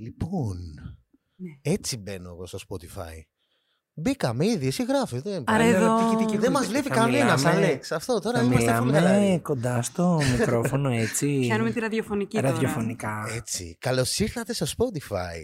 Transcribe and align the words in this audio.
Λοιπόν, 0.00 0.56
Ναι. 1.36 1.50
έτσι 1.72 1.96
μπαίνω 1.96 2.28
εγώ 2.30 2.46
στο 2.46 2.58
Spotify. 2.68 3.20
Μπήκαμε 4.00 4.46
ήδη, 4.46 4.66
εσύ 4.66 4.84
γράφεις. 4.84 5.22
Δεν, 5.22 5.44
Άρα 5.46 5.64
Είναι 5.66 5.76
εδώ- 5.76 6.00
ρωτική, 6.00 6.24
τική, 6.24 6.38
δεν 6.38 6.50
μας 6.52 6.60
τική. 6.60 6.72
βλέπει 6.72 6.88
Θα 6.88 6.94
κανένας, 6.94 7.42
μιλάμε- 7.42 7.64
Αλέξ. 7.66 7.92
Αυτό 7.92 8.20
τώρα 8.20 8.38
Θα 8.38 8.44
είμαστε 8.44 8.78
full 8.78 8.82
μιλάμε 8.84 9.00
χαλαροί. 9.08 9.40
κοντά 9.40 9.82
στο 9.82 10.18
μικρόφωνο 10.38 10.90
έτσι. 10.90 11.38
Πιάνουμε 11.40 11.70
τη 11.70 11.80
ραδιοφωνική 11.80 12.36
τώρα. 12.36 12.50
ραδιοφωνικά. 12.50 13.30
Έτσι. 13.34 13.76
Καλώς 13.80 14.18
ήρθατε 14.18 14.52
στο 14.52 14.66
Spotify. 14.66 15.38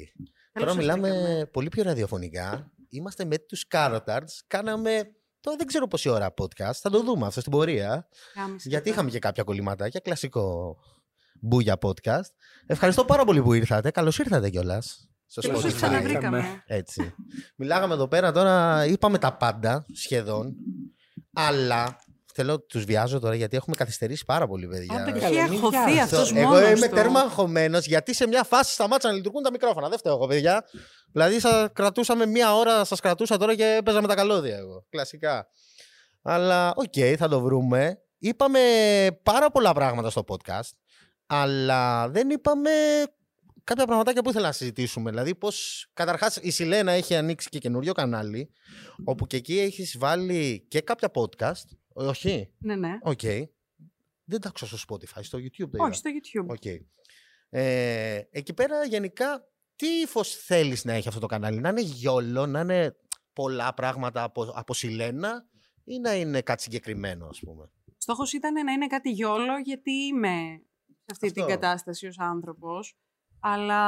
Καλώς 0.53 0.69
τώρα 0.69 0.75
μιλάμε 0.75 1.09
ήρθατε. 1.09 1.47
πολύ 1.47 1.69
πιο 1.69 1.83
ραδιοφωνικά. 1.83 2.73
Είμαστε 2.89 3.25
με 3.25 3.39
τους 3.39 3.65
Carotards. 3.71 4.35
Κάναμε. 4.47 4.91
Τώρα 5.41 5.57
δεν 5.57 5.67
ξέρω 5.67 5.87
πόση 5.87 6.09
ώρα 6.09 6.35
podcast. 6.41 6.73
Θα 6.81 6.91
το 6.91 7.03
δούμε 7.03 7.27
αυτό 7.27 7.41
στην 7.41 7.53
πορεία. 7.53 8.09
Κάμισε 8.35 8.69
Γιατί 8.69 8.85
και 8.85 8.91
είχαμε 8.91 9.11
και 9.11 9.19
κάποια 9.19 9.43
κολληματάκια. 9.43 10.01
Κλασικό 10.01 10.77
μπούγια 11.45 11.79
podcast. 11.83 12.29
Ευχαριστώ 12.67 13.05
πάρα 13.05 13.25
πολύ 13.25 13.43
που 13.43 13.53
ήρθατε. 13.53 13.91
Καλώς 13.91 14.19
ήρθατε 14.19 14.51
κιόλας. 14.51 15.09
Στο 15.27 15.41
Καλώς 15.41 15.59
Spotify. 15.59 15.63
σας 15.63 15.73
Spotify. 15.73 15.77
ξαναβρήκαμε. 15.77 16.63
Έτσι. 16.67 17.15
Μιλάγαμε 17.57 17.95
εδώ 17.95 18.09
πέρα 18.09 18.33
τώρα, 18.33 18.87
είπαμε 18.87 19.19
τα 19.19 19.37
πάντα 19.37 19.87
σχεδόν. 19.95 20.55
Αλλά 21.33 21.97
θέλω 22.35 22.61
τους 22.61 22.85
βιάζω 22.85 23.19
τώρα 23.19 23.35
γιατί 23.35 23.57
έχουμε 23.57 23.77
καθυστερήσει 23.77 24.25
πάρα 24.25 24.47
πολύ, 24.47 24.67
παιδιά. 24.69 25.01
Άντε, 25.01 25.11
Καλά, 25.19 25.27
έχει 25.41 25.49
μην 25.49 25.59
αγχωθεί 25.59 25.77
βιάζεσαι. 25.77 26.01
αυτός 26.03 26.33
Εγώ 26.33 26.49
μόνος 26.51 26.71
είμαι 26.71 26.89
του. 26.89 26.95
τέρμα 26.95 27.21
αγχωμένο 27.21 27.79
γιατί 27.79 28.15
σε 28.15 28.27
μια 28.27 28.43
φάση 28.45 28.73
σταμάτησαν 28.73 29.11
να 29.11 29.17
λειτουργούν 29.17 29.43
τα 29.43 29.51
μικρόφωνα. 29.51 29.89
Δεν 29.89 29.99
φταίω 29.99 30.15
εγώ, 30.15 30.27
παιδιά. 30.27 30.65
Δηλαδή, 31.13 31.41
σα 31.41 31.69
κρατούσαμε 31.69 32.27
μία 32.27 32.55
ώρα, 32.57 32.85
σας 32.85 33.01
κρατούσα 33.01 33.37
τώρα 33.37 33.55
και 33.55 33.81
παίζαμε 33.85 34.07
με 34.07 34.15
τα 34.15 34.21
καλώδια 34.21 34.57
εγώ. 34.57 34.87
Κλασικά. 34.91 35.47
Αλλά, 36.23 36.73
οκ, 36.77 36.95
θα 37.19 37.29
το 37.29 37.41
βρούμε. 37.41 37.99
Είπαμε 38.19 38.61
πάρα 39.23 39.51
πολλά 39.51 39.73
πράγματα 39.73 40.11
στο 40.11 40.25
podcast, 40.29 40.71
αλλά 41.27 42.09
δεν 42.09 42.31
είπαμε 42.31 42.71
κάποια 43.65 43.85
πραγματάκια 43.85 44.23
που 44.23 44.31
ήθελα 44.31 44.47
να 44.47 44.53
συζητήσουμε. 44.53 45.11
Δηλαδή, 45.11 45.35
πώς. 45.35 45.87
Καταρχάς, 45.93 46.37
η 46.37 46.51
Σιλένα 46.51 46.93
έχει 46.93 47.15
ανοίξει 47.15 47.49
και 47.49 47.59
καινούριο 47.59 47.93
κανάλι, 47.93 48.51
όπου 49.05 49.27
και 49.27 49.37
εκεί 49.37 49.59
έχεις 49.59 49.99
βάλει 49.99 50.67
και 50.69 50.81
κάποια 50.81 51.11
podcast. 51.15 51.77
Όχι; 51.93 52.53
Ναι, 52.59 52.77
ναι. 52.77 52.99
Οκ. 53.03 53.21
Δεν 54.25 54.41
τα 54.41 54.49
άκουσα 54.49 54.67
στο 54.67 54.79
Spotify, 54.89 55.21
στο 55.23 55.39
YouTube 55.39 55.57
το 55.57 55.69
είδα. 55.73 55.85
Όχι, 55.85 55.95
στο 55.95 56.11
YouTube. 56.11 56.47
OK. 56.47 56.65
Ε, 57.49 58.29
εκεί 58.31 58.55
πέρα 58.55 58.85
γενικά 58.85 59.49
τι 59.77 59.87
ύφος 59.87 60.35
θέλεις 60.35 60.85
να 60.85 60.93
έχει 60.93 61.09
αυτό 61.09 61.21
το 61.21 61.27
κανάλι. 61.27 61.61
Να 61.61 61.69
είναι 61.69 61.81
YOLO, 61.81 62.47
να 62.47 62.61
είναι 62.61 62.97
πολλά 63.33 63.75
πράγματα 63.75 64.23
από, 64.23 64.43
από 64.55 64.75
Σιλένα 64.75 65.47
ή 65.85 65.99
να 65.99 66.15
είναι 66.15 66.43
κάτι 66.43 66.63
συγκεκριμένο 66.63 67.27
ας 67.27 67.39
πούμε; 67.39 67.71
Στόχος 67.97 68.33
ήταν 68.33 68.65
να 68.65 68.73
είναι 68.73 68.87
κάτι 68.87 69.11
γιόλο 69.11 69.59
γιατί 69.65 69.91
είμαι 69.93 70.63
σε 71.05 71.11
αυτή 71.13 71.33
την 71.33 71.43
Αυτό. 71.43 71.55
κατάσταση 71.55 72.07
ως 72.07 72.19
άνθρωπος. 72.19 72.97
Αλλά 73.47 73.81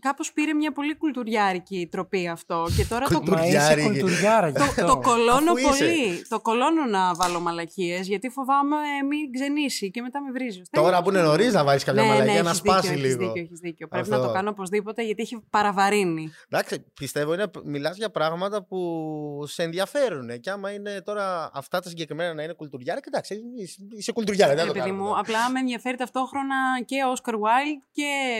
κάπως 0.00 0.32
πήρε 0.32 0.52
μια 0.54 0.72
πολύ 0.72 0.96
κουλτουριάρικη 0.96 1.88
τροπή 1.90 2.28
αυτό 2.28 2.66
και 2.76 2.84
τώρα 2.84 3.06
το, 3.06 3.16
Κουλτουρι- 3.16 3.38
Μα 3.40 3.46
είσαι 3.46 3.58
Κουλτουριάρη. 3.58 4.00
κουλτουριάρα 4.00 4.48
γι' 4.48 4.54
το, 4.58 4.62
αυτό. 4.62 4.86
το 4.86 4.98
κολώνω 4.98 5.52
Αφού 5.52 5.56
είσαι. 5.58 5.68
πολύ. 5.84 6.26
Το 6.28 6.40
κολώνω 6.40 6.84
να 6.84 7.14
βάλω 7.14 7.40
μαλακίες 7.40 8.06
γιατί 8.08 8.28
φοβάμαι 8.28 8.76
μην 9.08 9.32
ξενήσει 9.32 9.90
και 9.90 10.00
μετά 10.02 10.22
με 10.22 10.30
βρίζει. 10.30 10.62
Τώρα 10.70 11.02
που 11.02 11.10
είναι 11.10 11.20
νωρίς 11.22 11.52
να 11.52 11.64
βάλεις 11.64 11.84
κάποια 11.84 12.02
ναι, 12.02 12.08
μαλακία 12.08 12.32
ναι, 12.32 12.40
να 12.42 12.48
έχεις 12.48 12.58
σπάσει 12.58 12.88
δίκιο, 12.88 13.02
λίγο. 13.08 13.22
Έχεις 13.22 13.26
δίκιο, 13.32 13.42
έχεις 13.42 13.58
δίκιο. 13.60 13.88
Πρέπει 13.88 14.08
να 14.08 14.16
Αυτό. 14.16 14.26
το 14.28 14.34
κάνω 14.34 14.50
οπωσδήποτε 14.50 15.02
γιατί 15.02 15.22
έχει 15.22 15.40
παραβαρύνει. 15.50 16.30
Εντάξει, 16.48 16.84
πιστεύω 16.94 17.34
είναι, 17.34 17.50
μιλάς 17.64 17.96
για 17.96 18.10
πράγματα 18.10 18.62
που 18.64 18.78
σε 19.46 19.62
ενδιαφέρουν. 19.62 20.40
Και 20.40 20.50
άμα 20.50 20.70
είναι 20.72 21.00
τώρα 21.04 21.50
αυτά 21.54 21.80
τα 21.80 21.88
συγκεκριμένα 21.88 22.34
να 22.34 22.42
είναι 22.42 22.52
κουλτουριάρα, 22.52 23.00
εντάξει, 23.06 23.40
είσαι- 23.58 23.78
είσαι 23.96 24.12
κουλτουριάρα. 24.12 24.54
Δεν 24.54 24.60
Ρε 24.60 24.66
θα 24.66 24.72
το 24.72 24.72
παιδί 24.78 24.84
κάνουμε 24.90 25.02
μου, 25.02 25.08
τώρα. 25.08 25.20
απλά 25.20 25.50
με 25.50 25.58
ενδιαφέρει 25.58 25.96
ταυτόχρονα 25.96 26.56
και 26.84 26.96
ο 27.04 27.12
Oscar 27.16 27.32
Wilde 27.34 27.82
και 27.92 28.38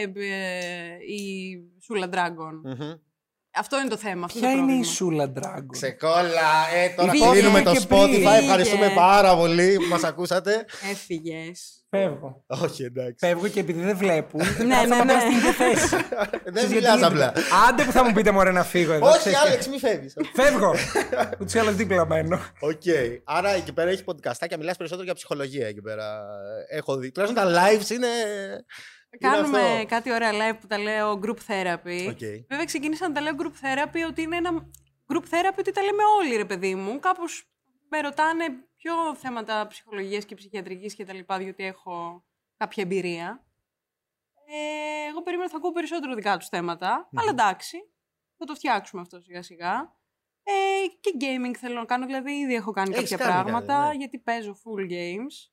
η 1.07 1.57
Σούλα 1.83 2.07
Dragon. 2.13 2.53
Μμμ. 2.63 2.91
Αυτό 3.55 3.79
είναι 3.79 3.89
το 3.89 3.97
θέμα. 3.97 4.25
Αυτό 4.25 4.39
Ποια 4.39 4.49
το 4.51 4.57
είναι 4.57 4.61
η 4.61 4.65
πρόβλημα. 4.65 4.93
Σούλα 4.93 5.31
Dragon. 5.35 5.65
Ξεκόλα, 5.71 6.51
ε, 6.75 6.89
τώρα 6.95 7.11
Πήγε 7.11 7.29
κλείνουμε 7.29 7.61
το 7.61 7.71
και 7.71 7.79
Spotify. 7.89 8.09
πήγε. 8.09 8.29
Ευχαριστούμε 8.37 8.91
πάρα 8.95 9.35
πολύ 9.35 9.75
που 9.75 9.85
μας 9.89 10.03
ακούσατε. 10.03 10.65
Έφυγες. 10.91 11.75
Φεύγω. 11.89 12.43
Όχι, 12.47 12.83
εντάξει. 12.83 13.15
Φεύγω 13.27 13.47
και 13.47 13.59
επειδή 13.59 13.81
δεν 13.81 13.97
βλέπουν. 13.97 14.39
Ναι, 14.65 14.75
θα 14.75 14.85
ναι, 14.85 14.95
πάω 14.95 15.03
ναι. 15.03 15.19
στην 15.19 15.31
ίδια 15.31 15.51
θέση. 15.51 15.87
Δεν 16.43 16.53
Ξέρεις 16.53 16.69
μιλάς 16.73 16.97
γιατί 16.99 17.03
απλά. 17.13 17.33
είναι- 17.35 17.45
Άντε 17.69 17.83
που 17.83 17.91
θα 17.91 18.03
μου 18.03 18.13
πείτε 18.13 18.31
μωρέ 18.31 18.51
να 18.51 18.63
φύγω 18.63 18.93
εδώ. 18.93 19.07
Όχι, 19.09 19.17
ξέρεις 19.19 19.37
Άλεξ, 19.39 19.67
μη 19.67 19.77
φεύγεις. 19.79 20.13
και- 20.13 20.29
Φεύγω. 20.41 20.73
Ούτως 21.39 21.53
ή 21.53 21.59
άλλως 21.59 21.75
δίπλα 21.75 22.05
μένω. 22.07 22.39
Οκ. 22.59 22.81
Άρα 23.23 23.49
εκεί 23.49 23.73
πέρα 23.73 23.89
έχει 23.89 24.03
podcast 24.05 24.35
άκια, 24.35 24.57
μιλάς 24.57 24.77
περισσότερο 24.77 25.03
για 25.03 25.13
ψυχολογία 25.13 25.67
εκεί 25.67 25.81
πέρα. 25.81 26.21
Έχω 26.69 26.95
δει. 26.97 27.11
Τουλάχιστον 27.11 27.43
τα 27.45 27.51
lives 27.61 27.89
είναι. 27.89 28.07
Κάνουμε 29.19 29.59
είναι 29.59 29.67
αυτό. 29.67 29.85
κάτι 29.85 30.11
ωραία 30.11 30.31
live 30.31 30.57
που 30.61 30.67
τα 30.67 30.77
λέω 30.77 31.19
group 31.23 31.37
therapy. 31.47 32.07
OK. 32.09 32.19
Βέβαια 32.49 32.65
ξεκίνησα 32.65 33.07
να 33.07 33.13
τα 33.13 33.21
λέω 33.21 33.33
group 33.39 33.65
therapy 33.65 34.07
ότι 34.07 34.21
είναι 34.21 34.35
ένα 34.35 34.69
group 35.13 35.23
therapy 35.23 35.57
ότι 35.57 35.71
τα 35.71 35.81
λέμε 35.81 36.03
όλοι 36.19 36.35
ρε 36.35 36.45
παιδί 36.45 36.75
μου. 36.75 36.99
Κάπως 36.99 37.51
με 37.89 38.01
ρωτάνε 38.01 38.45
πιο 38.75 39.15
θέματα 39.15 39.67
ψυχολογίας 39.67 40.25
και 40.25 40.35
ψυχιατρικής 40.35 40.95
και 40.95 41.05
τα 41.05 41.13
λοιπά 41.13 41.37
διότι 41.37 41.63
έχω 41.65 42.25
κάποια 42.57 42.83
εμπειρία. 42.83 43.45
Ε, 44.45 45.09
εγώ 45.09 45.21
περίμενα 45.21 45.49
θα 45.49 45.57
ακούω 45.57 45.71
περισσότερο 45.71 46.15
δικά 46.15 46.37
τους 46.37 46.47
θέματα, 46.47 47.09
αλλά 47.15 47.29
εντάξει, 47.29 47.77
θα 48.37 48.45
το 48.45 48.55
φτιάξουμε 48.55 49.01
αυτό 49.01 49.19
σιγά 49.19 49.41
σιγά. 49.41 49.95
Ε, 50.43 50.87
και 50.99 51.11
gaming 51.19 51.55
θέλω 51.57 51.75
να 51.75 51.85
κάνω, 51.85 52.05
δηλαδή 52.05 52.31
ήδη 52.31 52.53
έχω 52.55 52.71
κάνει 52.71 52.95
Έχεις 52.95 53.09
κάποια 53.09 53.25
κάνει 53.25 53.43
πράγματα, 53.43 53.73
κάτι, 53.73 53.87
ναι. 53.87 53.93
γιατί 53.93 54.19
παίζω 54.19 54.57
full 54.63 54.91
games. 54.91 55.51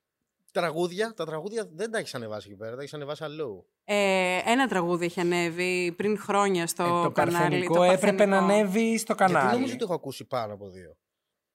Τραγούδια. 0.51 1.13
Τα 1.15 1.25
τραγούδια 1.25 1.69
δεν 1.75 1.91
τα 1.91 1.97
έχεις 1.97 2.15
ανεβάσει 2.15 2.47
εκεί 2.49 2.57
πέρα, 2.57 2.75
τα 2.75 2.81
έχεις 2.81 2.93
ανεβάσει 2.93 3.23
αλλού. 3.23 3.65
Ε, 3.83 4.39
ένα 4.45 4.67
τραγούδι 4.67 5.05
έχει 5.05 5.19
ανέβει 5.19 5.93
πριν 5.97 6.19
χρόνια 6.19 6.67
στο 6.67 6.83
Ε, 6.83 6.87
το 6.87 7.11
κανάλι. 7.11 7.37
παρθενικό 7.37 7.83
έπρεπε 7.83 8.25
να 8.25 8.37
ανέβει 8.37 8.97
στο 8.97 9.13
Γιατί 9.17 9.33
νομίζω 9.33 9.47
κανάλι. 9.51 9.71
ότι 9.73 9.83
έχω 9.83 9.93
ακούσει 9.93 10.25
πάνω 10.25 10.53
από 10.53 10.69
δύο. 10.69 10.97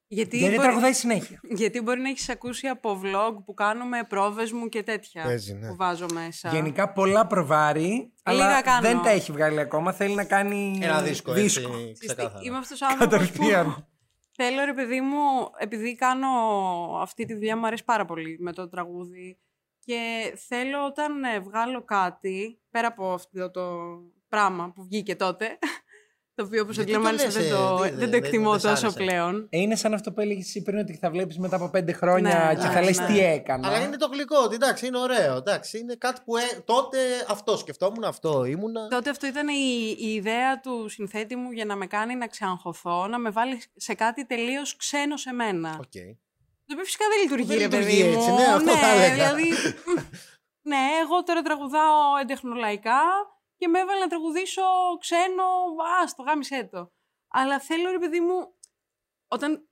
Γιατί, 0.07 0.37
Γιατί 0.39 0.55
μπορεί, 0.55 0.67
τραγουδάει 0.67 0.93
συνέχεια. 0.93 1.41
γιατί 1.61 1.81
μπορεί 1.81 2.01
να 2.01 2.09
έχεις 2.09 2.29
ακούσει 2.29 2.67
από 2.67 3.01
vlog 3.05 3.35
που 3.45 3.55
κάνουμε 3.55 4.03
πρόβες 4.09 4.53
μου 4.53 4.69
και 4.69 4.83
τέτοια 4.83 5.23
Παίζει, 5.23 5.55
ναι. 5.55 5.69
που 5.69 5.77
βάζω 5.77 6.07
μέσα. 6.13 6.49
Γενικά 6.49 6.93
πολλά 6.93 7.27
προβάρει, 7.27 8.13
αλλά 8.23 8.63
κάνω. 8.63 8.81
δεν 8.81 9.03
τα 9.03 9.11
έχει 9.11 9.33
βγάλει 9.33 9.61
ακόμα. 9.61 9.93
Θέλει 9.93 10.15
να 10.15 10.25
κάνει 10.25 10.79
Ένα 10.83 11.03
δίσκο, 11.03 11.33
δίσκο. 11.33 11.61
έτσι. 11.61 11.75
Ξέρεις 11.79 11.99
τι, 11.99 12.07
Ξεκάθαρα. 12.07 12.41
Είμαι 12.43 12.57
αυτός 12.57 12.81
ο 12.81 12.87
άνθρωπος 12.87 13.19
που 13.19 13.25
Κατευθείαν. 13.27 13.87
Θέλω 14.37 14.65
ρε 14.65 14.75
παιδί 14.75 15.01
μου, 15.01 15.51
επειδή 15.59 15.95
κάνω 15.95 16.29
αυτή 17.01 17.25
τη 17.25 17.35
δουλειά 17.35 17.57
μου 17.57 17.67
αρέσει 17.67 17.85
πάρα 17.85 18.05
πολύ 18.05 18.37
με 18.41 18.53
το 18.53 18.69
τραγούδι 18.69 19.39
και 19.79 20.33
θέλω 20.37 20.85
όταν 20.85 21.25
ε, 21.25 21.41
βγάλω 21.41 21.85
κάτι, 21.85 22.61
πέρα 22.71 22.89
από 22.89 23.13
αυτό 23.13 23.51
το 23.51 23.63
πράγμα 24.29 24.73
που 24.73 24.85
βγήκε 24.85 25.17
τότε, 25.17 25.59
το 26.35 26.45
οποίο 26.45 26.63
όπως 26.63 26.75
Γιατί 26.75 26.93
το 26.93 26.99
αντιλαμβάνεσαι 26.99 27.39
λες, 27.41 27.49
δεν 27.49 27.59
το, 27.59 27.83
ε, 27.85 27.89
δεν 27.89 27.99
δεν- 27.99 28.05
το 28.05 28.11
δεν- 28.11 28.25
εκτιμώ 28.25 28.51
δεν 28.51 28.61
σ' 28.61 28.63
τόσο 28.63 28.87
άρεσε. 28.87 28.99
πλέον. 28.99 29.47
Ε, 29.51 29.59
Είναι 29.61 29.77
σαν 29.77 29.95
αυτό 29.95 30.13
που 30.13 30.21
έλεγες 30.21 30.45
εσύ 30.47 30.63
πριν 30.63 30.79
ότι 30.79 30.97
θα 31.01 31.11
βλέπεις 31.11 31.39
μετά 31.39 31.57
από 31.57 31.69
πέντε 31.71 31.93
χρόνια 31.93 32.45
Ναι, 32.49 32.61
και 32.61 32.67
ναι, 32.69 32.73
θα 32.75 32.83
λες 32.83 32.99
ναι. 32.99 33.07
τι 33.07 33.21
έκανα. 33.21 33.69
Αλλά 33.69 33.81
είναι 33.81 33.97
το 33.97 34.09
γλυκό, 34.13 34.37
ότι 34.45 34.55
εντάξει, 34.55 34.87
είναι 34.87 34.99
ωραίο. 34.99 35.37
Εντάξει, 35.37 35.79
είναι 35.79 35.95
κάτι 35.95 36.21
που 36.25 36.37
ε, 36.37 36.43
τότε 36.65 36.99
αυτό 37.29 37.57
σκεφτόμουν, 37.57 38.05
αυτό 38.05 38.45
ήμουνα. 38.45 38.89
Τότε 38.89 39.11
αυτό 39.11 39.27
ήταν 39.27 39.49
η, 39.49 39.95
η 39.99 40.13
ιδέα 40.15 40.61
του 40.61 40.89
συνθέτη 40.89 41.37
μου 41.37 41.51
για 41.51 41.65
να 41.65 41.77
με 41.77 41.87
κάνει 41.87 42.15
να 42.15 42.27
ξεαγχωθώ, 42.27 43.07
να 43.07 43.19
με 43.19 43.31
βάλει 43.31 43.63
σε 43.77 43.95
κάτι 43.95 44.27
τελείως 44.27 44.77
ξένο 44.77 45.17
σε 45.17 45.33
μένα. 45.33 45.71
Οκ. 45.81 45.93
Το 46.67 46.73
οποίο 46.73 46.85
φυσικά 46.85 47.05
δεν 47.09 47.21
λειτουργεί, 47.23 47.47
Δεν 47.47 47.59
ρε 47.59 47.63
λειτουργεί 47.77 48.03
παιδί 48.03 48.15
έτσι, 48.15 48.31
μου. 48.31 48.37
ναι, 48.37 48.45
αυτό 48.45 48.77
θα 48.77 48.89
έλεγα. 48.89 49.15
δηλαδή, 49.15 49.49
ναι, 50.71 50.77
εγώ 51.03 51.23
τώρα 51.25 51.43
τραγουδάω 51.43 52.17
εντεχνολαϊκά 52.23 53.01
και 53.65 53.71
με 53.71 53.79
έβαλε 53.79 54.01
να 54.01 54.07
τραγουδήσω 54.09 54.63
ξένο, 55.01 55.45
α, 56.03 56.07
στο 56.09 56.23
γάμισέ 56.23 56.69
το. 56.73 56.93
Αλλά 57.29 57.61
θέλω, 57.61 57.91
ρε 57.91 57.99
παιδί 57.99 58.21
μου, 58.21 58.55
όταν 59.29 59.69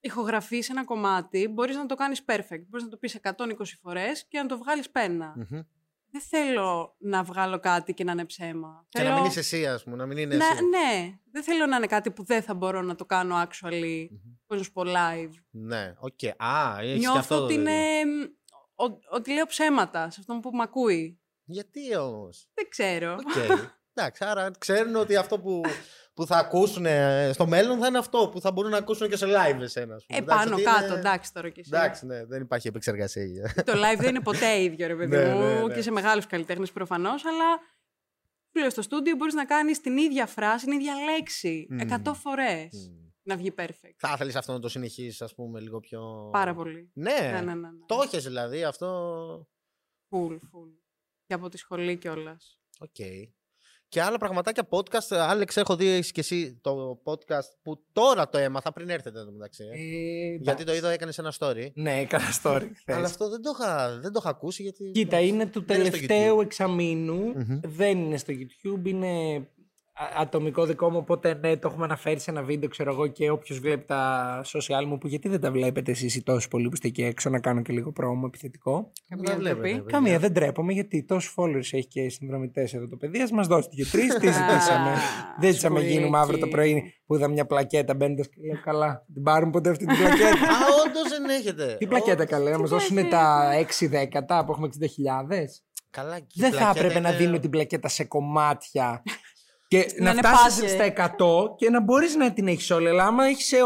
ηχογραφείς 0.00 0.70
ένα 0.70 0.84
κομμάτι, 0.84 1.48
μπορείς 1.48 1.76
να 1.76 1.86
το 1.86 1.94
κάνεις 1.94 2.24
perfect. 2.26 2.64
Μπορείς 2.68 2.84
να 2.84 2.88
το 2.88 2.96
πεις 2.96 3.14
120 3.22 3.78
φορές 3.82 4.26
και 4.28 4.38
να 4.38 4.46
το 4.46 4.58
βγάλεις 4.58 4.90
πένα. 4.90 5.34
Μμμ. 5.36 5.60
Δεν 6.10 6.22
θέλω 6.22 6.94
να 6.98 7.22
βγάλω 7.22 7.58
κάτι 7.60 7.94
και 7.94 8.04
να 8.04 8.12
είναι 8.12 8.24
ψέμα. 8.24 8.86
Και 8.88 8.98
θέλω... 8.98 9.10
να 9.10 9.16
μην 9.20 9.24
είσαι 9.24 9.38
εσύ, 9.38 9.66
ας 9.66 9.84
πούμε, 9.84 9.96
να 9.96 10.06
μην 10.06 10.18
είναι 10.18 10.36
Να- 10.36 10.46
εσύ. 10.46 10.64
ναι, 10.64 11.18
δεν 11.30 11.42
θέλω 11.42 11.66
να 11.66 11.76
είναι 11.76 11.86
κάτι 11.86 12.10
που 12.10 12.24
δεν 12.24 12.42
θα 12.42 12.54
μπορώ 12.54 12.82
να 12.82 12.94
το 12.94 13.04
κάνω 13.06 13.42
actually, 13.42 14.06
πώς 14.46 14.56
να 14.58 14.62
σου 14.62 14.72
πω, 14.72 14.82
live. 14.86 15.30
Ναι, 15.50 15.94
οκ. 15.98 16.42
Α, 16.42 16.76
έχεις 16.80 16.92
και 16.92 16.98
Νιώθω 16.98 17.18
αυτό. 17.18 17.36
το 17.38 17.44
ότι, 17.44 17.54
παιδί. 17.54 17.70
είναι, 17.70 18.02
ο- 18.74 18.98
ότι 19.16 19.32
λέω 19.32 19.46
ψέματα 19.46 20.10
σε 20.10 20.16
αυτόν 20.20 20.40
που 20.40 20.50
με 20.50 20.62
ακούει. 20.62 21.18
Γιατί 21.44 21.96
όμως; 21.96 22.48
Δεν 22.54 22.68
ξέρω. 22.68 23.12
Οκ. 23.14 23.36
Εντάξει, 23.96 24.24
άρα 24.24 24.50
ξέρουν 24.58 24.96
ότι 24.96 25.16
αυτό 25.16 25.38
που, 25.40 25.60
που 26.14 26.26
θα 26.26 26.36
ακούσουν 26.36 26.86
ε, 26.86 27.30
στο 27.32 27.46
μέλλον 27.46 27.78
θα 27.78 27.86
είναι 27.86 27.98
αυτό 27.98 28.28
που 28.32 28.40
θα 28.40 28.52
μπορούν 28.52 28.70
να 28.70 28.76
ακούσουν 28.76 29.08
και 29.08 29.16
σε 29.16 29.26
live 29.26 29.60
εσένα. 29.60 29.94
ας 29.94 30.06
πούμε. 30.06 30.18
Ε, 30.18 30.22
Εντάξει, 30.22 30.44
πάνω 30.44 30.54
ότι 30.54 30.62
κάτω, 30.64 30.86
είναι- 30.86 30.94
εντάξει 30.98 31.32
τώρα 31.32 31.48
κι 31.48 31.60
εσύ. 31.60 31.70
Εντάξει, 31.74 32.06
ναι, 32.06 32.24
δεν 32.24 32.40
υπάρχει 32.42 32.68
επεξεργασία. 32.68 33.52
Το 33.66 33.72
live 33.72 33.98
δεν 33.98 34.08
είναι 34.08 34.20
ποτέ 34.20 34.60
ίδιο, 34.62 34.86
ρε 34.86 34.94
παιδί 34.98 35.16
Ναι, 35.16 35.34
μου, 35.34 35.40
ναι, 35.40 35.62
ναι. 35.62 35.74
και 35.74 35.82
σε 35.82 35.90
μεγάλους 35.90 36.26
καλλιτέχνες 36.26 36.72
προφανώς, 36.72 37.24
αλλά 37.24 37.44
σου 38.52 38.60
λέω 38.60 38.70
στο 38.70 38.82
στούντιο 38.82 39.16
μπορείς 39.16 39.34
να 39.34 39.44
κάνεις 39.44 39.80
την 39.80 39.96
ίδια 39.96 40.26
φράση, 40.26 40.64
την 40.64 40.74
ίδια 40.74 40.94
λέξη, 41.12 41.66
Μμμ. 41.70 41.78
εκατό 41.78 42.14
φορές 42.14 42.90
Μμμ. 42.90 43.10
να 43.22 43.36
βγει 43.36 43.54
perfect. 43.58 43.94
θα 43.96 44.10
ήθελες 44.14 44.36
αυτό 44.36 44.52
να 44.52 44.60
το 44.60 44.68
συνεχίσεις, 44.68 45.22
ας 45.22 45.34
πούμε, 45.34 45.60
λίγο 45.60 45.80
πιο. 45.80 46.28
Πάρα 46.32 46.54
πολύ. 46.54 46.90
Ναι, 46.94 47.12
Ναι, 47.20 47.30
ναι, 47.30 47.40
ναι. 47.40 47.54
ναι. 47.54 47.68
το 47.86 48.00
έχεις 48.04 48.24
δηλαδή 48.24 48.64
αυτό. 48.64 48.88
Full, 50.10 50.32
full. 50.32 50.83
Και 51.34 51.40
από 51.40 51.48
τη 51.48 51.58
σχολή 51.58 51.96
κιόλας. 51.96 52.58
Οκ. 52.78 52.94
και 53.88 54.02
άλλα 54.02 54.18
πραγματάκια 54.18 54.68
podcast. 54.70 55.16
Άλεξ, 55.16 55.56
έχω 55.56 55.76
δει 55.76 55.86
έχεις 55.88 56.12
και 56.12 56.20
εσύ 56.20 56.58
το 56.62 57.00
podcast 57.04 57.48
που 57.62 57.84
τώρα 57.92 58.28
το 58.28 58.38
έμαθα 58.38 58.72
πριν 58.72 58.88
έρθετε 58.88 59.18
εδώ 59.18 59.32
μεταξύ. 59.32 59.64
ε. 59.64 59.78
Ε, 60.32 60.36
γιατί 60.40 60.64
το 60.64 60.74
είδα, 60.74 60.90
έκανες 60.90 61.18
ένα 61.18 61.32
story. 61.38 61.66
Ναι, 61.74 61.98
έκανα 61.98 62.24
story. 62.42 62.68
χθες. 62.80 62.96
Αλλά 62.96 63.06
αυτό 63.06 63.28
δεν 63.28 63.42
το 63.42 63.50
είχα, 63.58 63.98
δεν 64.00 64.12
το 64.12 64.18
είχα 64.22 64.30
ακούσει 64.30 64.62
γιατί. 64.62 64.90
Κοίτα, 64.90 65.20
είναι 65.20 65.46
του 65.46 65.64
Δεν 65.66 65.80
είναι 65.80 65.84
στο 65.88 65.92
τελευταίου 65.96 66.36
YouTube. 66.38 66.42
εξαμήνου. 66.44 67.24
Μμμ. 67.26 67.60
Δεν 67.64 67.98
είναι 67.98 68.16
στο 68.16 68.32
YouTube, 68.36 68.86
είναι 68.86 69.36
α- 69.36 69.48
ατομικό 70.16 70.64
δικό 70.64 70.90
μου. 70.90 70.96
Οπότε 70.98 71.34
ναι, 71.34 71.56
το 71.56 71.68
έχουμε 71.68 71.84
αναφέρει 71.84 72.20
σε 72.20 72.30
ένα 72.30 72.42
βίντεο, 72.42 72.68
ξέρω 72.68 72.90
εγώ, 72.92 73.06
και 73.06 73.30
όποιος 73.30 73.58
βλέπει 73.58 73.84
τα 73.84 74.40
social 74.44 74.84
μου, 74.86 74.98
που 74.98 75.06
γιατί 75.06 75.28
δεν 75.28 75.40
τα 75.40 75.50
βλέπετε 75.50 75.90
εσείς 75.90 76.14
οι 76.14 76.22
τόσοι 76.22 76.48
πολλοί 76.48 76.66
που 76.68 76.74
είστε 76.74 76.88
εκεί 76.88 77.02
έξω, 77.02 77.30
να 77.30 77.40
κάνω 77.40 77.62
και 77.62 77.72
λίγο 77.72 77.92
promo 77.92 78.22
επιθετικό. 78.26 78.92
Καμία 79.08 79.24
Δεν 79.32 79.38
βλέπετε, 79.38 79.60
ντροπή. 79.60 79.82
παιδιά. 79.82 79.98
Καμία, 79.98 80.18
δεν 80.18 80.32
τρέπομαι, 80.32 80.72
γιατί 80.72 81.04
τόσους 81.04 81.34
followers 81.36 81.56
έχει 81.72 81.86
και 81.86 82.08
συνδρομητές 82.08 82.74
εδώ 82.74 82.88
το 82.88 82.96
παιδί. 82.96 83.20
Α 83.20 83.28
μας 83.32 83.46
δώσετε 83.46 83.74
και 83.74 83.84
τρεις. 83.90 84.14
Τις 84.20 84.34
ζητήσαμε. 84.34 84.90
δεν 85.40 85.48
ζητήσαμε 85.50 85.78
σκουρίκι. 85.78 85.98
γίνουμε 85.98 86.18
αύριο 86.18 86.38
το 86.38 86.46
πρωί 86.48 86.92
που 87.06 87.14
είδα 87.14 87.28
μια 87.28 87.46
πλακέτα 87.46 87.94
μπαίνοντας 87.94 88.28
και 88.28 88.34
λέω 88.52 88.60
καλά. 88.64 89.04
Την 89.14 89.22
πάρουν 89.22 89.50
ποτέ 89.50 89.70
αυτή 89.70 89.86
την 89.86 89.96
πλακέτα. 89.96 90.28
Α, 90.54 90.56
όντως 90.86 91.08
δεν 91.08 91.24
έχετε. 91.24 91.76
Τι 91.78 91.86
πλακέτα 91.86 92.22
Ω, 92.22 92.26
καλέ, 92.26 92.50
να 92.50 92.58
μας 92.58 92.70
δώσουν 92.70 93.08
τα 93.08 93.50
6 93.80 93.86
δέκατα 93.88 94.44
που 94.44 94.52
έχουμε 94.52 94.68
60.000. 94.80 94.86
Καλά, 95.90 96.18
και 96.18 96.26
η 96.34 96.40
Δεν 96.40 96.50
θα 96.52 96.56
πλακέτα 96.58 96.78
έπρεπε 96.84 97.00
να 97.00 97.08
είναι- 97.08 97.18
δίνω 97.18 97.38
την 97.38 97.50
πλακέτα 97.50 97.88
σε 97.88 98.04
κομμάτια. 98.04 99.02
και 99.68 99.94
Να 99.98 100.04
να 100.04 100.10
είναι 100.10 100.20
φτάσεις 100.28 100.60
πάζε. 100.60 100.74
στα 100.74 100.84
100 101.18 101.56
και 101.56 101.70
να 101.70 101.80
μπορείς 101.82 102.14
να 102.16 102.32
την 102.32 102.48
έχεις 102.48 102.70
όλη. 102.70 102.88
Αλλά 102.88 103.04
άμα 103.04 103.24
έχεις 103.26 103.46
σε 103.46 103.56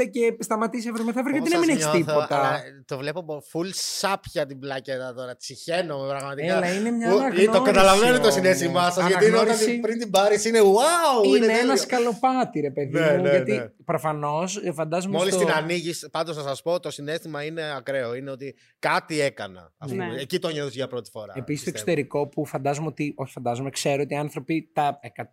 80-90 0.00 0.10
και 0.10 0.36
σταματήσεις 0.38 0.88
αύριο 0.90 1.04
μεθαύριο, 1.04 1.36
γιατί 1.36 1.50
να 1.52 1.58
Πώς 1.58 1.66
μην 1.66 1.76
σας 1.80 1.84
έχεις 1.94 2.04
νιώθω, 2.06 2.20
τίποτα; 2.20 2.38
αλλά 2.48 2.60
Το 2.84 2.98
βλέπω 2.98 3.20
από 3.20 3.42
full 3.52 3.68
σάπια 3.72 4.46
την 4.46 4.58
πλακέτα 4.58 5.14
τώρα. 5.14 5.36
Τσιχαίνομαι 5.36 6.08
πραγματικά. 6.08 6.56
Έλα, 6.56 6.74
είναι 6.74 6.90
μια 6.90 7.08
Ου, 7.12 7.18
αναγνώριση 7.18 7.46
Το 7.50 7.62
καταλαβαίνετε 7.62 8.14
το 8.16 8.20
όμως. 8.22 8.32
συνέστημά 8.34 8.90
σας. 8.90 9.06
Γιατί 9.06 9.24
είναι 9.24 9.34
όταν 9.36 9.46
Αναγνώριση. 9.48 9.70
την- 9.72 9.80
πριν 9.80 9.98
την 9.98 10.10
πάρεις 10.10 10.44
είναι 10.44 10.60
wow! 10.60 11.26
Είναι, 11.26 11.38
τέλειο. 11.46 11.58
ένα 11.60 11.76
σκαλοπάτι, 11.76 12.60
ρε 12.60 12.70
παιδί 12.70 12.98
Ναι, 12.98 13.16
μου. 13.16 13.22
ναι, 13.22 13.30
γιατί 13.30 13.52
ναι. 13.52 13.68
προφανώς 13.84 14.60
φαντάζομαι. 14.74 15.16
Μόλις 15.18 15.34
στο... 15.34 15.44
την 15.44 15.52
ανοίγεις, 15.54 16.08
πάντως 16.10 16.36
θα 16.36 16.42
σας 16.42 16.62
πω, 16.62 16.80
το 16.80 16.90
συνέστημα 16.90 17.42
είναι 17.44 17.62
ακραίο. 17.76 18.14
Είναι 18.14 18.30
ότι 18.30 18.54
κάτι 18.78 19.20
έκανα. 19.20 19.72
ας 19.78 19.90
Ναι. 19.92 20.04
πούμε. 20.06 20.20
Εκεί 20.20 20.38
το 20.38 20.48
νιώθεις 20.48 20.74
για 20.74 20.86
πρώτη 20.88 21.10
φορά. 21.10 21.32
Επίσης 21.36 21.62
στο 21.62 21.70
πιστεύω. 21.72 21.90
εξωτερικό 21.98 22.28
που 22.28 22.44
φαντάζομαι 22.46 22.86
ότι. 22.86 23.12
Όχι, 23.16 23.32
φαντάζομαι, 23.32 23.70
ξέρω 23.70 24.02
ότι 24.02 24.14
οι 24.14 24.16
άνθρωποι 24.16 24.70
τα 24.72 24.98
100, 25.18 25.24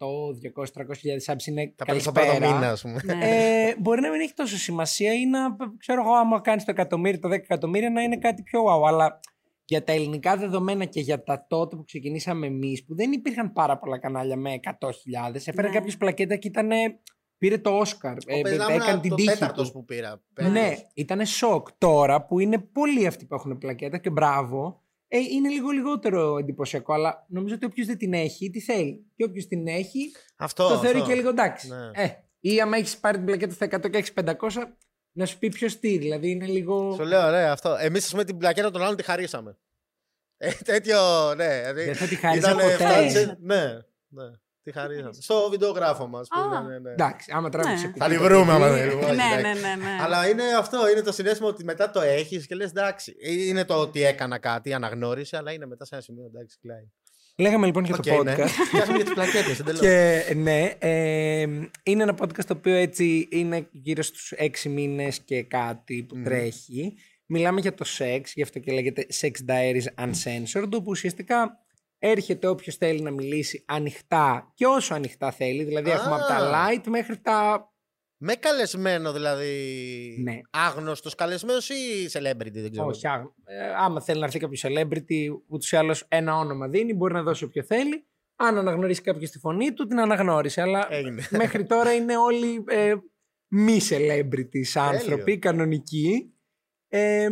200, 0.63 0.63
300 0.73 0.95
χιλιάδες 0.97 1.29
subs 1.31 1.45
είναι 1.47 1.73
Θα 1.77 1.85
παίρνει 1.85 2.01
το 2.01 2.11
πρώτο 2.11 2.27
καλησπέρα. 2.27 2.53
μήνα, 2.55 2.71
ας 2.71 2.81
πούμε. 2.81 3.01
Ναι. 3.03 3.25
ε, 3.25 3.75
μπορεί 3.79 4.01
να 4.01 4.09
μην 4.09 4.19
έχει 4.21 4.33
τόσο 4.33 4.57
σημασία 4.57 5.13
ή 5.13 5.25
να, 5.25 5.39
ξέρω 5.77 6.01
εγώ, 6.01 6.13
άμα 6.13 6.41
κάνεις 6.41 6.63
το 6.65 6.71
εκατομμύριο, 6.71 7.19
το 7.19 7.27
10 7.27 7.31
εκατομμύρια, 7.31 7.89
να 7.89 8.01
είναι 8.01 8.17
κάτι 8.17 8.43
πιο 8.43 8.63
wow. 8.65 8.87
Αλλά 8.87 9.19
για 9.65 9.83
τα 9.83 9.91
ελληνικά 9.91 10.37
δεδομένα 10.37 10.85
και 10.85 10.99
για 10.99 11.23
τα 11.23 11.45
τότε 11.49 11.75
που 11.75 11.83
ξεκινήσαμε 11.83 12.47
εμείς, 12.47 12.85
που 12.85 12.95
δεν 12.95 13.11
υπήρχαν 13.11 13.53
πάρα 13.53 13.77
πολλά 13.77 13.99
κανάλια 13.99 14.35
με 14.35 14.59
100.000, 14.63 15.35
έφερε 15.35 15.67
Ναι. 15.67 15.73
κάποιος 15.73 15.97
πλακέτα 15.97 16.35
και 16.35 16.47
ήταν. 16.47 16.69
Πήρε 17.37 17.57
το 17.57 17.69
Όσκαρ. 17.77 18.11
Ο 18.17 18.41
Πεζάμνα, 18.41 18.73
Ε, 18.73 18.75
έκανε 18.75 18.99
την 18.99 19.09
το 19.09 19.15
τύχη 19.15 19.27
τέταρτος 19.27 19.67
του. 19.67 19.73
που 19.73 19.85
πήρα. 19.85 20.21
Ναι, 20.41 20.69
πέτος. 20.69 20.85
ήταν 20.93 21.25
σοκ. 21.25 21.67
Τώρα 21.77 22.25
που 22.25 22.39
είναι 22.39 22.57
πολλοί 22.57 23.07
αυτοί 23.07 23.25
που 23.25 23.35
έχουν 23.35 23.57
πλακέτα 23.57 23.97
και 23.97 24.09
μπράβο, 24.09 24.83
ε, 25.07 25.17
είναι 25.17 25.49
λίγο 25.49 25.69
λιγότερο 25.69 26.37
εντυπωσιακό. 26.37 26.93
Αλλά 26.93 27.25
νομίζω 27.29 27.55
ότι 27.55 27.65
όποιος 27.65 27.87
δεν 27.87 27.97
την 27.97 28.13
έχει, 28.13 28.49
τι 28.49 28.61
θέλει. 28.61 29.05
Και 29.15 29.23
όποιος 29.23 29.47
την 29.47 29.67
έχει, 29.67 30.11
Αυτό. 30.35 30.67
το 30.67 30.77
θεωρεί 30.77 30.97
αυτό. 30.97 31.09
και 31.09 31.15
λίγο 31.15 31.29
εντάξει. 31.29 31.67
Ναι. 31.69 32.03
Ε, 32.03 32.09
ή 32.39 32.61
άμα 32.61 32.77
έχεις 32.77 32.97
πάρει 32.97 33.17
την 33.17 33.25
πλακέτα 33.25 33.53
στα 33.53 33.65
100 33.65 33.89
και 33.89 33.97
έχεις 33.97 34.13
500, 34.13 34.33
να 35.11 35.25
σου 35.25 35.37
πει 35.39 35.49
ποιος 35.49 35.79
τι. 35.79 35.97
Δηλαδή 35.97 36.29
είναι 36.29 36.45
λίγο. 36.45 36.93
Σου 36.93 37.03
λέω, 37.03 37.29
ναι, 37.31 37.43
αυτό. 37.49 37.75
Εμείς, 37.79 38.05
ας 38.05 38.11
πούμε, 38.11 38.23
την 38.23 38.37
πλακέτα 38.37 38.71
των 38.71 38.81
άλλων 38.81 38.95
τη 38.95 39.03
χαρίσαμε. 39.03 39.57
Ε, 40.37 40.51
τέτοιο, 40.51 41.33
ναι. 41.35 41.57
δηλαδή, 41.59 41.83
Δεν 41.83 41.95
θα 41.95 42.05
τη 42.07 42.15
χάριζα 42.15 42.49
ήτανε- 42.51 42.71
ποτέ. 42.71 42.75
φτάνησε- 42.83 43.37
Ναι, 43.41 43.63
ναι. 44.07 44.23
Τη 44.65 44.71
χαρίσαμε. 44.71 45.13
Στο 45.19 45.47
βιντεογράφο 45.51 46.07
μας. 46.07 46.27
Α. 46.29 46.61
Ναι, 46.61 46.79
ναι. 46.79 46.91
Εντάξει, 46.91 47.31
άμα 47.33 47.49
τράβηξε 47.49 47.85
Ναι. 47.85 47.91
κουμπί 47.91 47.99
Θα 47.99 48.09
τη 48.09 48.17
το 48.17 48.23
βρούμε 48.23 48.53
άμα 48.53 48.67
παιδί, 48.67 48.79
θέλουμε. 48.79 49.01
Ναι, 49.01 49.07
όχι, 49.07 49.15
ναι, 49.15 49.39
εντάξει. 49.39 49.61
ναι, 49.61 49.75
ναι. 49.75 49.97
Αλλά 50.01 50.29
είναι 50.29 50.43
αυτό, 50.59 50.89
είναι 50.89 51.01
το 51.01 51.11
συνέστημα 51.11 51.47
ότι 51.47 51.63
μετά 51.63 51.91
το 51.91 52.01
έχεις 52.01 52.47
και 52.47 52.55
λες 52.55 52.69
εντάξει. 52.69 53.15
Είναι 53.19 53.65
το 53.65 53.73
ότι 53.73 54.03
έκανα 54.03 54.37
κάτι, 54.37 54.73
αναγνώριση, 54.73 55.35
αλλά 55.35 55.51
είναι 55.51 55.65
μετά 55.65 55.85
σε 55.85 55.95
ένα 55.95 56.03
σημείο 56.03 56.25
εντάξει, 56.33 56.57
κλάει. 56.61 56.89
Λέγαμε 57.37 57.65
λοιπόν 57.65 57.83
για 57.83 57.95
Οκ, 57.95 58.03
το 58.05 58.23
ναι. 58.23 58.33
podcast. 58.37 58.49
Πιάσαμε 58.71 58.95
για 58.95 59.05
τις 59.05 59.13
πλακέτες, 59.13 59.59
εντελώς. 59.59 59.79
Και 59.79 60.23
ναι, 60.35 60.71
ε, 60.79 61.41
είναι 61.83 62.03
ένα 62.03 62.15
podcast 62.21 62.45
το 62.47 62.53
οποίο 62.57 62.75
έτσι 62.75 63.27
είναι 63.31 63.67
γύρω 63.71 64.01
στους 64.03 64.31
έξι 64.31 64.69
μήνες 64.69 65.19
και 65.19 65.43
κάτι 65.43 66.03
που 66.03 66.15
Μμμ. 66.17 66.23
τρέχει. 66.23 66.93
Μιλάμε 67.25 67.59
για 67.61 67.73
το 67.73 67.83
σεξ, 67.83 68.33
γι' 68.33 68.41
αυτό 68.41 68.59
και 68.59 68.71
λέγεται 68.71 69.07
Sex 69.21 69.31
Diaries 69.49 70.05
Uncensored, 70.05 70.69
όπου 70.73 70.85
ουσιαστικά 70.87 71.64
έρχεται 72.09 72.47
όποιος 72.47 72.75
θέλει 72.75 73.01
να 73.01 73.11
μιλήσει 73.11 73.63
ανοιχτά 73.67 74.51
και 74.53 74.65
όσο 74.65 74.93
ανοιχτά 74.93 75.31
θέλει. 75.31 75.63
Δηλαδή 75.63 75.89
έχουμε 75.89 76.15
από 76.15 76.25
τα 76.27 76.35
Α. 76.35 76.69
light 76.69 76.83
μέχρι 76.87 77.17
τα... 77.21 77.69
Με 78.17 78.33
καλεσμένο 78.33 79.13
δηλαδή. 79.13 79.53
Ναι. 80.23 80.39
Άγνωστος 80.49 81.15
καλεσμένος 81.15 81.69
ή 81.69 81.73
celebrity, 82.11 82.51
δεν 82.51 82.71
ξέρω. 82.71 82.87
Όχι, 82.87 83.07
άγ- 83.07 83.25
ε, 83.43 83.73
άμα 83.77 84.01
θέλει 84.01 84.19
να 84.19 84.25
έρθει 84.25 84.39
κάποιος 84.39 84.63
celebrity, 84.67 85.27
ούτως 85.47 85.71
ή 85.71 85.75
άλλως 85.75 86.05
ένα 86.07 86.37
όνομα 86.37 86.67
δίνει, 86.67 86.93
μπορεί 86.93 87.13
να 87.13 87.23
δώσει 87.23 87.43
όποιο 87.43 87.63
θέλει. 87.63 88.05
Αν 88.35 88.57
αναγνωρίσει 88.57 89.01
κάποιος 89.01 89.29
τη 89.29 89.39
φωνή 89.39 89.73
του, 89.73 89.85
την 89.87 89.99
αναγνώρισε. 89.99 90.61
Αλλά 90.61 90.87
Έγινε. 90.89 91.27
μέχρι 91.29 91.65
τώρα 91.65 91.93
είναι 91.93 92.17
όλοι 92.17 92.63
ε, 92.67 92.93
μη 93.47 93.77
celebrities 93.89 94.71
άνθρωποι, 94.73 95.39
κανονικοί. 95.39 96.34
Ε, 96.97 97.23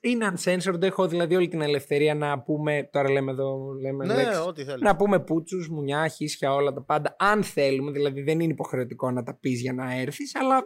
είναι 0.00 0.32
uncensored, 0.34 0.82
έχω 0.82 1.08
δηλαδή 1.08 1.34
όλη 1.36 1.48
την 1.48 1.60
ελευθερία 1.60 2.14
να 2.14 2.40
πούμε, 2.42 2.88
τώρα 2.92 3.10
λέμε 3.10 3.30
εδώ, 3.30 3.72
λέμε 3.80 4.06
Ναι, 4.06 4.14
λέξεις, 4.14 4.38
ό,τι 4.38 4.64
θέλεις. 4.64 4.80
να 4.80 4.96
πούμε 4.96 5.20
πούτσους, 5.20 5.68
μουνιά, 5.68 6.08
χίσια, 6.08 6.54
όλα 6.54 6.72
τα 6.72 6.82
πάντα, 6.82 7.16
αν 7.18 7.42
θέλουμε, 7.42 7.90
δηλαδή 7.90 8.22
δεν 8.22 8.40
είναι 8.40 8.52
υποχρεωτικό 8.52 9.10
να 9.10 9.22
τα 9.22 9.38
πεις 9.38 9.60
για 9.60 9.72
να 9.72 9.94
έρθεις, 10.00 10.34
αλλά 10.34 10.64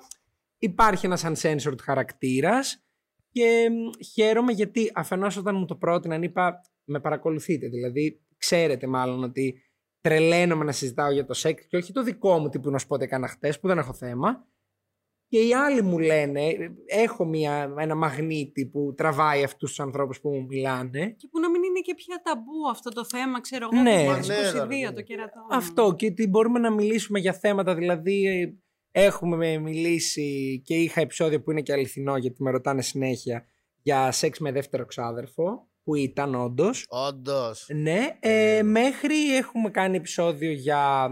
υπάρχει 0.58 1.06
ένας 1.06 1.24
uncensored 1.26 1.78
χαρακτήρας 1.82 2.84
και 3.30 3.68
μ, 3.70 4.04
χαίρομαι 4.12 4.52
γιατί 4.52 4.90
αφενός 4.94 5.36
όταν 5.36 5.56
μου 5.56 5.64
το 5.64 5.76
πρότειναν 5.76 6.22
είπα 6.22 6.60
με 6.84 7.00
παρακολουθείτε, 7.00 7.68
δηλαδή 7.68 8.20
ξέρετε 8.36 8.86
μάλλον 8.86 9.22
ότι 9.22 9.62
τρελαίνομαι 10.00 10.64
να 10.64 10.72
συζητάω 10.72 11.10
για 11.10 11.24
το 11.24 11.34
σεξ 11.34 11.66
και 11.66 11.76
όχι 11.76 11.92
το 11.92 12.02
δικό 12.02 12.38
μου 12.38 12.48
τύπου 12.48 12.70
να 12.70 12.78
σου 12.78 12.86
πω 12.86 12.94
ότι 12.94 13.04
έκανα 13.04 13.28
χτες 13.28 13.60
που 13.60 13.68
δεν 13.68 13.78
έχω 13.78 13.92
θέμα 13.92 14.46
και 15.32 15.38
οι 15.38 15.54
άλλοι 15.54 15.82
μου 15.82 15.98
λένε, 15.98 16.42
έχω 16.86 17.24
μια, 17.24 17.74
ένα 17.78 17.94
μαγνήτη 17.94 18.66
που 18.66 18.94
τραβάει 18.96 19.44
αυτούς 19.44 19.68
τους 19.68 19.80
ανθρώπους 19.80 20.20
που 20.20 20.28
μου 20.28 20.44
μιλάνε 20.48 21.14
Και 21.18 21.28
που 21.30 21.40
να 21.40 21.50
μην 21.50 21.62
είναι 21.62 21.80
και 21.80 21.94
πια 21.94 22.20
ταμπού 22.22 22.68
αυτό 22.70 22.90
το 22.90 23.04
θέμα, 23.04 23.40
ξέρω 23.40 23.68
εγώ. 23.72 23.82
Ναι. 23.82 24.04
που 24.04 24.10
Μα 24.10 24.16
είναι 24.16 24.26
ναι, 24.26 24.50
22 24.50 24.52
ρε, 24.54 24.86
το 24.86 24.92
ναι. 24.92 25.02
κερατό. 25.02 25.46
Αυτό 25.50 25.94
και 25.96 26.06
ότι 26.06 26.26
μπορούμε 26.26 26.58
να 26.58 26.70
μιλήσουμε 26.70 27.18
για 27.18 27.32
θέματα, 27.32 27.74
δηλαδή 27.74 28.26
ε, 28.26 28.54
έχουμε 28.90 29.58
μιλήσει 29.58 30.62
και 30.64 30.74
είχα 30.74 31.00
επεισόδιο 31.00 31.42
που 31.42 31.50
είναι 31.50 31.60
και 31.60 31.72
αληθινό 31.72 32.16
γιατί 32.16 32.42
με 32.42 32.50
ρωτάνε 32.50 32.82
συνέχεια 32.82 33.46
για 33.82 34.12
σεξ 34.12 34.38
με 34.38 34.52
δεύτερο 34.52 34.84
ξάδερφο 34.86 35.68
που 35.82 35.94
ήταν 35.94 36.34
όντως. 36.34 36.86
Όντως. 36.88 37.66
Ναι, 37.74 38.16
ε, 38.20 38.62
μέχρι 38.62 39.36
έχουμε 39.36 39.70
κάνει 39.70 39.96
επεισόδιο 39.96 40.52
για 40.52 41.10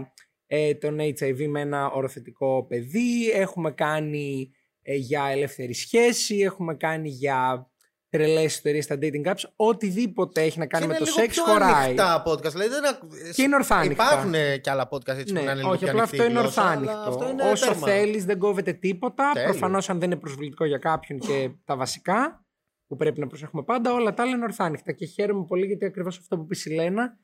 ε, 0.53 0.73
τον 0.73 0.97
HIV 0.99 1.45
με 1.47 1.59
ένα 1.61 1.89
οροθετικό 1.91 2.65
παιδί, 2.67 3.29
έχουμε 3.29 3.71
κάνει 3.71 4.51
ε, 4.81 4.95
για 4.95 5.23
ελεύθερη 5.25 5.73
σχέση, 5.73 6.37
έχουμε 6.37 6.75
κάνει 6.75 7.09
για 7.09 7.69
τρελές 8.09 8.43
ιστορίες 8.53 8.83
στα 8.83 8.97
dating 9.01 9.25
apps, 9.25 9.43
οτιδήποτε 9.55 10.41
έχει 10.41 10.59
να 10.59 10.65
κάνει 10.65 10.87
με 10.87 10.95
το 10.97 11.05
σεξ 11.05 11.39
χωράει. 11.39 11.83
ανοιχτά 11.83 12.23
podcast. 12.27 12.51
Δηλαδή 12.51 12.69
δεν 12.69 12.85
ακ- 12.87 13.33
Και 13.35 13.41
είναι 13.41 13.55
ορθά 13.55 13.75
ανοιχτά. 13.75 14.03
Υπάρχουν 14.03 14.33
ε, 14.33 14.57
και 14.57 14.69
άλλα 14.69 14.87
podcast 14.91 15.07
έτσι 15.07 15.25
που 15.25 15.33
να 15.33 15.41
είναι 15.41 15.53
λίγο 15.53 15.69
όχι, 15.69 15.77
πιο 15.79 15.87
απλά 15.87 16.01
ανοιχτή 16.01 16.17
αυτό 16.19 16.27
η 16.27 16.31
είναι 16.31 16.39
γλώσσα, 16.39 16.61
ορθά 16.61 16.77
αλλά 16.77 16.91
ανοιχτό. 16.91 17.09
Αυτό 17.09 17.29
είναι 17.29 17.43
Όσο 17.51 17.65
τέρμα. 17.65 17.87
θέλεις, 17.87 18.25
δεν 18.25 18.37
κόβεται 18.37 18.73
τίποτα. 18.73 19.31
Τέλειο. 19.33 19.49
Προφανώς, 19.49 19.89
αν 19.89 19.99
δεν 19.99 20.11
είναι 20.11 20.19
προσβλητικό 20.19 20.65
για 20.65 20.77
κάποιον 20.77 21.19
και 21.19 21.49
τα 21.65 21.75
βασικά, 21.75 22.45
που 22.87 22.95
πρέπει 22.95 23.19
να 23.19 23.27
προσέχουμε 23.27 23.63
πάντα, 23.63 23.93
όλα 23.93 24.13
τα 24.13 24.23
άλλα 24.23 24.31
είναι 24.31 24.43
ορθά 24.43 24.63
ανοιχτά. 24.63 24.91
Και 24.91 25.05
χαίρομαι 25.05 25.45
πολύ 25.45 25.65
γιατί 25.65 25.85
ακριβώς 25.85 26.17
αυτό 26.17 26.37
που 26.37 26.45
πεις 26.45 26.65
η 26.65 26.69
Λένα. 26.73 27.17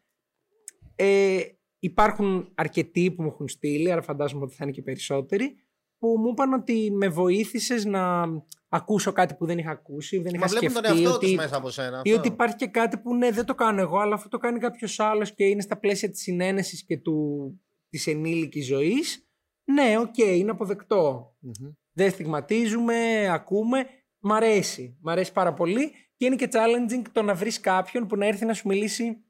Ε, 0.96 1.40
υπάρχουν 1.80 2.52
αρκετοί 2.56 3.12
που 3.12 3.22
μου 3.22 3.28
έχουν 3.28 3.48
στείλει, 3.48 3.92
άρα 3.92 4.02
φαντάζομαι 4.02 4.44
ότι 4.44 4.56
θα 4.56 4.64
είναι 4.64 4.74
και 4.74 4.82
περισσότεροι, 4.82 5.56
που 6.00 6.08
μου 6.20 6.30
είπαν 6.30 6.54
ότι 6.54 6.92
με 6.92 7.08
βοήθησες 7.10 7.86
να 7.86 8.24
ακούσω 8.70 9.12
κάτι 9.12 9.34
που 9.34 9.46
δεν 9.46 9.58
είχα 9.58 9.72
ακούσει, 9.72 10.18
δεν 10.20 10.34
είχα 10.34 10.40
Μα 10.44 10.48
βλέπουν 10.48 10.74
τον 10.74 10.84
σκεφτεί. 10.84 11.02
εαυτό 11.04 11.20
τους 11.20 11.28
Ότι, 11.28 11.36
μέσα 11.36 11.58
από 11.58 11.70
σένα. 11.70 11.98
ή 12.04 12.10
αυτό. 12.10 12.20
ότι 12.20 12.28
υπάρχει 12.28 12.56
και 12.56 12.68
κάτι 12.68 12.98
που 12.98 13.16
ναι, 13.16 13.32
δεν 13.32 13.46
το 13.46 13.56
κάνω 13.56 13.82
εγώ, 13.82 13.98
αλλά 13.98 14.14
αυτό 14.16 14.30
το 14.30 14.38
κάνει 14.38 14.60
κάποιος 14.60 15.00
άλλος 15.00 15.34
και 15.34 15.44
είναι 15.46 15.62
στα 15.62 15.78
πλαίσια 15.78 16.10
της 16.10 16.22
συναίνεσης 16.22 16.84
και 16.86 16.98
του, 16.98 17.50
της 17.90 18.08
ενήλικης 18.08 18.66
ζωής, 18.66 19.28
ναι, 19.64 19.98
οκ, 20.00 20.18
είναι 20.18 20.52
αποδεκτό. 20.52 21.36
Μμμ. 21.40 21.70
Δεν 21.92 22.12
στιγματίζουμε, 22.12 23.28
ακούμε. 23.32 23.86
Μ' 24.20 24.32
αρέσει. 24.34 24.98
Μ' 25.02 25.10
αρέσει 25.10 25.32
πάρα 25.32 25.54
πολύ 25.54 25.92
και 26.16 26.26
είναι 26.26 26.36
και 26.36 26.50
challenging 26.52 27.02
το 27.12 27.22
να 27.22 27.34
βρεις 27.34 27.60
κάποιον 27.60 28.08
που 28.08 28.16
να 28.16 28.26
έρθει 28.26 28.46
να 28.46 28.54
σου 28.54 28.68
μιλήσει 28.68 29.24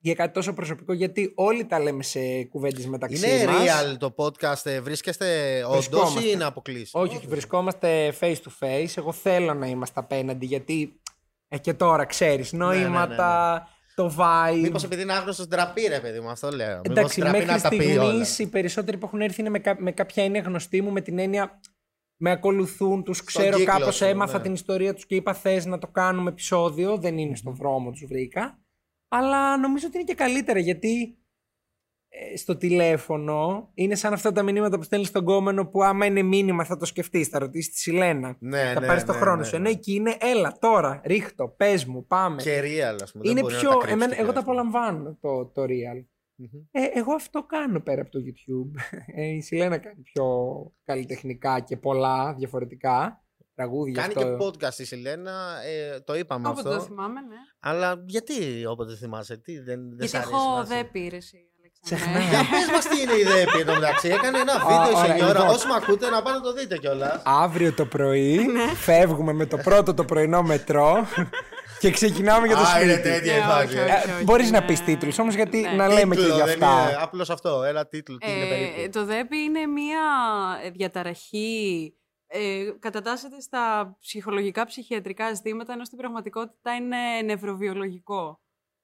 για 0.00 0.14
κάτι 0.14 0.32
τόσο 0.32 0.52
προσωπικό, 0.52 0.92
γιατί 0.92 1.32
όλοι 1.34 1.66
τα 1.66 1.78
λέμε 1.80 2.02
σε 2.02 2.44
κουβέντες 2.44 2.86
μεταξύ 2.86 3.16
Είναι 3.30 3.44
μας. 3.52 3.62
real 3.62 3.96
το 3.98 4.14
podcast, 4.16 4.60
ε, 4.70 4.80
βρίσκεστε 4.80 5.56
όντως 5.64 5.86
Βρισκόμαστε. 5.88 6.20
ή 6.28 6.30
είναι 6.34 6.44
αποκλείσει. 6.44 6.90
Όχι, 6.94 7.16
όχι, 7.16 7.26
βρισκόμαστε 7.26 8.14
face 8.20 8.34
to 8.36 8.66
face. 8.66 8.88
Εγώ 8.96 9.12
θέλω 9.12 9.54
να 9.54 9.66
είμαστε 9.66 10.00
απέναντι, 10.00 10.46
γιατί 10.46 11.00
ε, 11.48 11.58
και 11.58 11.74
τώρα 11.74 12.04
ξέρεις, 12.04 12.52
ναι, 12.52 12.66
ναι, 12.66 12.74
νοήματα, 12.82 13.62
το 13.94 14.14
vibe. 14.18 14.60
Μήπως 14.62 14.84
επειδή 14.84 15.02
είναι 15.02 15.12
άγνωστος 15.12 15.46
ντραπή, 15.48 15.82
ρε 15.88 16.00
παιδί 16.00 16.20
μου, 16.20 16.28
αυτό 16.30 16.50
λέω. 16.50 16.76
Μήπως 16.76 16.90
Εντάξει, 16.90 17.20
ντραπή 17.20 17.38
μέχρι 17.38 17.52
να 17.52 17.60
τα 17.60 17.68
πει 17.68 17.76
όλα. 17.96 18.04
στιγμής 18.04 18.38
οι 18.38 18.46
περισσότεροι 18.48 18.96
που 18.96 19.06
έχουν 19.06 19.20
έρθει 19.20 19.40
είναι 19.40 19.50
με, 19.50 19.58
κα- 19.58 19.76
με 19.80 19.92
κάποια 19.92 20.24
έννοια 20.24 20.40
γνωστοί 20.40 20.82
μου, 20.82 20.90
με 20.92 21.00
την 21.00 21.18
έννοια 21.18 21.60
με 22.16 22.30
ακολουθούν, 22.30 23.02
τους 23.04 23.24
ξέρω 23.24 23.56
κύκλο 23.56 23.72
κάπως, 23.78 23.96
σου, 23.96 24.04
έμαθα 24.04 24.36
ναι. 24.36 24.42
την 24.42 24.52
ιστορία 24.52 24.94
τους 24.94 25.06
και 25.06 25.14
είπα 25.14 25.34
θες 25.34 25.64
να 25.66 25.78
το 25.78 25.86
κάνουμε 25.86 26.30
επεισόδιο. 26.30 26.96
Δεν 26.98 27.18
είναι 27.18 27.36
στον 27.36 27.54
δρόμο, 27.54 27.90
τους 27.90 28.04
βρήκα. 28.08 28.58
Αλλά 29.08 29.56
νομίζω 29.56 29.86
ότι 29.86 29.96
είναι 29.96 30.06
και 30.06 30.14
καλύτερα 30.14 30.58
γιατί 30.58 31.18
ε, 32.08 32.36
στο 32.36 32.56
τηλέφωνο 32.56 33.70
είναι 33.74 33.94
σαν 33.94 34.12
αυτά 34.12 34.32
τα 34.32 34.42
μηνύματα 34.42 34.76
που 34.76 34.82
στέλνεις 34.82 35.08
στον 35.08 35.24
κόμενο 35.24 35.66
που 35.66 35.82
άμα 35.82 36.06
είναι 36.06 36.22
μήνυμα 36.22 36.64
θα 36.64 36.76
το 36.76 36.84
σκεφτείς, 36.84 37.28
θα 37.28 37.38
ρωτήσεις 37.38 37.72
τη 37.74 37.80
Σιλένα. 37.80 38.36
Ναι, 38.40 38.72
θα 38.72 38.80
ναι, 38.80 38.86
πάρεις 38.86 39.04
το 39.04 39.12
ναι, 39.12 39.18
χρόνο 39.18 39.36
ναι, 39.36 39.44
σου. 39.44 39.50
ναι. 39.50 39.56
Ενώ 39.56 39.68
εκεί 39.68 39.92
είναι, 39.92 40.16
έλα 40.20 40.56
τώρα, 40.58 41.00
ρίχτω, 41.04 41.48
πες 41.48 41.84
μου, 41.84 42.06
πάμε. 42.06 42.42
Και 42.42 42.60
real, 42.60 42.98
ας 43.02 43.12
πούμε. 43.12 43.24
δεν 43.24 43.32
είναι 43.32 43.40
μπορεί 43.40 43.54
να 43.54 43.60
πιο. 43.60 43.70
τα 43.70 43.76
κρύψει 43.76 43.92
εμένα, 43.94 44.14
το 44.14 44.22
εγώ 44.22 44.32
τα 44.32 44.40
τηλέφωνο. 44.42 44.68
απολαμβάνω 44.68 45.18
το, 45.20 45.46
το 45.46 45.62
real. 45.62 46.04
Μμμ. 46.34 46.64
Ε, 46.70 46.84
εγώ 46.94 47.12
αυτό 47.12 47.42
κάνω 47.42 47.80
πέρα 47.80 48.00
από 48.00 48.10
το 48.10 48.18
YouTube. 48.18 48.80
Ε, 49.20 49.26
η 49.26 49.40
Σιλένα 49.40 49.78
κάνει 49.78 50.02
πιο 50.02 50.26
καλλιτεχνικά 50.84 51.60
και 51.60 51.76
πολλά 51.76 52.34
διαφορετικά 52.34 53.22
τραγούδια. 53.58 54.02
Κάνει 54.02 54.14
αυτό. 54.16 54.28
και 54.28 54.44
podcast 54.44 54.78
η 54.78 54.84
Σιλένα, 54.84 55.32
ε, 55.66 56.00
το 56.00 56.14
είπαμε 56.14 56.48
Όποτε 56.48 56.68
αυτό. 56.68 56.80
το 56.80 56.84
θυμάμαι, 56.86 57.20
ναι. 57.20 57.36
Αλλά 57.60 58.02
γιατί 58.06 58.66
όποτε 58.66 58.94
θυμάσαι, 58.96 59.36
τι 59.36 59.52
δεν, 59.58 59.64
δεν 59.88 59.96
Γιατί 59.98 60.08
σ' 60.08 60.14
αρέσει 60.14 60.30
έχω 60.32 60.58
να 60.58 60.64
σε- 60.64 60.74
δέπη, 60.74 61.08
ρε 61.10 61.16
εσύ, 61.16 61.38
Ξεχνάει. 61.82 62.14
Αλέξανδρε. 62.14 62.36
Για 62.40 62.58
πες 62.58 62.68
μας 62.72 62.84
τι 62.88 62.96
είναι 63.02 63.12
η 63.12 63.24
ΔΕΠΗ 63.34 63.58
εδώ 63.60 63.74
μεταξύ. 63.74 64.08
Έκανε 64.08 64.38
ένα 64.38 64.52
βίντεο 64.58 64.90
η 64.90 64.94
ωραία, 64.94 65.06
Σενιόρα. 65.06 65.38
λοιπόν. 65.40 65.54
Όσοι 65.54 65.66
με 65.66 65.74
ακούτε 65.74 66.08
να 66.10 66.22
πάνε 66.22 66.36
να 66.36 66.42
το 66.42 66.52
δείτε 66.52 66.76
κιόλας. 66.78 67.22
Αύριο 67.24 67.72
το 67.72 67.86
πρωί 67.86 68.36
Ναι. 68.56 68.74
φεύγουμε 68.74 69.32
με 69.32 69.46
το 69.46 69.56
πρώτο 69.56 69.94
το 69.94 70.04
πρωινό 70.04 70.42
μετρό 70.42 71.06
και 71.80 71.90
ξεκινάμε 71.90 72.46
για 72.46 72.56
το 72.56 72.62
Α, 72.62 72.82
είναι 72.82 72.92
σπίτι. 72.92 73.08
τέτοια 73.08 73.36
η 73.36 73.38
Ναι, 73.38 73.44
φάση. 73.44 73.66
όχι, 73.66 73.76
ε. 73.76 73.82
όχι. 73.82 73.92
Ε, 74.20 74.22
μπορείς 74.24 74.50
να 74.50 74.60
ναι. 74.60 74.66
πεις 74.66 74.80
τίτλους 74.84 75.18
όμως 75.18 75.34
γιατί 75.34 75.60
Ναι. 75.60 75.70
να 75.72 75.88
λέμε 75.88 76.14
και 76.14 76.20
Τίτλο, 76.20 76.34
για 76.36 76.44
δεν 76.44 76.62
αυτά. 76.62 76.82
είναι 76.90 76.98
Απλώς 77.02 77.30
αυτό, 77.30 77.62
ένα 77.62 77.86
τίτλο. 77.86 78.16
Τι 78.18 78.30
είναι 78.30 78.44
Ε, 78.44 78.48
περίπου. 78.48 78.90
το 78.98 79.04
ΔΕΠ 79.04 79.32
είναι 79.32 79.66
μία 79.66 80.00
διαταραχή, 80.72 81.94
ε, 82.30 82.70
κατατάσσεται 82.78 83.40
στα 83.40 83.96
ψυχολογικά 84.00 84.64
ψυχιατρικά 84.64 85.34
ζητήματα, 85.34 85.72
ενώ 85.72 85.84
στην 85.84 85.98
πραγματικότητα 85.98 86.74
είναι 86.74 87.20
νευροβιολογικό. 87.24 88.40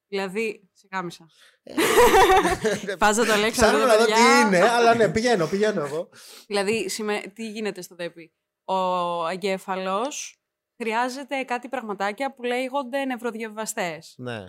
Δηλαδή, 0.09 0.71
σε 0.73 0.87
κάμισα. 0.89 1.27
Φάζα 2.99 3.25
το 3.25 3.33
Αλέξανδρο, 3.33 3.79
Ψάχνω 3.79 3.93
να 3.93 3.99
δω 3.99 4.05
παιδιά. 4.05 4.15
τι 4.17 4.47
είναι, 4.47 4.69
αλλά 4.69 4.95
ναι, 4.95 5.09
πηγαίνω, 5.13 5.47
πηγαίνω 5.47 5.85
εγώ. 5.85 6.09
Δηλαδή, 6.47 6.89
σημαι- 6.89 7.33
τι 7.33 7.51
γίνεται 7.51 7.83
στο 7.83 7.95
ΔΕΠΥ; 7.95 8.33
Ο 8.65 9.29
εγκέφαλος 9.29 10.39
χρειάζεται 10.83 11.43
κάτι 11.43 11.69
πραγματάκια 11.69 12.35
που 12.35 12.43
λέγονται 12.43 13.05
νευροδιαβιβαστές. 13.05 14.15
Ναι, 14.19 14.45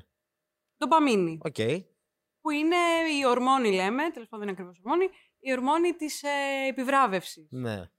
Ντοπαμίνη. 0.77 1.37
οκ. 1.41 1.55
που 2.41 2.49
είναι 2.51 2.75
η 3.19 3.25
ορμόνη, 3.25 3.71
λέμε, 3.71 4.09
τέλος 4.11 4.27
πάντων 4.29 4.45
δεν 4.45 4.47
είναι 4.47 4.51
ακριβώς 4.51 4.79
ορμόνη, 4.85 5.09
η 5.39 5.51
ορμόνη 5.51 5.93
της 5.93 6.23
ε, 6.23 6.67
επιβράβευσης. 6.69 7.47
Ναι. 7.51 7.89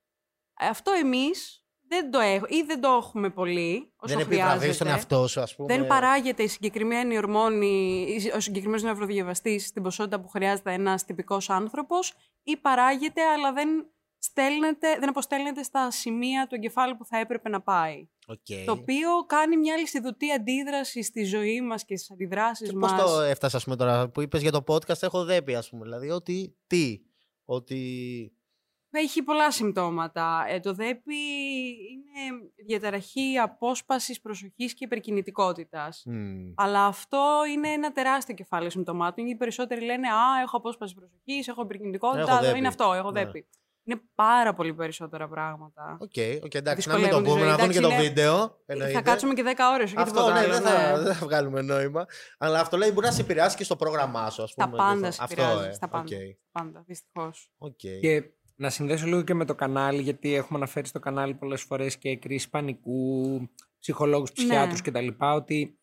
Αυτό 0.61 0.93
εμείς 0.93 1.61
δεν 1.89 2.11
το 2.11 2.19
έχουμε 2.19 2.49
ή 2.51 2.63
δεν 2.67 2.81
το 2.81 2.89
έχουμε 2.89 3.31
πολύ 3.31 3.93
όσο 3.97 4.17
Δεν 4.17 4.25
χρειάζεται. 4.25 4.35
επιβραβεύει 4.35 4.79
τον 4.79 4.87
εαυτό 4.87 5.27
σου, 5.27 5.41
ας 5.41 5.55
πούμε. 5.57 5.77
Δεν 5.77 5.87
παράγεται 5.87 6.43
η 6.43 6.47
συγκεκριμένη 6.49 7.17
ορμόνη, 7.17 8.03
η- 8.09 8.33
ο 8.37 8.41
συγκεκριμένος 8.41 8.83
νευροδιαβιβαστής 8.83 9.59
στην 9.59 9.83
ποσότητα 9.83 10.21
που 10.21 10.29
χρειάζεται 10.29 10.73
ένας 10.73 11.05
τυπικός 11.05 11.51
άνθρωπος, 11.51 12.13
ή 12.43 12.57
παράγεται, 12.57 13.23
αλλά 13.23 13.53
δεν, 13.53 13.69
στέλνεται, 14.19 14.99
δεν 14.99 15.09
αποστέλνεται 15.09 15.63
στα 15.63 15.91
σημεία 15.91 16.47
του 16.49 16.55
εγκεφάλου 16.55 16.97
που 16.97 17.05
θα 17.05 17.19
έπρεπε 17.19 17.49
να 17.49 17.61
πάει. 17.63 18.09
Οκ. 18.27 18.65
Το 18.67 18.73
οποίο 18.73 19.09
κάνει 19.27 19.57
μια 19.57 19.77
αλυσιδωτή 19.77 20.33
αντίδραση 20.33 21.03
στη 21.03 21.25
ζωή 21.25 21.61
μας 21.61 21.85
και 21.85 21.97
στις 21.97 22.11
αντιδράσεις 22.11 22.71
Και 22.71 22.77
μας. 22.77 22.93
πώς 22.93 23.03
το 23.13 23.21
έφτασα, 23.21 23.57
ας 23.57 23.65
πούμε, 23.65 23.77
τώρα 23.77 24.09
που 24.09 24.21
είπες 24.21 24.43
για 24.43 24.53
το 24.53 24.65
podcast, 24.67 25.03
έχω 25.03 25.25
ΔΕΠΥ, 25.25 25.55
ας 25.55 25.69
πούμε. 25.69 25.83
Δηλαδή, 25.83 26.11
ότι 26.11 26.57
τι, 26.67 27.01
ότι... 27.45 28.31
Έχει 28.99 29.23
πολλά 29.23 29.51
συμπτώματα. 29.51 30.45
Ε, 30.49 30.61
το 30.61 30.75
ΔΕΠΥ 30.75 31.15
είναι 31.91 32.41
διαταραχή 32.67 33.39
απόσπασης 33.43 34.21
προσοχής 34.21 34.75
και 34.75 34.85
υπερκινητικότητας. 34.85 36.03
μ, 36.07 36.53
Αλλά 36.57 36.85
αυτό 36.87 37.43
είναι 37.55 37.69
ένα 37.69 37.93
τεράστιο 37.93 38.35
κεφάλαιο 38.35 38.71
συμπτωμάτων. 38.71 39.27
Οι 39.27 39.37
περισσότεροι 39.37 39.81
λένε 39.85 40.09
Α, 40.09 40.41
έχω 40.43 40.57
απόσπαση 40.57 40.95
προσοχής, 40.95 41.49
έχω 41.49 41.63
υπερκινητικότητα. 41.63 42.33
Έχω 42.33 42.41
ΔΕΠΥ. 42.45 42.59
είναι 42.59 42.69
αυτό, 42.69 42.93
έχω 42.93 43.11
Ναι. 43.11 43.25
ΔΕΠΥ. 43.25 43.47
Είναι 43.89 44.01
πάρα 44.15 44.55
πολύ 44.55 44.75
περισσότερα 44.75 45.29
πράγματα. 45.29 45.97
OK, 46.01 46.11
OK, 46.45 46.55
εντάξει, 46.55 46.89
να 46.89 46.99
μην 46.99 47.09
το 47.11 47.21
Δυσκολεύουν 47.21 47.23
τη 47.23 47.29
πούμε, 47.31 47.41
ζωή. 47.41 47.49
να 47.49 47.57
δουν 47.57 47.71
και 47.71 47.81
το 47.81 47.87
Εντάξει, 47.87 48.01
είναι- 48.05 48.09
βίντεο. 48.09 48.59
εννοείται. 48.67 48.93
Θα 48.95 49.03
κάτσουμε 49.03 49.35
και 49.35 49.43
10 49.43 49.71
ώρες, 49.75 49.85
όχι 49.91 49.95
Αυτό, 50.01 50.13
τίποτα 50.15 50.33
ναι, 50.33 50.39
άλλο. 50.39 50.53
δεν 50.53 50.63
θα, 50.63 50.97
ναι. 50.97 51.03
δεν 51.03 51.15
θα 51.15 51.27
βγάλουμε 51.27 51.63
νόημα. 51.63 52.07
Αλλά 52.39 52.61
αυτό 52.61 52.77
λέει 52.77 52.91
μπορεί 52.95 53.07
να 53.07 53.13
σε 53.13 53.21
επηρεάσει 53.21 53.57
και 53.57 53.65
στο 53.65 53.77
πρόγραμμά 53.77 54.31
σου, 54.31 54.43
ας 54.43 54.51
Στα 54.51 54.65
πούμε. 54.65 54.77
πάντα 54.77 54.93
Αυτό, 55.09 55.11
σε 55.13 55.23
αυτό, 55.23 55.43
επηρεάζει. 55.43 55.69
ε, 55.69 55.73
Στα 55.73 55.89
πάντα. 55.89 56.17
οκ, 56.17 56.37
Πάντα, 56.53 56.85
δυστυχώς. 56.87 57.51
οκ. 57.59 57.77
Και 58.01 58.23
να 58.57 58.71
συνδέσω 58.71 59.07
λίγο 59.07 59.23
και 59.23 59.35
με 59.35 59.45
το 59.45 59.55
κανάλι, 59.55 60.03
γιατί 60.03 60.35
έχουμε 60.35 60.59
αναφέρει 60.59 60.87
στο 60.87 60.99
κανάλι 60.99 61.35
πολλές 61.35 61.63
φορές 61.63 61.99
και 61.99 62.17
κρίση 62.17 62.51
πανικού, 62.51 63.41
ψυχολόγους, 63.79 64.33
ψυχιάτρους 64.33 64.83
Ναι. 64.83 64.91
κτλ. 64.91 65.25
Ότι 65.25 65.81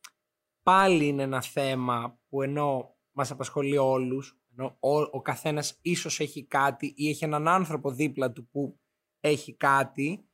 πάλι 0.64 1.08
είναι 1.08 1.24
ένα 1.24 1.42
θέμα 1.42 2.20
που 2.30 2.42
ενώ 2.42 2.96
μας 3.12 3.32
απασχολεί 3.32 3.78
όλους, 3.78 4.40
ενώ 4.56 4.78
ο, 4.80 5.00
ο 5.00 5.22
καθένας 5.22 5.80
ίσως 5.82 6.20
έχει 6.20 6.46
κάτι 6.46 6.94
ή 6.96 7.10
έχει 7.10 7.24
έναν 7.24 7.48
άνθρωπο 7.48 7.92
δίπλα 7.92 8.32
του 8.32 8.48
που 8.48 8.80
έχει 9.20 9.56
κάτι, 9.56 10.28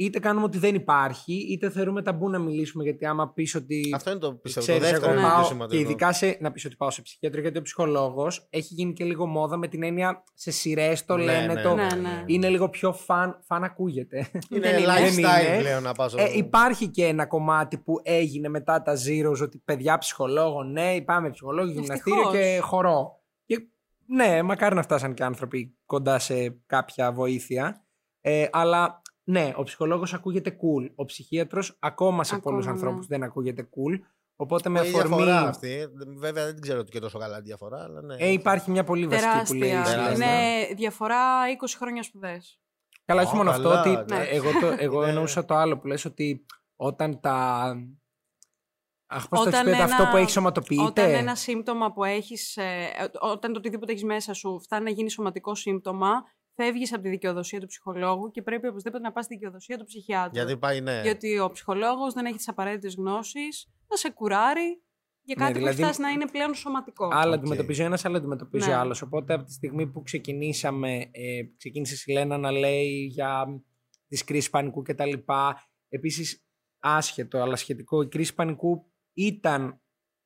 είτε 0.00 0.18
κάνουμε 0.18 0.44
ότι 0.44 0.58
δεν 0.58 0.74
υπάρχει, 0.74 1.32
είτε 1.32 1.70
θεωρούμε 1.70 2.02
ταμπού 2.02 2.30
να 2.30 2.38
μιλήσουμε, 2.38 2.84
γιατί 2.84 3.06
άμα 3.06 3.32
πεις 3.32 3.54
ότι... 3.54 3.92
Αυτό 3.94 4.10
είναι 4.10 4.18
το 4.18 4.32
πιστεύω. 4.34 4.66
Το 4.66 4.72
Ξέρεις, 4.72 4.90
δεύτερο 4.90 5.12
εγώ 5.12 5.20
είναι 5.20 5.22
το 5.22 5.28
πιο 5.28 5.36
πάω, 5.38 5.48
σημαντικό. 5.48 5.76
και 5.82 5.88
ειδικά 5.88 6.12
σε, 6.12 6.36
να 6.40 6.52
πεις 6.52 6.64
ότι 6.64 6.76
πάω 6.76 6.90
σε 6.90 7.02
ψυχίατρο 7.02 7.40
γιατί 7.40 7.58
ο 7.58 7.62
ψυχολόγος 7.62 8.46
έχει 8.50 8.74
γίνει 8.74 8.92
και 8.92 9.04
λίγο 9.04 9.26
μόδα 9.26 9.56
με 9.56 9.68
την 9.68 9.82
έννοια 9.82 10.22
σε 10.34 10.50
σειρές 10.50 11.04
το 11.04 11.16
Ναι, 11.16 11.24
λένε 11.24 11.52
ναι, 11.52 11.62
το... 11.62 11.74
Ναι, 11.74 11.86
ναι. 12.00 12.22
Είναι 12.26 12.48
λίγο 12.48 12.68
πιο 12.68 12.92
fun, 12.92 13.40
fun 13.46 13.64
ακούγεται. 13.64 14.30
Είναι 14.50 14.70
Δεν 14.70 14.82
είναι. 14.82 14.92
lifestyle 14.92 15.42
Δεν 15.44 15.52
είναι. 15.52 15.58
πλέον 15.58 15.82
να 15.82 15.92
πας. 15.92 16.14
Ε, 16.14 16.30
υπάρχει 16.34 16.88
και 16.88 17.04
ένα 17.06 17.26
κομμάτι 17.26 17.78
που 17.78 18.00
έγινε 18.02 18.48
μετά 18.48 18.82
τα 18.82 18.92
zeros 18.94 19.42
ότι 19.42 19.58
παιδιά 19.64 19.98
ψυχολόγο, 19.98 20.62
ναι, 20.62 21.00
πάμε 21.00 21.30
ψυχολόγο, 21.30 21.70
γυμναστήριο 21.70 22.20
Ευτυχώς. 22.20 22.40
και 22.40 22.58
χορό. 22.62 23.22
Και 23.44 23.56
ναι, 24.06 24.42
μακάρι 24.42 24.74
να 24.74 24.82
φτάσαν 24.82 25.14
και 25.14 25.24
άνθρωποι 25.24 25.76
κοντά 25.86 26.18
σε 26.18 26.58
κάποια 26.66 27.12
βοήθεια. 27.12 27.82
Ε, 28.20 28.46
αλλά 28.52 29.02
ναι, 29.30 29.52
ο 29.56 29.62
ψυχολόγος 29.62 30.14
ακούγεται 30.14 30.50
cool. 30.50 30.90
Ο 30.94 31.04
ψυχίατρος 31.04 31.76
ακόμα 31.78 32.24
σε 32.24 32.34
Ακόμα, 32.34 32.50
πολλούς 32.50 32.66
ναι. 32.66 32.72
ανθρώπους 32.72 33.06
δεν 33.06 33.22
ακούγεται 33.22 33.62
cool. 33.70 33.98
Οπότε 34.36 34.68
με 34.68 34.78
η 34.78 34.82
αφορμή... 34.82 35.08
διαφορά 35.08 35.40
αυτή. 35.48 35.86
Βέβαια 36.18 36.44
δεν 36.44 36.60
ξέρω 36.60 36.82
και 36.82 36.98
τόσο 36.98 37.18
καλά 37.18 37.36
τη 37.38 37.42
διαφορά, 37.44 37.82
αλλά 37.82 38.02
ναι. 38.02 38.14
Ε, 38.18 38.32
υπάρχει 38.32 38.70
μια 38.70 38.84
πολύ 38.84 39.06
βασική 39.06 39.42
που 39.46 39.54
λέει 39.54 39.68
η 39.68 39.72
Τεράστια. 39.72 40.14
Σιλένα. 40.14 40.52
Είναι 40.62 40.74
διαφορά 40.74 41.18
20 41.60 41.66
χρόνια 41.78 42.02
σπουδές. 42.02 42.60
Καλά, 43.04 43.20
Ω, 43.20 43.24
όχι 43.26 43.36
μόνο 43.36 43.50
αυτό, 43.50 43.68
καλά, 43.68 43.80
ότι 43.80 44.14
ναι. 44.14 44.20
ε, 44.20 44.28
εγώ, 44.36 44.50
το, 44.60 44.74
εγώ 44.78 45.00
Είναι- 45.00 45.08
εννοούσα 45.10 45.44
το 45.44 45.54
άλλο 45.54 45.78
που 45.78 45.86
λες 45.86 46.04
ότι 46.04 46.44
όταν 46.76 47.20
τα... 47.20 47.64
Αχ, 49.06 49.28
πώς 49.28 49.40
το 49.42 49.48
Όταν 49.48 49.66
έχεις 49.66 49.76
πει, 49.78 49.82
ένα- 49.82 49.94
αυτό 49.94 50.10
που 50.10 50.16
έχεις 50.16 50.32
σωματοποιείται; 50.32 50.82
Όταν 50.82 51.10
ένα 51.10 51.34
σύμπτωμα 51.34 51.92
που 51.92 52.04
έχεις, 52.04 52.56
ε, 52.56 52.88
όταν 53.20 53.52
το 53.52 53.58
οτιδήποτε 53.58 53.92
έχεις 53.92 54.04
μέσα 54.04 54.32
σου 54.32 54.60
φτάνει 54.60 54.84
να 54.84 54.90
γίνει 54.90 55.10
σωματικό 55.10 55.54
σύμπτωμα, 55.54 56.08
φεύγεις 56.62 56.92
από 56.92 57.02
τη 57.02 57.08
δικαιοδοσία 57.08 57.60
του 57.60 57.66
ψυχολόγου 57.66 58.30
και 58.30 58.42
πρέπει 58.42 58.66
οπωσδήποτε 58.66 59.02
να 59.02 59.12
πας 59.12 59.24
στη 59.24 59.34
δικαιοδοσία 59.34 59.78
του 59.78 59.84
ψυχιάτρου. 59.84 60.30
Γιατί 60.32 60.56
πάει, 60.56 60.80
ναι. 60.80 61.00
Γιατί 61.02 61.38
ο 61.38 61.50
ψυχολόγος 61.50 62.12
δεν 62.14 62.24
έχει 62.24 62.36
τις 62.36 62.48
απαραίτητες 62.48 62.94
γνώσεις, 62.94 63.68
να 63.88 63.96
σε 63.96 64.10
κουράρει 64.10 64.82
για 65.22 65.34
Ναι, 65.38 65.42
κάτι 65.44 65.52
που 65.52 65.58
δηλαδή- 65.58 65.82
έχει 65.82 65.82
φτάσεις 65.90 65.98
να 66.04 66.08
είναι 66.10 66.30
πλέον 66.30 66.54
σωματικό. 66.54 67.08
Άλλα 67.12 67.32
Οκ. 67.34 67.38
αντιμετωπίζει 67.38 67.82
ο 67.82 67.84
ένας, 67.84 68.04
άλλα 68.04 68.16
αντιμετωπίζει 68.16 68.68
Ναι. 68.68 68.74
ο 68.74 68.78
άλλος. 68.78 69.02
Οπότε 69.02 69.34
από 69.34 69.44
τη 69.44 69.52
στιγμή 69.52 69.86
που 69.86 70.02
ξεκινήσαμε, 70.02 71.08
ε, 71.10 71.42
ξεκίνησε 71.56 71.94
η 71.94 71.96
Σιλένα 71.96 72.38
να 72.38 72.50
λέει 72.50 73.04
για 73.10 73.62
τις 74.08 74.24
κρίσεις 74.24 74.50
πανικού 74.50 74.82
κτλ. 74.82 75.12
Επίσης, 75.88 76.46
άσχετο 76.78 77.38
αλλά 77.38 77.56
σχετικό, 77.56 78.02
η 78.02 78.08
κρίση 78.08 78.34
πανικού 78.34 78.92
ήταν 79.12 79.80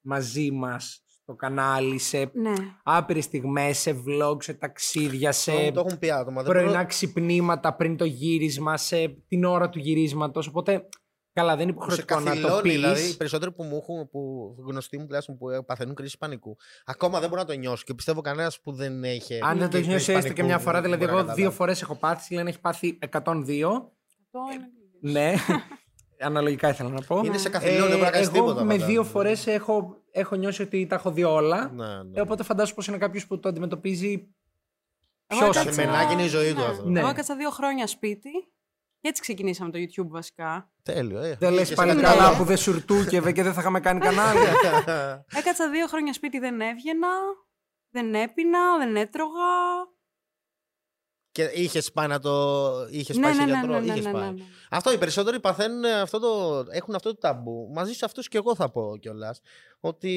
μαζί 0.04 0.50
μας 0.50 1.01
στο 1.22 1.34
κανάλι 1.34 1.98
σε 1.98 2.18
Ναι. 2.18 2.52
άπειρες 2.82 3.24
στιγμές, 3.24 3.78
σε 3.78 4.02
vlog, 4.06 4.42
σε 4.42 4.54
ταξίδια, 4.54 5.32
σε 5.32 5.52
Το, 5.52 5.72
το 5.72 5.80
έχουν 5.86 5.98
πει 5.98 6.10
άτομα. 6.10 6.42
Δεν 6.42 6.50
πρωινά 6.52 6.70
μπορώ- 6.72 6.86
ξυπνήματα 6.86 7.74
πριν 7.76 7.96
το 7.96 8.04
γύρισμα, 8.04 8.76
σε 8.76 9.08
την 9.28 9.44
ώρα 9.44 9.68
του 9.68 9.78
γυρίσματος. 9.78 10.46
Οπότε, 10.46 10.88
καλά, 11.32 11.56
δεν 11.56 11.68
είναι 11.68 11.76
που 11.78 11.90
σε 11.90 12.00
υποχρεωτικό 12.00 12.20
να 12.20 12.24
το 12.24 12.40
καθυλώνει, 12.48 12.62
πεις. 12.62 12.72
δηλαδή 12.72 13.08
οι 13.10 13.16
περισσότεροι 13.16 13.52
που 13.52 13.62
μου 13.64 13.76
έχουν, 13.76 14.08
που 14.10 14.54
γνωστοί 14.66 14.98
μου 14.98 15.04
τουλάχιστον 15.04 15.38
που 15.38 15.46
παθαίνουν 15.66 15.94
κρίση 15.94 16.18
πανικού, 16.18 16.56
ακόμα 16.84 17.20
δεν 17.20 17.28
μπορώ 17.28 17.40
να 17.40 17.46
το 17.46 17.52
νιώσω 17.54 17.82
και 17.86 17.94
πιστεύω 17.94 18.20
κανένας 18.20 18.60
που 18.60 18.72
δεν 18.72 19.04
έχει. 19.04 19.38
Αν 19.42 19.58
δεν 19.58 19.70
το 19.70 19.76
έχει 19.76 19.88
κρίση 19.88 19.88
νιώσει 19.88 20.12
έστω 20.12 20.22
και 20.22 20.28
πανικού, 20.28 20.46
μια 20.46 20.58
φορά, 20.58 20.80
δεν 20.80 20.82
δηλαδή, 20.82 21.04
μπορεί 21.04 21.12
να 21.16 21.18
εγώ 21.18 21.26
δύο 21.26 21.34
καταλάβει. 21.34 21.56
φορές 21.56 21.82
έχω 21.82 21.94
πάθει, 21.94 22.32
η 22.34 22.36
Λένα 22.36 22.48
έχει 22.48 22.60
πάθει 22.60 22.98
102. 22.98 23.92
Αυτό 24.24 24.40
είναι 24.54 24.68
λίγες. 25.02 25.12
Ναι, 25.12 25.34
αναλογικά 26.28 26.68
ήθελα 26.68 26.88
να 26.88 27.00
πω. 27.02 27.20
Είναι 27.24 27.38
σε 27.38 27.48
καθυλώνει, 27.48 27.78
δεν 27.80 27.88
μπορεί 27.90 28.00
να 28.02 28.10
κάνεις 28.10 28.26
Ε, 28.26 28.30
εγώ 28.36 28.40
τίποτα. 28.46 28.64
με 28.64 28.72
μετά. 28.74 28.86
δύο 28.86 29.04
φορές 29.04 29.46
έχω, 29.46 30.01
έχω 30.14 30.35
νιώσει 30.37 30.62
ότι 30.62 30.87
τα 30.87 30.95
έχω 30.95 31.11
δει 31.12 31.25
όλα. 31.25 31.71
Ναι, 31.75 32.02
ναι. 32.02 32.19
Ε, 32.19 32.21
οπότε 32.21 32.42
φαντάζομαι 32.42 32.75
πως 32.76 32.87
είναι 32.87 32.99
κάποιος 32.99 33.26
που 33.26 33.38
το 33.40 33.49
αντιμετωπίζει 33.49 34.12
Εγώ 35.26 35.40
πιο 35.40 35.45
έκατσα- 35.49 35.62
συχνά. 35.73 35.83
Σεμενάκι 35.83 36.12
είναι 36.12 36.23
η 36.23 36.28
ζωή 36.28 36.52
του 36.54 36.61
Ναι. 36.61 36.64
αυτό. 36.66 36.88
Ναι. 36.88 37.00
Εγώ 37.00 37.09
έκατσα 37.09 37.37
δύο 37.37 37.50
χρόνια 37.50 37.87
σπίτι 37.87 38.31
Και 39.00 39.09
έτσι 39.09 39.23
ξεκινήσαμε 39.23 39.71
το 39.71 39.78
YouTube 39.78 40.09
βασικά. 40.09 40.73
Τέλειο, 40.83 41.21
ε. 41.21 41.37
Δεν 41.40 41.52
λες 41.52 41.62
Είχες 41.62 41.76
πάλι 41.76 41.90
ένα 41.90 42.02
καλά 42.02 42.23
καλό. 42.25 42.37
που 42.37 42.45
δεν 42.45 42.57
σουρτούκευε 42.57 43.33
και 43.33 43.42
δεν 43.42 43.52
θα 43.52 43.61
είχαμε 43.61 43.81
κάνει 43.81 44.00
κανάλι. 44.00 44.38
Έκατσα 45.38 45.71
δύο 45.71 45.87
χρόνια 45.87 46.12
σπίτι, 46.12 46.38
δεν 46.38 46.61
έβγαινα, 46.61 47.09
δεν 47.90 48.14
έπινα, 48.14 48.78
δεν 48.78 48.97
έτρωγα. 48.97 49.50
Και 51.31 51.42
είχες 51.42 51.92
πάει 51.92 52.07
να 52.09 52.19
το. 52.19 52.31
Είχες 52.90 53.16
ναι, 53.16 53.23
πάει 53.23 53.33
ναι, 53.33 53.38
σε 53.40 53.45
ναι, 53.47 53.52
γιατρό. 53.52 53.73
ναι, 53.73 53.81
ναι, 53.81 53.92
είχες 53.92 54.04
ναι, 54.04 54.12
πάει. 54.12 54.35
Ναι, 54.72 54.76
ναι. 54.76 54.76
Αυτό 54.76 54.92
οι 54.92 54.98
περισσότεροι 54.98 55.40
παθαίνουν 55.40 55.84
αυτό 55.84 56.18
το, 56.20 56.64
έχουν 56.70 56.94
αυτό 56.94 57.10
το 57.10 57.18
ταμπού. 57.18 57.70
Μαζί 57.74 57.92
σε 57.92 58.04
αυτούς 58.04 58.28
και 58.28 58.36
εγώ 58.36 58.54
θα 58.54 58.70
πω 58.70 58.96
κιόλας. 59.00 59.40
Ότι 59.84 60.08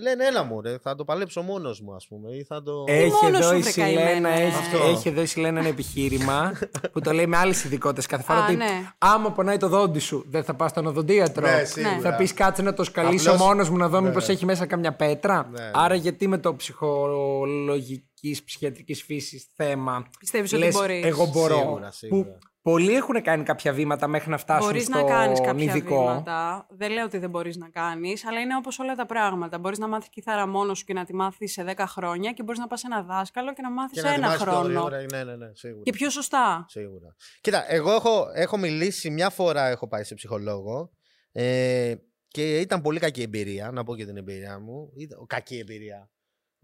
λένε, 0.00 0.24
έλα 0.26 0.42
μου, 0.44 0.60
ρε, 0.60 0.78
θα 0.78 0.94
το 0.94 1.04
παλέψω 1.04 1.42
μόνος 1.42 1.80
μου, 1.80 1.94
ας 1.94 2.06
πούμε. 2.06 2.34
Ή 2.36 2.44
θα 2.44 2.62
το... 2.62 2.84
Έχει 2.86 3.12
μόνος 3.22 3.40
εδώ, 3.40 3.48
σου, 3.50 3.56
η 3.56 3.60
βρε 3.60 3.70
Σιλένα, 3.70 4.00
καημένε. 4.04 4.44
έχει, 4.44 4.56
Αυτό. 4.56 4.86
έχει 4.86 5.08
εδώ 5.08 5.20
η 5.20 5.26
Σιλένα 5.26 5.58
ένα 5.58 5.68
επιχείρημα 5.68 6.52
που 6.92 7.00
το 7.00 7.12
λέει 7.12 7.26
με 7.26 7.36
άλλες 7.36 7.64
ειδικότητες 7.64 8.06
κάθε 8.06 8.22
φορά. 8.22 8.38
Α, 8.38 8.44
ότι 8.44 8.56
ναι. 8.56 8.90
άμα 8.98 9.32
πονάει 9.32 9.56
το 9.56 9.68
δόντι 9.68 9.98
σου, 9.98 10.24
δεν 10.28 10.44
θα 10.44 10.54
πας 10.54 10.70
στον 10.70 10.86
οδοντίατρο. 10.86 11.46
Ναι, 11.50 11.64
σίγουρα. 11.64 12.00
Θα 12.00 12.16
πεις 12.16 12.34
κάτσε 12.34 12.62
να 12.62 12.74
το 12.74 12.84
σκαλίσω 12.84 13.30
Απλώς- 13.30 13.46
μόνος 13.46 13.68
μου 13.70 13.76
να 13.76 13.88
δω 13.88 14.00
Ναι. 14.00 14.08
μήπως 14.08 14.28
έχει 14.28 14.44
μέσα 14.44 14.66
καμιά 14.66 14.92
πέτρα. 14.96 15.48
Ναι, 15.52 15.62
ναι. 15.62 15.70
Άρα 15.74 15.94
γιατί 15.94 16.28
με 16.28 16.38
το 16.38 16.54
ψυχολογικής, 16.54 18.44
ψυχιατρικής 18.44 19.02
φύσης 19.02 19.48
θέμα. 19.54 20.06
Πιστεύεις 20.18 20.52
ότι 20.52 20.62
λες, 20.62 20.74
μπορείς; 20.74 21.04
Εγώ 21.04 21.26
μπορώ. 21.26 21.56
Σίγουρα, 21.56 21.90
σίγουρα. 21.90 22.22
Που 22.24 22.38
πολλοί 22.70 22.94
έχουν 22.94 23.22
κάνει 23.22 23.42
κάποια 23.42 23.72
βήματα 23.72 24.06
μέχρι 24.06 24.30
να 24.30 24.38
φτάσουν 24.38 24.66
Μπορείς 24.66 24.82
στον 24.84 25.00
να 25.00 25.06
κάνεις 25.08 25.40
κάποια 25.40 25.64
ειδικό. 25.64 25.98
βήματα. 25.98 26.66
Δεν 26.70 26.90
λέω 26.92 27.04
ότι 27.04 27.18
δεν 27.18 27.30
μπορείς 27.30 27.56
να 27.56 27.68
κάνεις, 27.68 28.26
αλλά 28.26 28.40
είναι 28.40 28.56
όπως 28.56 28.78
όλα 28.78 28.94
τα 28.94 29.06
πράγματα. 29.06 29.58
Μπορείς 29.58 29.78
να 29.78 29.88
μάθεις 29.88 30.08
κιθάρα 30.08 30.46
μόνος 30.46 30.78
σου 30.78 30.84
και 30.84 30.92
να 30.92 31.04
τη 31.04 31.14
μάθεις 31.14 31.52
σε 31.52 31.64
10 31.76 31.84
χρόνια 31.86 32.32
και 32.32 32.42
μπορείς 32.42 32.60
να 32.60 32.66
πας 32.66 32.80
σε 32.80 32.86
ένα 32.86 33.02
δάσκαλο 33.02 33.52
και 33.52 33.62
να 33.62 33.70
μάθεις 33.70 33.92
Και 33.92 34.00
σε 34.00 34.06
να 34.06 34.12
ένα 34.14 34.32
ετοιμάσεις 34.32 34.44
πιο 34.44 34.52
χρόνο. 34.52 34.66
γρήγορα. 34.82 34.96
Ναι, 35.12 35.24
ναι, 35.24 35.36
ναι, 35.36 35.50
σίγουρα. 35.54 35.82
Και 35.82 35.92
πιο 35.92 36.10
σωστά. 36.10 36.64
Σίγουρα. 36.68 37.14
Κοίτα, 37.40 37.72
εγώ 37.72 37.92
έχω, 37.92 38.26
έχω 38.34 38.56
μιλήσει 38.56 39.10
μια 39.10 39.30
φορά, 39.30 39.66
έχω 39.68 39.88
πάει 39.88 40.04
σε 40.04 40.14
ψυχολόγο. 40.14 40.90
Ε, 41.32 41.94
και 42.28 42.58
ήταν 42.60 42.80
πολύ 42.80 42.98
κακή 42.98 43.22
εμπειρία, 43.22 43.70
να 43.70 43.84
πω 43.84 43.96
και 43.96 44.04
την 44.06 44.16
εμπειρία 44.16 44.58
μου. 44.60 44.92
Ήταν, 44.96 45.26
κακή 45.26 45.58
εμπειρία. 45.58 46.10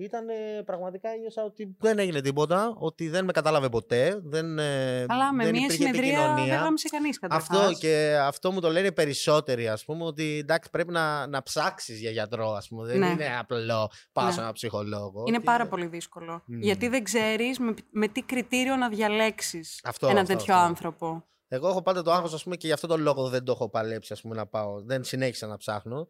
Ήταν 0.03 0.29
ε, 0.29 0.63
πραγματικά 0.65 1.09
ένιωσα 1.11 1.45
ότι 1.45 1.77
δεν 1.79 1.99
έγινε 1.99 2.21
τίποτα, 2.21 2.75
ότι 2.79 3.09
δεν 3.09 3.25
με 3.25 3.33
κατάλαβε 3.33 3.69
ποτέ. 3.69 4.21
Δεν, 4.25 4.59
ε, 4.59 5.05
Αλλά 5.09 5.33
με 5.33 5.45
δεν 5.45 5.53
μία 5.53 5.65
υπήρχε 5.65 5.83
συνεδρία 5.85 6.19
δεν 6.19 6.31
επικοινωνία. 6.31 6.57
γάμισε 6.57 6.89
κανείς 6.89 7.19
καταρχάς. 7.19 7.59
Αυτό 7.59 7.73
και 7.79 8.17
αυτό 8.23 8.53
μου 8.53 8.61
το 8.61 8.71
λένε 8.71 8.93
περισσότεροι, 8.93 9.69
ας 9.69 9.85
πούμε, 9.85 10.05
ότι 10.05 10.39
εντάξει 10.39 10.71
πρέπει 10.71 10.93
να, 10.93 11.27
να 11.27 11.43
ψάξεις 11.43 12.01
για 12.01 12.11
γιατρό, 12.11 12.53
ας 12.53 12.69
πούμε. 12.69 12.87
Δεν 12.87 12.99
Ναι. 12.99 13.07
είναι 13.07 13.37
απλό 13.39 13.91
πάω 14.13 14.27
Ναι. 14.27 14.33
σε 14.33 14.41
ένα 14.41 14.53
ψυχολόγο. 14.53 15.25
Είναι 15.27 15.37
ότι 15.37 15.47
πάρα 15.47 15.67
πολύ 15.67 15.87
δύσκολο. 15.87 16.43
Μμμ. 16.47 16.61
Γιατί 16.61 16.89
δεν 16.89 17.05
ξέρεις 17.05 17.59
με, 17.59 17.75
με 17.91 18.09
τι 18.09 18.23
κριτήριο 18.23 18.77
να 18.77 18.89
διαλέξεις 18.89 19.81
Αυτό, 19.85 20.07
έναν 20.09 20.23
αυτό, 20.23 20.37
τέτοιο 20.37 20.55
αυτό. 20.55 20.67
άνθρωπο. 20.67 21.25
Εγώ 21.49 21.69
έχω 21.69 21.83
πάντα 21.83 22.03
το 22.03 22.13
άγχος, 22.13 22.33
ας 22.35 22.43
πούμε, 22.43 22.57
και 22.57 22.67
γι' 22.67 22.73
αυτό 22.73 22.87
τον 22.87 23.01
λόγο 23.01 23.29
δεν 23.29 23.45
το 23.45 23.53
έχω 23.53 23.69
παλέψει, 23.69 24.13
ας 24.13 24.21
πούμε, 24.21 24.35
να 24.35 24.47
πάω. 24.47 24.83
Δεν 24.83 25.05
συνέχισα 25.05 25.47
να 25.47 25.57
ψάχνω. 25.57 26.09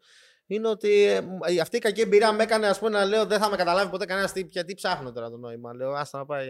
Είναι 0.53 0.67
ότι 0.67 1.03
ε, 1.03 1.21
μ, 1.21 1.27
ε, 1.47 1.59
αυτή 1.59 1.77
η 1.77 1.79
κακή 1.79 2.01
εμπειρία 2.01 2.31
με 2.33 2.43
έκανε 2.43 2.67
ας 2.67 2.79
πούμε, 2.79 2.91
να 2.91 3.05
λέω 3.05 3.25
δεν 3.25 3.39
θα 3.39 3.49
με 3.49 3.55
καταλάβει 3.55 3.89
ποτέ 3.89 4.05
κανένας 4.05 4.31
τι, 4.31 4.45
γιατί 4.49 4.73
ψάχνω 4.73 5.11
τώρα 5.11 5.29
το 5.29 5.37
νόημα. 5.37 5.73
Λέω 5.73 5.91
άστα 5.91 6.17
να 6.17 6.25
πάει 6.25 6.47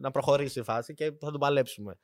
να 0.00 0.10
προχωρήσει 0.10 0.60
η 0.60 0.62
φάση 0.62 0.94
και 0.94 1.04
θα 1.04 1.30
τον 1.30 1.40
παλέψουμε. 1.40 1.98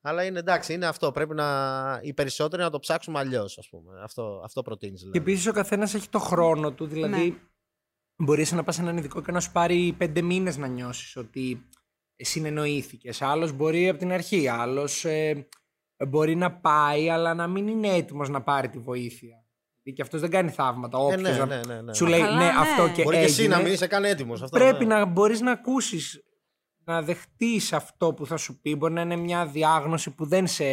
Αλλά 0.00 0.24
είναι 0.24 0.38
εντάξει, 0.38 0.72
είναι 0.72 0.86
αυτό. 0.86 1.12
Πρέπει 1.12 1.34
να 1.34 1.98
οι 2.02 2.14
περισσότεροι 2.14 2.62
να 2.62 2.70
το 2.70 2.78
ψάξουμε 2.78 3.18
αλλιώς, 3.18 3.58
ας 3.58 3.68
πούμε. 3.68 4.00
Αυτό, 4.02 4.40
αυτό 4.44 4.62
προτείνεις. 4.62 5.00
Και 5.00 5.08
Δηλαδή. 5.08 5.30
επίσης 5.30 5.46
ο 5.46 5.52
καθένας 5.52 5.94
έχει 5.94 6.08
το 6.08 6.18
χρόνο 6.18 6.72
του. 6.72 6.86
Δηλαδή, 6.86 7.28
Ναι. 7.30 7.36
μπορείς 8.24 8.52
να 8.52 8.62
πας 8.64 8.74
σε 8.74 8.80
έναν 8.80 8.96
ειδικό 8.96 9.22
και 9.22 9.32
να 9.32 9.40
σου 9.40 9.52
πάρει 9.52 9.94
πέντε 9.98 10.22
μήνες 10.22 10.56
να 10.56 10.66
νιώσεις 10.66 11.16
ότι 11.16 11.68
συνεννοήθηκες. 12.16 13.22
Άλλος 13.22 13.52
μπορεί 13.52 13.88
από 13.88 13.98
την 13.98 14.12
αρχή. 14.12 14.48
Άλλος 14.48 15.06
μπορεί 16.08 16.34
να 16.34 16.52
πάει, 16.52 17.10
αλλά 17.10 17.34
να 17.34 17.46
μην 17.46 17.68
είναι 17.68 17.88
έτοιμος 17.88 18.28
να 18.28 18.42
πάρει 18.42 18.68
τη 18.68 18.78
βοήθεια. 18.78 19.44
Δηλαδή 19.88 19.92
και 19.92 20.02
αυτός 20.02 20.20
δεν 20.20 20.30
κάνει 20.30 20.50
θαύματα. 20.50 20.98
Ε, 20.98 21.00
Όποιος 21.02 21.20
ναι, 21.22 21.30
να- 21.30 21.46
ναι, 21.46 21.60
ναι, 21.66 21.80
ναι. 21.80 21.94
σου 21.94 22.06
λέει 22.06 22.20
Καλά, 22.20 22.36
ναι, 22.36 22.44
ναι. 22.44 22.50
αυτό 22.58 22.88
και 22.94 23.02
Μπορεί 23.02 23.16
και 23.16 23.22
εσύ 23.22 23.40
έγινε. 23.40 23.56
να 23.56 23.62
μην 23.62 23.72
είσαι 23.72 23.86
καν 23.86 24.04
έτοιμος. 24.04 24.44
Πρέπει 24.50 24.84
να 24.84 25.04
μπορείς 25.04 25.40
να 25.40 25.50
ακούσεις, 25.50 26.22
να 26.84 27.02
δεχτείς 27.02 27.72
αυτό 27.72 28.14
που 28.14 28.26
θα 28.26 28.36
σου 28.36 28.60
πει. 28.60 28.76
Μπορεί 28.76 28.92
να 28.92 29.00
είναι 29.00 29.16
μια 29.16 29.46
διάγνωση 29.46 30.10
που 30.14 30.26
δεν 30.26 30.46
σε 30.46 30.64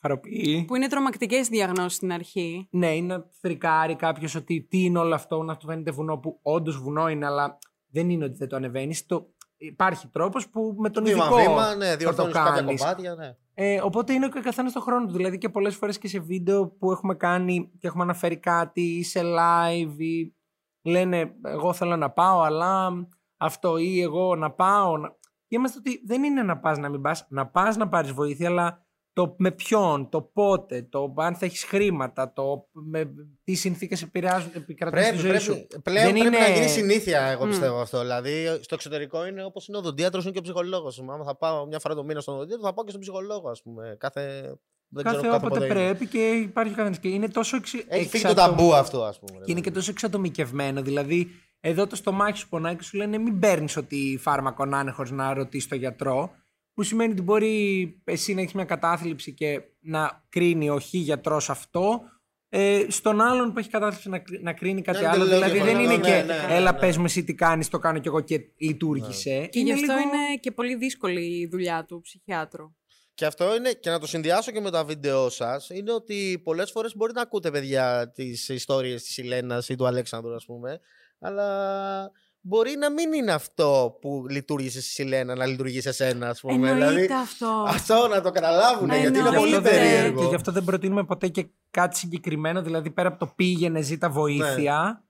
χαροποιεί. 0.00 0.64
Που 0.66 0.76
είναι 0.76 0.88
τρομακτικές 0.88 1.48
διαγνώσεις 1.48 1.96
στην 1.96 2.12
αρχή. 2.12 2.68
Ναι, 2.70 2.94
είναι 2.96 3.16
να 3.16 3.24
φρικάρει 3.40 3.96
κάποιος 3.96 4.34
ότι 4.34 4.66
τι 4.70 4.84
είναι 4.84 4.98
όλο 4.98 5.14
αυτό, 5.14 5.42
να 5.42 5.56
του 5.56 5.66
φαίνεται 5.66 5.90
βουνό 5.90 6.18
που 6.18 6.38
όντως 6.42 6.78
βουνό 6.78 7.08
είναι, 7.08 7.26
αλλά 7.26 7.58
δεν 7.90 8.10
είναι 8.10 8.24
ότι 8.24 8.36
δεν 8.36 8.48
το 8.48 8.56
ανεβαίνεις. 8.56 9.06
Το... 9.06 9.26
Υπάρχει 9.60 10.08
τρόπος 10.08 10.48
που 10.48 10.74
με 10.78 10.90
τον 10.90 11.06
ειδικό 11.06 11.34
Βήμα-βήμα, 11.34 11.74
ναι, 11.74 11.86
θα 11.86 11.92
το 11.92 11.98
διορθώνεις 11.98 12.34
κάποια 12.34 12.52
κάνεις. 12.52 12.80
κομμάτια. 12.80 13.14
Ναι. 13.14 13.36
Ε, 13.54 13.80
οπότε 13.82 14.12
είναι 14.12 14.28
και 14.28 14.38
ο 14.38 14.42
καθένας 14.42 14.72
το 14.72 14.80
χρόνο 14.80 15.06
του. 15.06 15.12
Δηλαδή 15.12 15.38
και 15.38 15.48
πολλές 15.48 15.76
φορές 15.76 15.98
και 15.98 16.08
σε 16.08 16.18
βίντεο 16.18 16.68
που 16.68 16.90
έχουμε 16.90 17.14
κάνει 17.14 17.70
και 17.78 17.86
έχουμε 17.86 18.02
αναφέρει 18.02 18.36
κάτι 18.36 18.80
ή 18.80 19.02
σε 19.02 19.20
live 19.24 19.98
ή 19.98 20.34
λένε 20.82 21.34
εγώ 21.42 21.72
θέλω 21.72 21.96
να 21.96 22.10
πάω 22.10 22.40
αλλά 22.40 22.92
αυτό 23.36 23.76
ή 23.76 24.00
εγώ 24.00 24.36
να 24.36 24.50
πάω. 24.50 24.96
Να... 24.96 25.08
Και 25.46 25.56
είμαστε 25.56 25.78
ότι 25.78 26.02
δεν 26.06 26.22
είναι 26.22 26.42
να 26.42 26.58
πας 26.58 26.78
να 26.78 26.88
μην 26.88 27.00
πας, 27.00 27.26
να 27.28 27.46
πας 27.46 27.76
να 27.76 27.88
πάρεις 27.88 28.12
βοήθεια 28.12 28.48
αλλά 28.48 28.86
το 29.18 29.34
με 29.38 29.50
ποιον, 29.50 30.08
το 30.08 30.22
πότε, 30.22 30.82
το 30.90 31.14
αν 31.16 31.34
θα 31.34 31.44
έχεις 31.46 31.64
χρήματα, 31.64 32.32
το 32.32 32.68
με 32.72 33.10
τι 33.44 33.54
συνθήκες 33.54 34.02
επηρεάζουν, 34.02 34.50
επικρατούν 34.54 35.02
στη 35.02 35.10
Πρέπει, 35.12 35.28
ζωή 35.28 35.38
σου. 35.38 35.52
πρέπει, 35.66 35.82
πλέον 35.82 36.04
Δεν 36.04 36.12
πρέπει 36.20 36.26
είναι- 36.36 36.46
να 36.48 36.54
γίνει 36.54 36.68
συνήθεια, 36.68 37.20
εγώ 37.20 37.44
Μμ. 37.44 37.48
πιστεύω 37.48 37.80
αυτό. 37.80 38.00
Δηλαδή, 38.00 38.46
στο 38.60 38.74
εξωτερικό 38.74 39.26
είναι 39.26 39.44
όπως 39.44 39.68
είναι 39.68 39.76
ο 39.76 39.80
οδοντίατρο, 39.80 40.20
είναι 40.22 40.30
και 40.30 40.38
ο 40.38 40.42
ψυχολόγος. 40.42 40.98
Άμα 41.00 41.24
θα 41.24 41.36
πάω 41.36 41.66
μια 41.66 41.78
φορά 41.78 41.94
το 41.94 42.04
μήνα 42.04 42.20
στον 42.20 42.34
οδοντίατρο, 42.34 42.64
θα 42.66 42.74
πάω 42.74 42.84
και 42.84 42.90
στον 42.90 43.02
ψυχολόγο, 43.02 43.48
ας 43.50 43.62
πούμε. 43.62 43.96
Κάθε. 43.98 44.54
Δεν 44.88 45.04
Κάθε 45.04 45.16
ξέρω, 45.16 45.34
όποτε 45.34 45.48
πότε 45.54 45.64
είναι. 45.64 45.74
πρέπει 45.74 46.06
και 46.06 46.30
υπάρχει 46.30 46.72
ο 46.72 46.76
καθένας. 46.76 46.98
Και 46.98 47.08
είναι 47.08 47.28
τόσο 47.28 47.56
εξι... 47.56 47.84
Έχει 47.88 48.08
φύγει 48.08 48.22
το 48.24 48.28
εξατομ- 48.30 48.56
ταμπού 48.58 48.74
αυτό, 48.74 49.02
ας 49.04 49.18
πούμε. 49.18 49.44
Και 49.44 49.50
είναι 49.50 49.60
και 49.60 49.70
τόσο 49.70 49.90
εξατομικευμένο. 49.90 50.82
Δηλαδή, 50.82 51.28
εδώ 51.60 51.86
το 51.86 51.96
στομάχι 51.96 52.38
σου 52.38 52.48
πονάει 52.48 52.76
και 52.76 52.82
σου 52.82 52.96
λένε 52.96 53.18
μην 53.18 53.38
παίρνεις 53.38 53.76
ό,τι 53.76 54.16
φάρμακο 54.20 54.64
να 54.64 54.80
είναι 54.80 54.90
χωρίς 54.90 55.10
να 55.10 55.34
ρωτήσεις 55.34 55.68
τον 55.68 55.78
γιατρό. 55.78 56.30
Που 56.78 56.84
σημαίνει 56.84 57.12
ότι 57.12 57.22
μπορεί 57.22 58.00
εσύ 58.04 58.34
να 58.34 58.40
έχεις 58.40 58.52
μια 58.52 58.64
κατάθλιψη 58.64 59.34
και 59.34 59.60
να 59.80 60.24
κρίνει 60.28 60.70
ο 60.70 60.78
χ 60.80 60.92
γιατρός 60.94 61.50
αυτό. 61.50 62.00
Ε, 62.48 62.84
στον 62.88 63.20
άλλον 63.20 63.52
που 63.52 63.58
έχει 63.58 63.68
κατάθλιψη 63.68 64.08
να, 64.08 64.18
κρι- 64.18 64.42
να 64.42 64.52
κρίνει 64.52 64.82
κάτι 64.82 65.00
Ναι, 65.00 65.06
άλλο. 65.08 65.24
τελείως 65.24 65.38
Δηλαδή 65.50 65.58
δεν 65.58 65.78
είναι 65.78 65.88
διαφορετικό. 65.96 66.16
και 66.16 66.22
Ναι, 66.32 66.40
ναι, 66.40 66.46
ναι, 66.46 66.54
έλα 66.54 66.72
ναι. 66.72 66.78
πες 66.78 66.96
μου 66.96 67.04
εσύ 67.04 67.24
τι 67.24 67.34
κάνεις, 67.34 67.68
το 67.68 67.78
κάνω 67.78 67.98
κι 67.98 68.08
εγώ 68.08 68.20
και 68.20 68.40
λειτουργήσε. 68.58 69.46
Και 69.46 69.60
γι' 69.60 69.72
αυτό 69.72 69.92
λίγο- 69.92 69.98
είναι 70.08 70.36
και 70.40 70.50
πολύ 70.50 70.76
δύσκολη 70.76 71.38
η 71.40 71.46
δουλειά 71.46 71.84
του 71.84 72.00
ψυχιάτρου. 72.00 72.74
Και 73.14 73.26
αυτό 73.26 73.54
είναι, 73.56 73.72
και 73.72 73.90
να 73.90 73.98
το 73.98 74.06
συνδυάσω 74.06 74.50
και 74.50 74.60
με 74.60 74.70
τα 74.70 74.84
βίντεο 74.84 75.28
σας, 75.28 75.68
είναι 75.70 75.92
ότι 75.92 76.40
πολλές 76.44 76.70
φορές 76.70 76.96
μπορεί 76.96 77.12
να 77.12 77.20
ακούτε, 77.22 77.50
παιδιά, 77.50 78.10
τις 78.14 78.48
ιστορίες 78.48 79.02
της 79.02 79.16
Ηλένα 79.18 79.62
ή 79.68 79.74
του 79.76 79.86
Αλέξανδρου, 79.86 80.34
ας 80.34 80.44
πούμε, 80.44 80.80
αλλά 81.20 82.10
μπορεί 82.48 82.76
να 82.78 82.90
μην 82.90 83.12
είναι 83.12 83.32
αυτό 83.32 83.96
που 84.00 84.24
λειτουργήσε 84.28 84.82
στη 84.82 85.02
Ηλένα 85.02 85.34
να 85.34 85.46
λειτουργεί 85.46 85.80
σε 85.80 85.92
σένα, 85.92 86.28
ας 86.28 86.40
πούμε. 86.40 86.54
Εννοείται 86.70 86.74
Δηλαδή, 86.88 87.12
αυτό. 87.12 87.64
αυτό 87.68 88.08
να 88.08 88.20
το 88.20 88.30
καταλάβουν, 88.30 88.88
γιατί 88.88 89.06
είναι 89.06 89.18
Εννοείται. 89.18 89.38
πολύ 89.38 89.50
Γι' 89.50 89.56
αυτό 89.56 89.70
δεν- 89.70 89.80
περίεργο. 89.80 90.20
Και 90.20 90.26
γι' 90.28 90.34
αυτό 90.34 90.52
δεν 90.52 90.64
προτείνουμε 90.64 91.04
ποτέ 91.04 91.28
και 91.28 91.46
κάτι 91.70 91.96
συγκεκριμένο. 91.98 92.62
Δηλαδή, 92.62 92.90
πέρα 92.90 93.08
από 93.08 93.18
το 93.18 93.32
πήγαινε, 93.36 93.80
ζήτα 93.80 94.10
βοήθεια. 94.10 95.02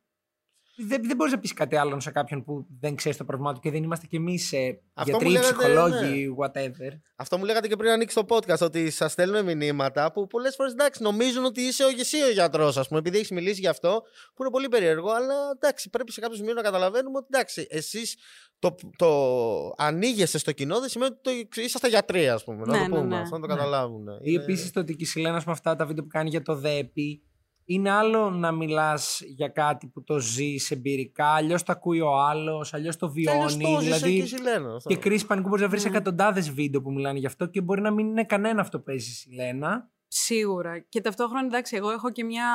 Δεν, 0.86 1.02
δεν 1.06 1.16
μπορείς 1.16 1.32
να 1.32 1.38
πεις 1.38 1.52
κάτι 1.52 1.76
άλλο 1.76 2.00
σε 2.00 2.10
κάποιον 2.10 2.44
που 2.44 2.66
δεν 2.80 2.94
ξέρει 2.94 3.16
το 3.16 3.24
πρόβλημά 3.24 3.54
του 3.54 3.60
και 3.60 3.70
δεν 3.70 3.82
είμαστε 3.82 4.06
κι 4.06 4.16
εμείς 4.16 4.52
Αυτό 4.94 5.10
γιατροί, 5.10 5.26
μου 5.26 5.32
λέγατε, 5.32 5.54
ψυχολόγοι, 5.56 6.36
whatever. 6.38 6.98
Αυτό 7.16 7.38
μου 7.38 7.44
λέγατε 7.44 7.68
και 7.68 7.76
πριν 7.76 7.90
ανοίξει 7.90 8.14
το 8.14 8.26
podcast, 8.28 8.58
ότι 8.60 8.90
σας 8.90 9.12
στέλνουν 9.12 9.56
μηνύματα 9.56 10.12
που 10.12 10.26
πολλές 10.26 10.54
φορές 10.54 10.72
εντάξει 10.72 11.02
νομίζουν 11.02 11.44
ότι 11.44 11.60
είσαι 11.60 11.84
ο, 11.84 11.88
εσύ 11.88 12.22
ο 12.22 12.30
γιατρός, 12.30 12.76
ας 12.76 12.88
πούμε, 12.88 13.00
επειδή 13.00 13.16
έχεις 13.16 13.30
μιλήσει 13.30 13.60
γι' 13.60 13.68
αυτό, 13.68 14.02
που 14.34 14.42
είναι 14.42 14.50
πολύ 14.50 14.68
περίεργο. 14.68 15.10
Αλλά 15.10 15.34
εντάξει, 15.54 15.90
πρέπει 15.90 16.12
σε 16.12 16.20
κάποιο 16.20 16.36
σημείο 16.36 16.54
να 16.54 16.62
καταλαβαίνουμε 16.62 17.18
ότι 17.18 17.26
εντάξει, 17.30 17.66
εσείς 17.70 18.16
το, 18.58 18.74
το 18.96 19.74
ανοίγεστε 19.76 20.38
στο 20.38 20.52
κοινό 20.52 20.80
δεν 20.80 20.88
σημαίνει 20.88 21.14
ότι 21.24 21.48
το, 21.54 21.60
είσαστε 21.60 21.88
γιατροί, 21.88 22.28
ας 22.28 22.44
πούμε. 22.44 22.64
Ναι, 22.66 22.78
να 22.78 22.88
το 22.88 22.94
ναι, 22.94 23.00
πούμε, 23.00 23.16
ναι. 23.16 23.20
αυτό 23.20 23.38
να 23.38 23.46
το 23.46 23.54
Ναι. 23.54 23.58
καταλάβουν. 23.60 24.06
Ή 24.22 24.34
επίσης 24.34 24.72
το 24.72 24.80
ότι 24.80 24.96
και 24.96 25.04
η 25.04 25.06
Σιλένα 25.06 25.42
με 25.46 25.52
αυτά 25.52 25.76
τα 25.76 25.86
βίντεο 25.86 26.02
που 26.04 26.10
κάνει 26.10 26.28
για 26.28 26.42
το 26.42 26.54
ΔΕΠΗ 26.54 27.22
είναι 27.70 27.90
άλλο 27.90 28.30
να 28.30 28.52
μιλάς 28.52 29.20
για 29.24 29.48
κάτι 29.48 29.86
που 29.86 30.02
το 30.02 30.18
ζεις 30.18 30.70
εμπειρικά, 30.70 31.26
αλλιώς 31.26 31.62
το 31.62 31.72
ακούει 31.72 32.00
ο 32.00 32.18
άλλος, 32.18 32.74
αλλιώς 32.74 32.96
το 32.96 33.10
βιώνει. 33.10 33.54
Δηλαδή, 33.78 34.22
Δηλαδή, 34.22 34.76
και 34.86 34.96
κρίση 34.96 35.26
πανικού 35.26 35.48
μπορεί 35.48 35.62
να 35.62 35.68
βρεις 35.68 35.84
Ναι. 35.84 35.90
εκατοντάδες 35.90 36.50
βίντεο 36.50 36.82
που 36.82 36.92
μιλάνε 36.92 37.18
γι' 37.18 37.26
αυτό 37.26 37.46
και 37.46 37.60
μπορεί 37.60 37.80
να 37.80 37.90
μην 37.90 38.06
είναι 38.06 38.24
κανένα 38.24 38.60
αυτό 38.60 38.78
που 38.78 38.84
παίζει 38.84 39.10
η 39.10 39.12
Σιλένα. 39.12 39.90
Σίγουρα. 40.08 40.78
Και 40.78 41.00
ταυτόχρονα, 41.00 41.46
εντάξει, 41.46 41.76
εγώ 41.76 41.90
έχω 41.90 42.10
και 42.10 42.24
μια, 42.24 42.46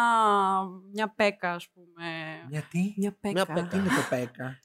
μια 0.93 1.13
πέκα, 1.15 1.53
ας 1.53 1.69
πούμε. 1.73 2.05
Γιατί; 2.49 2.93
Μια 2.97 3.17
πέκα. 3.19 3.33
Μια 3.33 3.45
πέκα. 3.45 3.67
Τι 3.67 3.77
είναι 3.77 3.87
το 3.87 4.05
πέκα. 4.09 4.59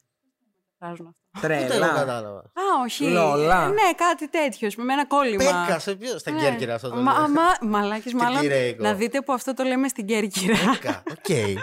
Φράζουν 0.79 1.07
αυτά. 1.07 1.47
Ούτε 1.47 1.57
εγώ 1.57 1.67
Τρέλα. 1.69 1.89
κατάλαβα. 1.89 2.39
Α, 2.39 2.83
όχι. 2.85 3.05
Λόξα. 3.11 3.65
Ε, 3.65 3.69
Ναι, 3.69 3.93
κάτι 3.97 4.29
τέτοιο. 4.29 4.71
Με 4.77 4.93
ένα 4.93 5.07
κόλλημα. 5.07 5.65
Πέκα, 5.67 5.79
σε 5.79 5.95
ποιο. 5.97 6.19
Στα 6.19 6.31
Ναι. 6.31 6.41
Κέρκυρα 6.41 6.75
αυτό 6.75 6.89
το 6.89 6.97
Μα, 6.97 7.13
λέει. 7.19 7.29
μα, 7.29 7.69
μαλάκες, 7.79 8.03
Στην 8.13 8.17
μάλλον. 8.25 8.41
Κυριακό. 8.41 8.83
Να 8.83 8.95
δείτε 8.95 9.21
που 9.21 9.33
αυτό 9.33 9.55
το 9.55 9.63
λέμε 9.65 9.89
στην 9.89 10.07
Κέρκυρα. 10.07 10.57
Πέκα, 10.73 11.03
οκ. 11.11 11.59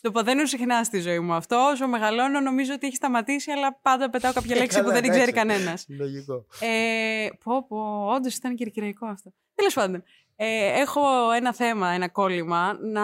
Το 0.00 0.10
παθαίνω 0.10 0.46
συχνά 0.46 0.84
στη 0.84 1.00
ζωή 1.00 1.18
μου 1.20 1.32
αυτό. 1.32 1.56
Όσο 1.72 1.88
μεγαλώνω, 1.88 2.40
νομίζω 2.40 2.72
ότι 2.74 2.86
έχει 2.86 2.96
σταματήσει, 2.96 3.50
αλλά 3.50 3.78
πάντα 3.82 4.10
πετάω 4.10 4.32
κάποια 4.32 4.56
λέξη 4.56 4.76
που 4.78 4.82
Καλά, 4.82 4.94
δεν 4.94 5.02
την 5.02 5.10
ξέρει 5.12 5.30
εντάξει. 5.30 5.48
κανένας. 5.48 5.84
Λογικό. 5.88 6.46
Ε, 6.60 7.28
πω, 7.44 7.66
πω, 7.66 8.06
όντως 8.14 8.34
ήταν 8.34 8.54
κερκυραϊκό 8.54 9.06
αυτό. 9.06 9.32
Τέλος 9.54 9.74
πάντων, 9.74 10.02
ε, 10.36 10.80
έχω 10.80 11.30
ένα 11.36 11.54
θέμα, 11.54 11.88
ένα 11.88 12.08
κόλλημα. 12.08 12.78
Να, 12.82 13.02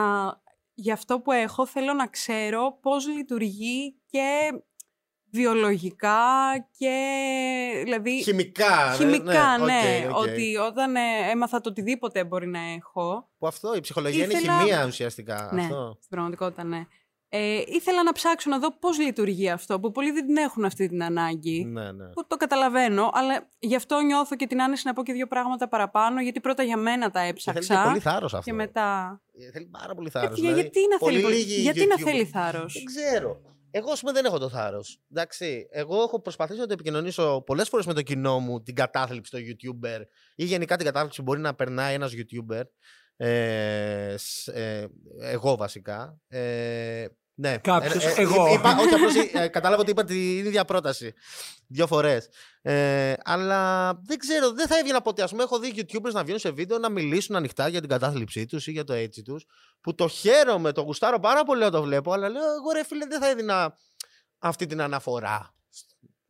για 0.74 0.92
αυτό 0.94 1.20
που 1.20 1.32
έχω, 1.32 1.66
θέλω 1.66 1.92
να 1.92 2.06
ξέρω 2.06 2.78
πώς 2.82 3.06
λειτουργεί 3.08 3.96
και 4.10 4.52
βιολογικά 5.37 6.18
και 6.79 6.94
δηλαδή 7.85 8.22
Χημικά. 8.22 8.88
ρε, 8.90 8.96
χημικά, 8.96 9.59
ναι. 9.59 10.07
ok, 10.09 10.16
ok. 10.16 10.22
Ότι 10.22 10.57
όταν 10.57 10.96
ε, 10.96 11.01
έμαθα 11.31 11.61
το 11.61 11.68
οτιδήποτε 11.70 12.25
μπορεί 12.25 12.46
να 12.49 12.59
έχω, 12.77 13.29
Που 13.38 13.46
αυτό, 13.46 13.75
η 13.75 13.81
ψυχολογία 13.81 14.25
είναι 14.25 14.33
Ήθελα- 14.33 14.59
χημεία 14.59 14.85
ουσιαστικά. 14.87 15.51
ναι, 15.53 15.62
Αυτό. 15.62 15.92
στην 15.96 16.09
πραγματικότητα 16.11 16.64
ναι. 16.64 16.87
Ε, 17.29 17.62
ήθελα 17.66 18.03
να 18.03 18.12
ψάξω 18.12 18.51
να 18.51 18.59
δω 18.59 18.79
πώς 18.79 18.99
λειτουργεί 18.99 19.51
αυτό, 19.51 19.81
που 19.81 19.90
πολλοί 19.90 20.11
δεν 20.11 20.27
την 20.27 20.37
έχουν 20.37 20.64
αυτή 20.64 20.88
την 20.88 21.03
ανάγκη. 21.03 21.64
Ναι, 21.64 21.92
ναι. 21.92 22.05
Που 22.07 22.27
το 22.27 22.37
καταλαβαίνω, 22.37 23.11
αλλά 23.12 23.49
γι' 23.59 23.75
αυτό 23.77 24.01
νιώθω 24.01 24.37
και 24.37 24.46
την 24.46 24.62
άνεση 24.62 24.87
να 24.87 24.92
πω 24.92 25.03
και 25.03 25.12
δύο 25.12 25.27
πράγματα 25.27 25.68
παραπάνω, 25.68 26.20
γιατί 26.20 26.40
πρώτα 26.40 26.62
για 26.62 26.77
μένα 26.77 27.11
τα 27.11 27.20
Και 27.20 27.25
θέλει 27.27 27.33
και 27.42 27.51
έψαξα. 27.51 27.85
πολύ 27.88 27.99
θάρρος 28.01 28.35
αυτό. 28.35 28.51
Και 28.51 28.57
μετά. 28.57 29.20
Ε, 29.49 29.51
Θέλει 29.51 29.66
πάρα 29.81 29.94
πολύ 29.94 30.11
θάρρος. 30.11 30.38
Γιατί, 30.38 30.55
γιατί 30.61 30.81
να 30.90 31.07
θέλει, 31.09 31.22
πολύ- 31.22 31.37
γιατί 31.42 31.87
να 31.87 31.96
θέλει 31.99 32.25
θάρρος; 32.25 32.72
Δεν 32.72 32.85
ξέρω. 32.85 33.40
Εγώ, 33.76 33.90
ας 33.92 34.00
πούμε, 34.00 34.12
δεν 34.12 34.24
έχω 34.24 34.38
το 34.38 34.48
θάρρος. 34.48 35.00
Εντάξει. 35.10 35.66
Εγώ 35.70 36.02
έχω 36.02 36.20
προσπαθήσει 36.20 36.60
να 36.60 36.66
το 36.66 36.72
επικοινωνήσω 36.72 37.42
πολλές 37.46 37.68
φορές 37.68 37.86
με 37.86 37.92
το 37.92 38.02
κοινό 38.02 38.38
μου 38.38 38.62
την 38.62 38.74
κατάθλιψη 38.74 39.30
των 39.30 39.40
YouTuber 39.40 40.00
ή 40.34 40.44
γενικά 40.44 40.76
την 40.76 40.86
κατάθλιψη 40.86 41.18
που 41.18 41.24
μπορεί 41.24 41.40
να 41.40 41.54
περνάει 41.54 41.94
ένας 41.94 42.12
YouTuber. 42.14 42.62
Ε, 43.16 44.14
σ- 44.18 44.48
ε, 44.48 44.86
εγώ 45.20 45.56
βασικά. 45.56 46.20
Ε, 46.28 47.06
ναι. 47.38 47.59
Κάποιος, 47.59 48.05
Ε, 48.05 48.09
ε, 48.09 48.20
εγώ. 48.22 48.53
Είπα, 48.53 48.77
όχι, 48.81 48.94
απλώς, 48.94 49.14
ε, 49.33 49.49
κατάλαβα 49.49 49.81
ότι 49.83 49.90
είπα 49.90 50.05
την 50.05 50.16
ίδια 50.46 50.64
πρόταση. 50.64 51.12
Δύο 51.66 51.87
φορές. 51.87 52.29
Ε, 52.62 53.12
αλλά 53.25 53.92
δεν 54.03 54.18
ξέρω, 54.18 54.51
δεν 54.53 54.66
θα 54.66 54.79
έβγαινα 54.79 55.01
ποτέ. 55.01 55.22
Α 55.22 55.27
πούμε, 55.27 55.42
έχω 55.42 55.59
δει 55.59 55.72
YouTubers 55.77 56.12
να 56.12 56.22
βγαίνουν 56.22 56.38
σε 56.40 56.51
βίντεο 56.51 56.79
να 56.79 56.88
μιλήσουν 56.88 57.37
ανοιχτά 57.37 57.68
για 57.68 57.81
την 57.81 57.88
κατάθλιψή 57.88 58.46
τους 58.46 58.66
ή 58.66 58.70
για 58.70 58.85
το 58.85 58.92
έτσι 58.92 59.22
τους. 59.22 59.44
Που 59.81 59.94
το 59.94 60.09
χαίρομαι, 60.09 60.72
το 60.72 60.81
γουστάρω 60.83 61.18
πάρα 61.18 61.42
πολύ 61.44 61.61
όταν 61.61 61.72
το 61.72 61.83
βλέπω. 61.83 62.12
Αλλά 62.12 62.29
λέω, 62.29 62.42
εγώ 62.42 62.72
ρε 62.72 62.85
φίλε, 62.85 63.07
δεν 63.07 63.20
θα 63.20 63.29
έδινα 63.29 63.77
αυτή 64.38 64.66
την 64.66 64.81
αναφορά. 64.81 65.55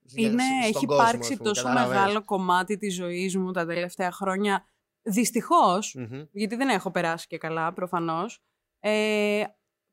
για- 0.09 0.29
Είναι, 0.29 0.43
στον 0.43 0.63
έχει 0.63 0.73
κόσμο, 0.87 0.95
ας 0.95 1.09
υπάρξει 1.11 1.37
πούμε, 1.37 1.49
τόσο 1.49 1.63
καταλαβαίνεις. 1.63 1.99
μεγάλο 2.01 2.25
κομμάτι 2.25 2.77
της 2.77 2.95
ζωής 2.95 3.37
μου 3.37 3.53
τα 3.53 3.67
τελευταία 3.67 4.13
χρόνια. 4.13 4.65
Δυστυχώς, 5.03 5.95
Μμμ. 5.99 6.23
γιατί 6.33 6.57
δεν 6.57 6.69
έχω 6.69 6.91
περάσει 6.91 7.27
και 7.27 7.39
καλά 7.39 7.73
προφανώς, 7.73 8.43
ε, 8.81 9.43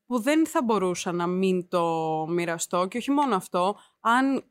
που 0.06 0.20
δεν 0.20 0.46
θα 0.46 0.62
μπορούσα 0.62 1.12
να 1.12 1.26
μην 1.26 1.68
το 1.68 1.84
μοιραστώ 2.28 2.86
και 2.86 2.98
όχι 2.98 3.10
μόνο 3.10 3.36
αυτό, 3.36 3.76
αν 4.00 4.44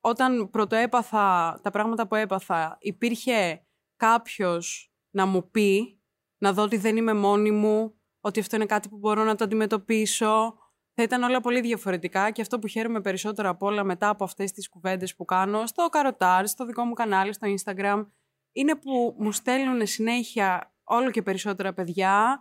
όταν 0.00 0.50
πρωτοέπαθα 0.50 1.58
τα 1.62 1.70
πράγματα 1.70 2.06
που 2.06 2.14
έπαθα 2.14 2.76
υπήρχε 2.80 3.66
κάποιος 3.96 4.92
να 5.10 5.26
μου 5.26 5.50
πει, 5.50 6.00
να 6.38 6.52
δω 6.52 6.62
ότι 6.62 6.76
δεν 6.76 6.96
είμαι 6.96 7.14
μόνη 7.14 7.50
μου, 7.50 7.94
ότι 8.20 8.40
αυτό 8.40 8.56
είναι 8.56 8.66
κάτι 8.66 8.88
που 8.88 8.98
μπορώ 8.98 9.24
να 9.24 9.34
το 9.34 9.44
αντιμετωπίσω, 9.44 10.58
θα 10.94 11.02
ήταν 11.02 11.22
όλα 11.22 11.40
πολύ 11.40 11.60
διαφορετικά 11.60 12.30
και 12.30 12.40
αυτό 12.40 12.58
που 12.58 12.66
χαίρομαι 12.66 13.00
περισσότερο 13.00 13.48
από 13.48 13.66
όλα 13.66 13.84
μετά 13.84 14.08
από 14.08 14.24
αυτές 14.24 14.52
τις 14.52 14.68
κουβέντες 14.68 15.16
που 15.16 15.24
κάνω 15.24 15.66
στο 15.66 15.88
Καροτάρ, 15.88 16.46
στο 16.46 16.64
δικό 16.64 16.84
μου 16.84 16.92
κανάλι, 16.92 17.32
στο 17.32 17.54
Instagram, 17.54 18.06
είναι 18.52 18.76
που 18.76 19.14
μου 19.18 19.32
στέλνουν 19.32 19.86
συνέχεια 19.86 20.74
όλο 20.84 21.10
και 21.10 21.22
περισσότερα 21.22 21.72
παιδιά 21.72 22.38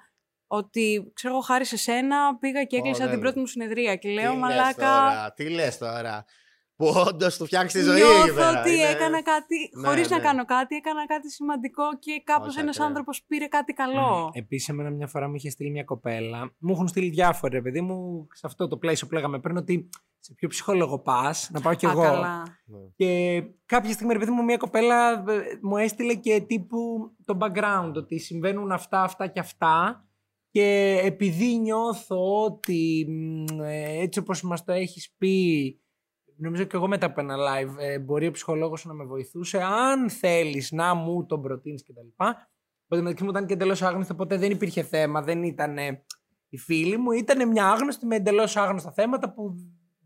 ότι, 0.52 1.12
ξέρω 1.14 1.34
εγώ, 1.34 1.44
χάρη 1.44 1.66
σε 1.66 1.78
σένα 1.78 2.38
πήγα 2.38 2.64
και 2.64 2.76
Ω, 2.76 2.80
έκλεισα 2.80 3.00
δεν 3.04 3.10
την 3.10 3.20
πρώτη 3.20 3.34
λέω. 3.36 3.44
μου 3.44 3.50
συνεδρία 3.50 3.96
και 3.96 4.08
Τι 4.08 4.14
λέω 4.14 4.32
λες 4.32 4.40
μαλάκα... 4.40 4.74
τώρα, 4.86 5.34
Τι 5.34 5.50
λες 5.50 5.78
τώρα. 5.78 6.26
Που 6.76 6.94
όντως 7.08 7.38
του 7.38 7.46
φτιάξεις 7.46 7.80
τη 7.82 7.86
ζωή. 7.90 8.00
εκεί 8.02 8.08
Νιώθω 8.08 8.34
πέρα. 8.34 8.60
ότι 8.60 8.72
Είναι- 8.74 8.84
έκανα 8.88 9.22
κάτι, 9.24 9.56
Ναι, 9.74 9.88
χωρίς 9.88 10.10
να 10.10 10.18
ναι. 10.18 10.24
κάνω 10.24 10.46
κάτι, 10.46 10.76
έκανα 10.76 11.06
κάτι 11.06 11.32
σημαντικό 11.32 11.84
και 12.00 12.22
κάπως 12.24 12.48
Όχι, 12.48 12.60
ένας 12.60 12.76
ακραίο. 12.76 12.88
άνθρωπος 12.88 13.24
πήρε 13.28 13.46
κάτι 13.48 13.74
καλό. 13.74 14.30
Επίσης, 14.34 14.70
εμένα 14.70 14.90
μια 14.90 15.08
φορά 15.08 15.28
μου 15.30 15.36
είχε 15.36 15.50
στείλει 15.50 15.70
μια 15.72 15.84
κοπέλα. 15.84 16.52
Μου 16.60 16.74
έχουν 16.74 16.88
στείλει 16.88 17.10
διάφορα, 17.10 17.54
ρε 17.54 17.62
παιδί 17.62 17.82
μου, 17.82 18.28
σε 18.34 18.48
αυτό 18.48 18.68
το 18.68 18.78
πλαίσιο 18.78 19.08
που 19.08 19.14
λέγαμε 19.14 19.40
πριν, 19.40 19.58
ότι 19.58 19.90
σε 20.20 20.34
ποιο 20.34 20.48
ψυχολόγο 20.48 21.00
πας, 21.00 21.50
να 21.54 21.62
πάω 21.62 21.74
κι 21.74 21.86
Α, 21.86 21.90
εγώ. 21.92 22.02
καλά. 22.02 22.44
Ναι. 22.66 22.78
Και 22.96 23.42
κάποια 23.66 23.92
στιγμή, 23.94 24.14
ρε 24.14 24.20
παιδί 24.20 24.32
μου, 24.32 24.44
μια 24.44 24.58
κοπέλα 24.58 25.12
ε, 25.12 25.24
μου 25.62 25.78
έστειλε 25.78 26.14
και 26.16 26.42
τύπου 26.48 27.12
το 27.26 27.38
background, 27.42 27.92
ότι 27.96 28.20
συμβαίνουν 28.20 28.72
αυτά, 28.72 29.02
αυτά 29.04 29.28
και 29.28 29.40
αυτά. 29.40 30.04
Και 30.60 31.00
επειδή 31.04 31.58
νιώθω 31.58 32.44
ότι 32.44 33.06
μ, 33.10 33.62
ε, 33.62 34.02
έτσι 34.02 34.20
όπως 34.20 34.42
μας 34.42 34.64
το 34.64 34.72
έχεις 34.72 35.14
πει, 35.18 35.80
νομίζω 36.36 36.64
και 36.64 36.76
εγώ 36.76 36.88
μετά 36.88 37.06
από 37.06 37.22
ένα 37.22 37.36
live, 37.36 37.76
ε, 37.80 38.00
μπορεί 38.00 38.28
ο 38.28 38.32
ψυχολόγος 38.32 38.80
σου 38.80 38.88
να 38.88 38.94
με 38.94 39.04
βοηθούσε, 39.04 39.62
αν 39.62 40.10
θέλεις 40.10 40.72
να 40.72 40.94
μου 40.94 41.26
τον 41.26 41.42
προτείνεις 41.42 41.84
κτλ. 41.84 42.08
Οπότε 42.86 43.02
μεταξύ 43.02 43.24
μου 43.24 43.30
ήταν 43.30 43.46
και 43.46 43.54
εντελώς 43.54 43.82
άγνωστο, 43.82 44.14
οπότε 44.14 44.38
δεν 44.38 44.52
υπήρχε 44.52 44.84
θέμα, 44.84 45.22
δεν 45.22 45.44
ήταν 45.44 45.78
οι 46.50 46.58
φίλοι 46.58 46.98
μου, 46.98 47.12
ήταν 47.12 47.48
μια 47.48 47.70
άγνωστη 47.70 48.06
με 48.06 48.16
εντελώς 48.16 48.56
άγνωστα 48.58 48.92
θέματα 48.92 49.34
που 49.34 49.54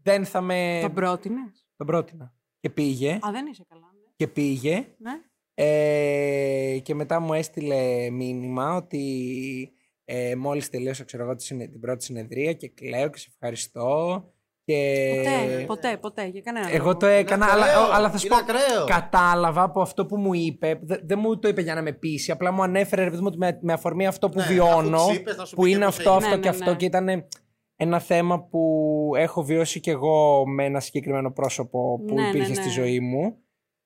δεν 0.02 0.26
θα 0.26 0.42
με... 0.42 0.80
Το 0.82 0.89
πρότεινες; 0.89 1.68
Τον 1.76 1.88
πρότεινα. 1.88 2.34
Και 2.60 2.70
πήγε. 2.70 3.12
Α, 3.12 3.32
δεν 3.32 3.46
είσαι 3.46 3.66
καλά. 3.70 3.88
ναι. 3.94 4.12
Και 4.16 4.28
πήγε. 4.28 4.88
Ναι. 4.98 5.12
Ε, 5.54 6.80
και 6.80 6.96
μετά 6.96 7.20
μου 7.20 7.34
έστειλε 7.34 8.10
μήνυμα 8.10 8.76
ότι 8.76 9.74
ε, 10.06 10.36
μόλις 10.36 10.70
τελείωσα 10.70 11.04
ξέρω 11.04 11.24
εγώ, 11.24 11.36
τη 11.36 11.44
συνε- 11.44 11.72
την 11.72 11.80
πρώτη 11.80 12.04
συνεδρία 12.04 12.54
και 12.54 12.70
κλαίω 12.70 13.10
και 13.10 13.18
σε 13.18 13.28
ευχαριστώ. 13.34 14.24
Και 14.66 15.12
Ποτέ, 15.18 15.63
ποτέ, 15.66 15.98
ποτέ, 15.98 16.26
για 16.28 16.42
κανένα 16.42 16.70
εγώ 16.70 16.84
λόγο. 16.86 16.98
το 16.98 17.06
έκανα, 17.06 17.46
Είναι 17.46 17.54
αλλά, 17.54 17.66
ακραίο, 17.66 17.92
αλλά 17.92 18.10
θα 18.12 18.18
σου 18.18 18.26
είναι 18.26 18.36
πω, 18.36 18.42
ακραίο. 18.42 18.86
κατάλαβα 18.86 19.63
από 19.63 19.82
αυτό 19.82 20.06
που 20.06 20.18
μου 20.18 20.34
είπε, 20.34 20.80
δε- 20.82 20.98
δεν 21.04 21.20
μου 21.20 21.39
το 21.39 21.48
είπε 21.48 21.62
για 21.62 21.76
να 21.76 21.82
με 21.82 21.92
πείσει, 21.92 22.32
απλά 22.32 22.52
μου 22.52 22.63
ανέφερε 22.63 23.04
ρε 23.04 23.10
παιδί 23.10 23.22
μου, 23.22 23.28
ότι 23.30 23.38
με, 23.38 23.60
με 23.62 23.74
αφορμή 23.74 24.08
αυτό 24.08 24.30
που 24.30 24.39
Ναι, 24.39 24.46
βιώνω, 24.46 24.98
αφού 24.98 25.10
της 25.10 25.18
είπες, 25.18 25.38
να 25.38 25.46
σου 25.46 25.56
που 25.56 25.62
πει 25.62 25.70
και 25.70 25.76
είναι 25.76 25.86
πώς 25.86 25.98
αυτό, 25.98 26.10
έγινε. 26.12 26.26
αυτό 26.26 26.36
Ναι, 26.36 26.42
και 26.42 26.50
ναι, 26.50 26.56
αυτό 26.56 26.70
ναι. 26.70 26.76
και 26.76 26.86
ήταν 26.86 27.28
ένα 27.76 28.00
θέμα 28.00 28.44
που 28.44 29.12
έχω 29.16 29.44
βιώσει 29.44 29.80
κι 29.80 29.89
εγώ 29.89 30.46
με 30.48 30.66
ένα 30.66 30.80
συγκεκριμένο 30.80 31.32
πρόσωπο 31.32 32.00
που 32.08 32.13
Ναι, 32.13 32.22
ναι, 32.22 32.28
υπήρχε 32.28 32.54
στη 32.54 32.66
ναι. 32.66 32.72
ζωή 32.72 33.00
μου 33.00 33.38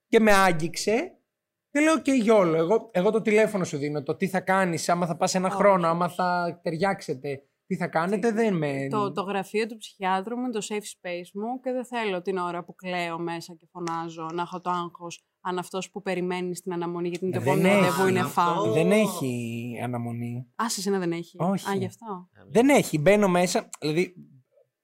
και 0.08 0.20
με 0.20 0.32
άγγιξε 0.34 1.17
και 1.78 1.84
λέω 1.84 2.00
και 2.02 2.12
γιόλο, 2.12 2.56
εγώ, 2.58 2.90
εγώ 2.92 3.12
το 3.12 3.22
τηλέφωνο 3.22 3.64
σου 3.64 3.78
δίνω, 3.78 4.04
το 4.04 4.16
τι 4.16 4.28
θα 4.28 4.40
κάνεις, 4.40 4.90
άμα 4.90 5.06
θα 5.06 5.16
πας 5.18 5.36
ένα 5.36 5.48
Όχι, 5.48 5.56
χρόνο, 5.56 5.78
όχι. 5.78 5.86
άμα 5.88 6.10
θα 6.10 6.60
ταιριάξετε, 6.64 7.42
τι 7.66 7.76
θα 7.76 7.88
κάνετε, 7.88 8.32
δεν 8.32 8.54
με... 8.58 8.88
Το, 8.90 9.12
το 9.12 9.22
γραφείο 9.22 9.66
του 9.66 9.78
ψυχιάτρου 9.78 10.36
μου 10.38 10.44
είναι 10.44 10.52
το 10.52 10.66
safe 10.70 10.76
space 11.08 11.30
μου 11.34 11.60
και 11.64 11.72
δεν 11.72 11.86
θέλω 11.86 12.22
την 12.22 12.38
ώρα 12.38 12.64
που 12.64 12.76
κλαίω 12.76 13.20
μέσα 13.20 13.54
και 13.54 13.66
φωνάζω 13.72 14.30
να 14.34 14.42
έχω 14.42 14.62
το 14.62 14.70
άγχος 14.70 15.24
αν 15.42 15.58
αυτός 15.58 15.92
που 15.92 16.02
περιμένει 16.02 16.56
στην 16.56 16.74
αναμονή 16.74 17.10
για 17.10 17.20
την 17.20 17.32
Δεν 17.32 17.42
επόμενη 17.42 17.68
έχει. 17.70 17.80
ραντεβού 17.80 18.08
είναι 18.08 18.20
Αυτό. 18.20 18.42
φάουλ. 18.42 18.72
Δεν 18.72 18.92
έχει 18.92 19.80
αναμονή. 19.84 20.48
Α, 20.56 20.70
σε 20.70 20.82
σένα 20.82 21.00
δεν 21.00 21.12
έχει. 21.12 21.38
Όχι. 21.40 21.70
Α, 21.70 21.74
γι' 21.76 21.86
αυτό. 21.86 22.30
Δεν 22.50 22.70
έχει. 22.70 22.98
Μπαίνω 23.00 23.28
μέσα. 23.28 23.70
Δηλαδή, 23.80 24.14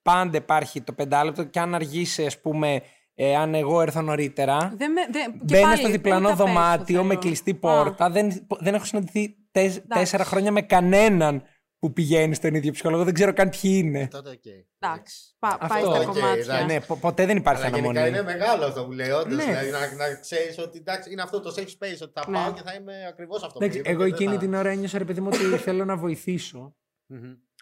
πάντα 0.02 0.38
υπάρχει 0.38 0.82
το 0.82 0.94
πεντάλεπτο 0.94 1.44
και 1.44 1.60
αν 1.60 1.76
αργήσει, 1.76 2.26
ας 2.26 2.42
πούμε, 2.42 2.82
ε, 3.16 3.36
αν 3.36 3.54
εγώ 3.54 3.82
έρθω 3.82 4.02
νωρίτερα. 4.02 4.74
Δεν 4.78 4.92
με, 4.92 5.02
δεν, 5.12 5.32
και 5.32 5.40
Μπαίνω 5.44 5.64
πάλι, 5.64 5.78
στο 5.78 5.88
ούτε 5.88 5.98
διπλανό 5.98 6.28
απ' 6.28 6.34
έξω 6.34 6.46
δωμάτιο 6.46 7.04
με 7.04 7.08
θέλω. 7.10 7.20
κλειστή 7.20 7.52
Α, 7.52 7.56
πόρτα. 7.56 8.10
Δεν, 8.10 8.48
δεν 8.60 8.74
έχω 8.74 8.86
συναντηθεί 8.86 9.36
τεσ- 9.52 9.88
τέσσερα 9.88 10.24
χρόνια 10.24 10.52
με 10.52 10.62
κανέναν 10.62 11.44
που 11.80 11.94
πηγαίνει 11.94 12.34
στον 12.36 12.54
ίδιο 12.56 12.72
ψυχολόγο. 12.72 13.04
Δεν 13.04 13.14
ξέρω 13.14 13.34
καν 13.34 13.50
ποιοι 13.50 13.82
είναι. 13.84 14.08
Τότε 14.08 14.30
οκ. 14.30 14.44
Εντάξει. 14.80 15.36
Πα, 15.40 15.58
πάει 15.58 15.82
Αυτό, 15.82 15.94
στα 15.96 16.00
οκ, 16.00 16.06
κομμάτια. 16.06 16.44
εντάξει. 16.44 16.66
Ναι, 16.66 16.82
πο- 16.82 16.96
ποτέ 16.98 17.26
δεν 17.26 17.38
υπάρχει 17.38 17.66
Αλλά 17.66 17.76
γενικά 17.78 18.00
αναμονή. 18.00 18.18
είναι 18.20 18.34
μεγάλο 18.38 18.66
αυτό 18.66 18.86
που 18.86 18.92
λέει, 18.92 19.10
όντως. 19.10 19.36
Ναι. 19.38 19.44
Δηλαδή, 19.44 19.70
να, 19.70 19.80
να 19.80 20.16
ξέρεις 20.22 20.58
ότι 20.58 20.78
εντάξει, 20.78 21.12
είναι 21.12 21.22
αυτό 21.22 21.40
το 21.40 21.54
safe 21.58 21.62
space, 21.62 21.98
ότι 22.02 22.12
θα 22.14 22.24
Ναι. 22.30 22.38
πάω 22.38 22.54
και 22.54 22.62
θα 22.66 22.74
είμαι 22.74 22.94
ακριβώς 23.10 23.44
αυτό 23.44 23.58
που 23.60 23.64
Εντάξει, 23.64 23.80
είμαι 23.80 23.90
εγώ 23.90 23.98
και 24.04 24.10
δεν 24.10 24.14
εκείνη 24.14 24.34
θα- 24.34 24.40
την 24.40 24.54
ώρα 24.54 24.70
ένιωσα, 24.70 24.98
ρε 24.98 25.06
παιδί 25.06 25.22
μου, 25.22 25.30
ότι 25.34 25.58
θέλω 25.58 25.86
να 25.86 25.96
βοηθήσω. 25.98 26.76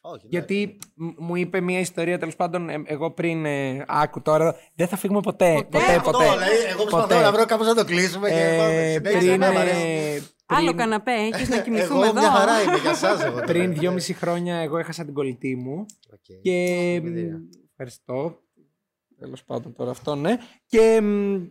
Μμμ. 0.03 0.11
Όχι, 0.13 0.25
εντάξει. 0.25 0.27
Γιατί 0.27 0.77
μ- 0.95 1.13
μου 1.17 1.35
είπε 1.35 1.61
μια 1.61 1.79
ιστορία, 1.79 2.17
τέλος 2.19 2.35
πάντων, 2.35 2.69
ε, 2.69 2.81
εγώ 2.85 3.11
πριν. 3.11 3.45
ε, 3.45 3.83
άκου 3.87 4.21
τώρα, 4.21 4.55
δεν 4.75 4.87
θα 4.87 4.97
φύγουμε 4.97 5.19
ποτέ. 5.19 5.53
Ποτέ, 5.53 5.63
Ποτέ, 5.79 5.95
Αυτό, 5.95 6.11
ποτέ. 6.11 6.23
δηλαδή, 6.23 6.55
εγώ 6.69 6.81
προσπαθώ 6.83 7.07
Ποτέ. 7.07 7.21
να 7.21 7.31
βρω 7.31 7.45
κάπως 7.45 7.67
να 7.67 7.75
το 7.75 7.85
κλείσουμε 7.85 8.29
και 8.29 8.35
Ε, 8.35 8.57
πάμε. 8.57 8.91
Συνέχισε, 8.93 9.27
πριν, 9.27 9.39
ναι, 9.39 9.51
μ' 9.51 9.57
αρέσει. 9.57 9.81
ε, 9.87 10.21
Άλλο 10.45 10.65
πριν- 10.65 10.77
καναπέ, 10.77 11.11
έχεις 11.11 11.49
να 11.49 11.57
κοιμηθούμε 11.63 11.93
Εγώ 12.07 12.17
εδώ. 12.17 12.19
μια 12.19 12.31
χαρά 12.31 12.61
είμαι 12.61 12.77
για 12.77 12.89
εσάς 12.89 13.23
εγώ. 13.23 13.33
τώρα. 13.33 13.45
πριν 13.45 13.73
δυόμιση 13.73 14.13
χρόνια 14.13 14.55
εγώ 14.57 14.77
έχασα 14.77 15.05
την 15.05 15.13
κολλητή 15.13 15.55
μου 15.55 15.85
Οκ. 16.13 16.41
και 16.41 16.99
Παιδεία. 17.03 17.37
μ, 17.37 17.41
ευχαριστώ 17.71 18.39
τέλος 19.19 19.43
πάντων 19.43 19.73
τώρα 19.75 19.91
αυτό 19.91 20.15
ναι 20.15 20.37
και 20.67 21.01
μ, 21.01 21.41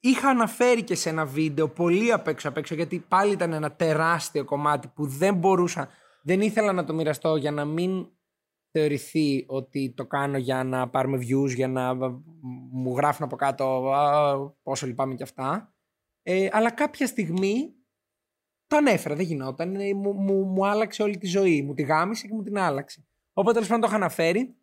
είχα 0.00 0.28
αναφέρει 0.28 0.82
και 0.82 0.94
σε 0.94 1.08
ένα 1.08 1.24
βίντεο 1.24 1.68
πολύ 1.68 2.12
απ' 2.12 2.28
έξω 2.28 2.48
απ' 2.48 2.56
έξω 2.56 2.74
γιατί 2.74 3.04
πάλι 3.08 3.32
ήταν 3.32 3.52
ένα 3.52 3.72
τεράστιο 3.72 4.44
κομμάτι 4.44 4.88
που 4.94 5.06
δεν 5.06 5.34
μπορούσα 5.34 5.88
δεν 6.22 6.40
ήθελα 6.40 6.72
να 6.72 6.84
το 6.84 6.94
μοιραστώ 6.94 7.36
για 7.36 7.50
να 7.50 7.64
μην 7.64 8.08
θεωρηθεί 8.70 9.44
ότι 9.48 9.92
το 9.96 10.06
κάνω 10.06 10.38
για 10.38 10.64
να 10.64 10.88
πάρουμε 10.88 11.18
views 11.18 11.54
για 11.54 11.68
να 11.68 11.94
μ, 11.94 12.22
μου 12.70 12.96
γράφουν 12.96 13.24
από 13.24 13.36
κάτω 13.36 13.92
«Α, 13.92 14.52
πόσο 14.62 14.86
λυπάμαι 14.86 15.14
και 15.14 15.22
αυτά 15.22 15.74
ε, 16.22 16.48
αλλά 16.52 16.70
κάποια 16.70 17.06
στιγμή 17.06 17.74
το 18.66 18.76
ανέφερα, 18.76 19.14
δεν 19.14 19.24
γινόταν. 19.24 19.76
Ε, 19.76 19.94
Μου, 19.94 20.12
μου, 20.12 20.44
μου 20.44 20.66
άλλαξε 20.66 21.02
όλη 21.02 21.18
τη 21.18 21.26
ζωή. 21.26 21.62
Μου 21.62 21.74
τη 21.74 21.82
γάμισε 21.82 22.26
και 22.26 22.34
μου 22.34 22.42
την 22.42 22.58
άλλαξε. 22.58 23.06
Οπότε 23.32 23.52
τέλος 23.52 23.68
πάντων 23.68 23.82
το 23.82 23.88
είχα 23.88 23.96
αναφέρει. 23.96 24.56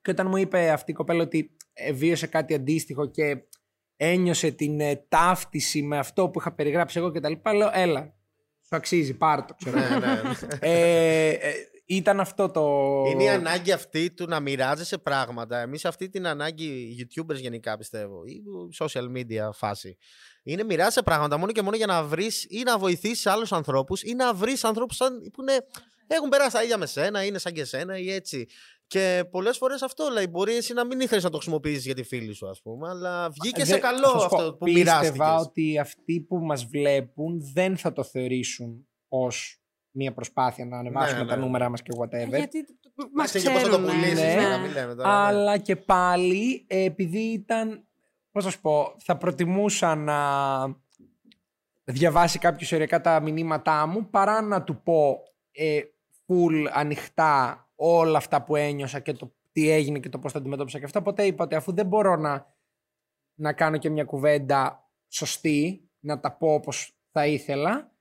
Και 0.00 0.10
όταν 0.10 0.26
μου 0.26 0.36
είπε 0.36 0.70
αυτή 0.70 0.90
η 0.90 0.94
κοπέλα 0.94 1.22
ότι 1.22 1.56
ε, 1.72 1.92
βίωσε 1.92 2.26
κάτι 2.26 2.54
αντίστοιχο 2.54 3.06
και 3.06 3.42
ένιωσε 3.96 4.50
την 4.50 4.80
ε, 4.80 4.96
ταύτιση 5.08 5.82
με 5.82 5.98
αυτό 5.98 6.28
που 6.28 6.38
είχα 6.38 6.54
περιγράψει 6.54 6.98
εγώ 6.98 7.10
κτλ. 7.10 7.32
Λέω, 7.54 7.70
έλα, 7.72 8.17
σου 8.68 8.76
αξίζει, 8.76 9.14
πάρ' 9.14 9.44
το, 9.44 9.54
ξέρω. 9.54 9.78
Ναι, 9.78 9.88
ναι, 9.88 9.98
ναι. 9.98 10.58
ε, 10.60 11.28
ε, 11.30 11.52
ήταν 11.86 12.20
αυτό 12.20 12.50
το... 12.50 12.62
Είναι 13.10 13.22
η 13.22 13.28
ανάγκη 13.28 13.72
αυτή 13.72 14.10
του 14.10 14.26
να 14.28 14.40
μοιράζεσαι 14.40 14.98
πράγματα. 14.98 15.58
Εμείς 15.58 15.84
αυτή 15.84 16.08
την 16.08 16.26
ανάγκη, 16.26 16.96
YouTubers 17.00 17.36
γενικά 17.36 17.76
πιστεύω, 17.76 18.24
ή 18.24 18.42
social 18.78 19.16
media 19.16 19.50
φάση, 19.52 19.96
είναι 20.42 20.64
μοιράζεσαι 20.64 21.02
πράγματα 21.02 21.36
μόνο 21.36 21.52
και 21.52 21.62
μόνο 21.62 21.76
για 21.76 21.86
να 21.86 22.02
βρεις 22.02 22.46
ή 22.48 22.62
να 22.62 22.78
βοηθήσεις 22.78 23.26
άλλους 23.26 23.52
ανθρώπους 23.52 24.02
ή 24.02 24.14
να 24.14 24.34
βρεις 24.34 24.64
ανθρώπους 24.64 24.96
που 25.32 25.42
είναι, 25.42 25.66
έχουν 26.06 26.28
περάσει 26.28 26.52
τα 26.52 26.62
ίδια 26.62 26.78
με 26.78 26.86
σένα, 26.86 27.24
είναι 27.24 27.38
σαν 27.38 27.52
και 27.52 27.64
σένα 27.64 27.98
ή 27.98 28.12
έτσι. 28.12 28.46
Και 28.88 29.24
πολλές 29.30 29.56
φορές 29.56 29.82
αυτό 29.82 30.08
λέει. 30.12 30.26
Μπορεί 30.30 30.56
εσύ 30.56 30.72
να 30.72 30.84
μην 30.86 31.00
ήθελε 31.00 31.20
να 31.22 31.30
το 31.30 31.36
χρησιμοποιήσεις 31.36 31.84
για 31.84 31.94
τη 31.94 32.02
φίλη 32.02 32.32
σου, 32.32 32.48
ας 32.48 32.62
πούμε, 32.62 32.88
αλλά 32.88 33.30
βγήκε 33.30 33.64
σε 33.64 33.72
Δεν- 33.72 33.80
καλό 33.80 34.08
θα 34.10 34.18
σου 34.18 34.28
πω, 34.28 34.36
αυτό 34.36 34.54
που 34.54 34.64
μοιράστηκες. 34.64 35.10
Πίστευα 35.10 35.36
ότι 35.36 35.78
αυτοί 35.78 36.20
που 36.20 36.38
μας 36.38 36.64
βλέπουν 36.64 37.40
δεν 37.54 37.76
θα 37.76 37.92
το 37.92 38.02
θεωρήσουν 38.02 38.88
ως 39.08 39.60
μια 39.90 40.12
προσπάθεια 40.12 40.64
να 40.66 40.78
ανεβάσουμε 40.78 41.22
Ναι, 41.22 41.28
τα 41.28 41.36
ναι. 41.36 41.42
νούμερα 41.44 41.68
μας 41.68 41.82
και 41.82 41.90
whatever. 42.00 42.28
Γιατί 42.28 42.64
μα 43.14 43.26
και 43.26 43.40
πώ 43.40 43.58
θα 43.58 43.60
το 43.60 43.68
ξέρουν. 43.68 43.84
πουλήσει, 43.84 44.14
ναι. 44.34 44.48
να 44.48 44.58
μην 44.58 44.72
λέμε 44.72 44.94
τώρα. 44.94 45.08
ναι. 45.08 45.14
Αλλά 45.26 45.58
και 45.58 45.76
πάλι, 45.76 46.64
ε, 46.68 46.82
επειδή 46.84 47.18
ήταν, 47.20 47.86
πώς 48.32 48.44
θα 48.44 48.50
σου 48.50 48.60
πω, 48.60 48.94
θα 48.98 49.16
προτιμούσα 49.16 49.94
να 49.94 50.18
διαβάσει 51.84 52.38
κάποιος 52.38 52.72
ωριακά 52.72 53.00
τα 53.00 53.20
μηνύματά 53.20 53.86
μου 53.86 54.10
παρά 54.10 54.40
να 54.42 54.62
του 54.62 54.82
πω 54.82 55.18
ε, 55.52 55.80
full 56.26 56.66
ανοιχτά 56.72 57.62
όλα 57.80 58.16
αυτά 58.16 58.44
που 58.44 58.56
ένιωσα 58.56 59.00
και 59.00 59.12
το 59.12 59.34
τι 59.52 59.70
έγινε 59.70 59.98
και 59.98 60.08
το 60.08 60.18
πώς 60.18 60.32
το 60.32 60.38
αντιμετώπισα 60.38 60.78
και 60.78 60.84
αυτά. 60.84 61.00
Οπότε 61.00 61.26
είπα 61.26 61.44
ότι 61.44 61.54
αφού 61.54 61.72
δεν 61.72 61.86
μπορώ 61.86 62.16
να, 62.16 62.56
να 63.34 63.52
κάνω 63.52 63.76
και 63.76 63.90
μια 63.90 64.04
κουβέντα 64.04 64.90
σωστή, 65.08 65.90
να 65.98 66.20
τα 66.20 66.36
πω 66.36 66.52
όπως 66.52 66.98
θα 67.10 67.26
ήθελα, 67.26 67.92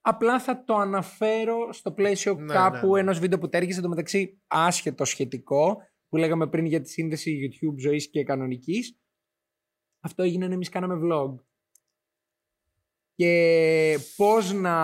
απλά 0.00 0.40
θα 0.40 0.64
το 0.64 0.74
αναφέρω 0.74 1.72
στο 1.72 1.92
πλαίσιο 1.92 2.34
Ναι, 2.34 2.52
κάπου 2.52 2.86
ναι, 2.86 2.92
ναι. 2.92 3.00
ενός 3.00 3.18
βίντεο 3.18 3.38
που 3.38 3.48
τέργησε 3.48 3.80
το 3.80 3.88
μεταξύ 3.88 4.42
άσχετο 4.46 5.04
σχετικό 5.04 5.76
που 6.08 6.16
λέγαμε 6.16 6.46
πριν 6.46 6.64
για 6.64 6.80
τη 6.80 6.88
σύνδεση 6.88 7.50
YouTube 7.60 7.78
ζωής 7.78 8.10
και 8.10 8.24
κανονικής. 8.24 8.98
Αυτό 10.04 10.22
έγινε 10.22 10.48
να 10.48 10.54
εμείς 10.54 10.68
κάναμε 10.68 11.00
vlog. 11.04 11.34
Και 13.22 13.98
πώς 14.16 14.52
να... 14.52 14.74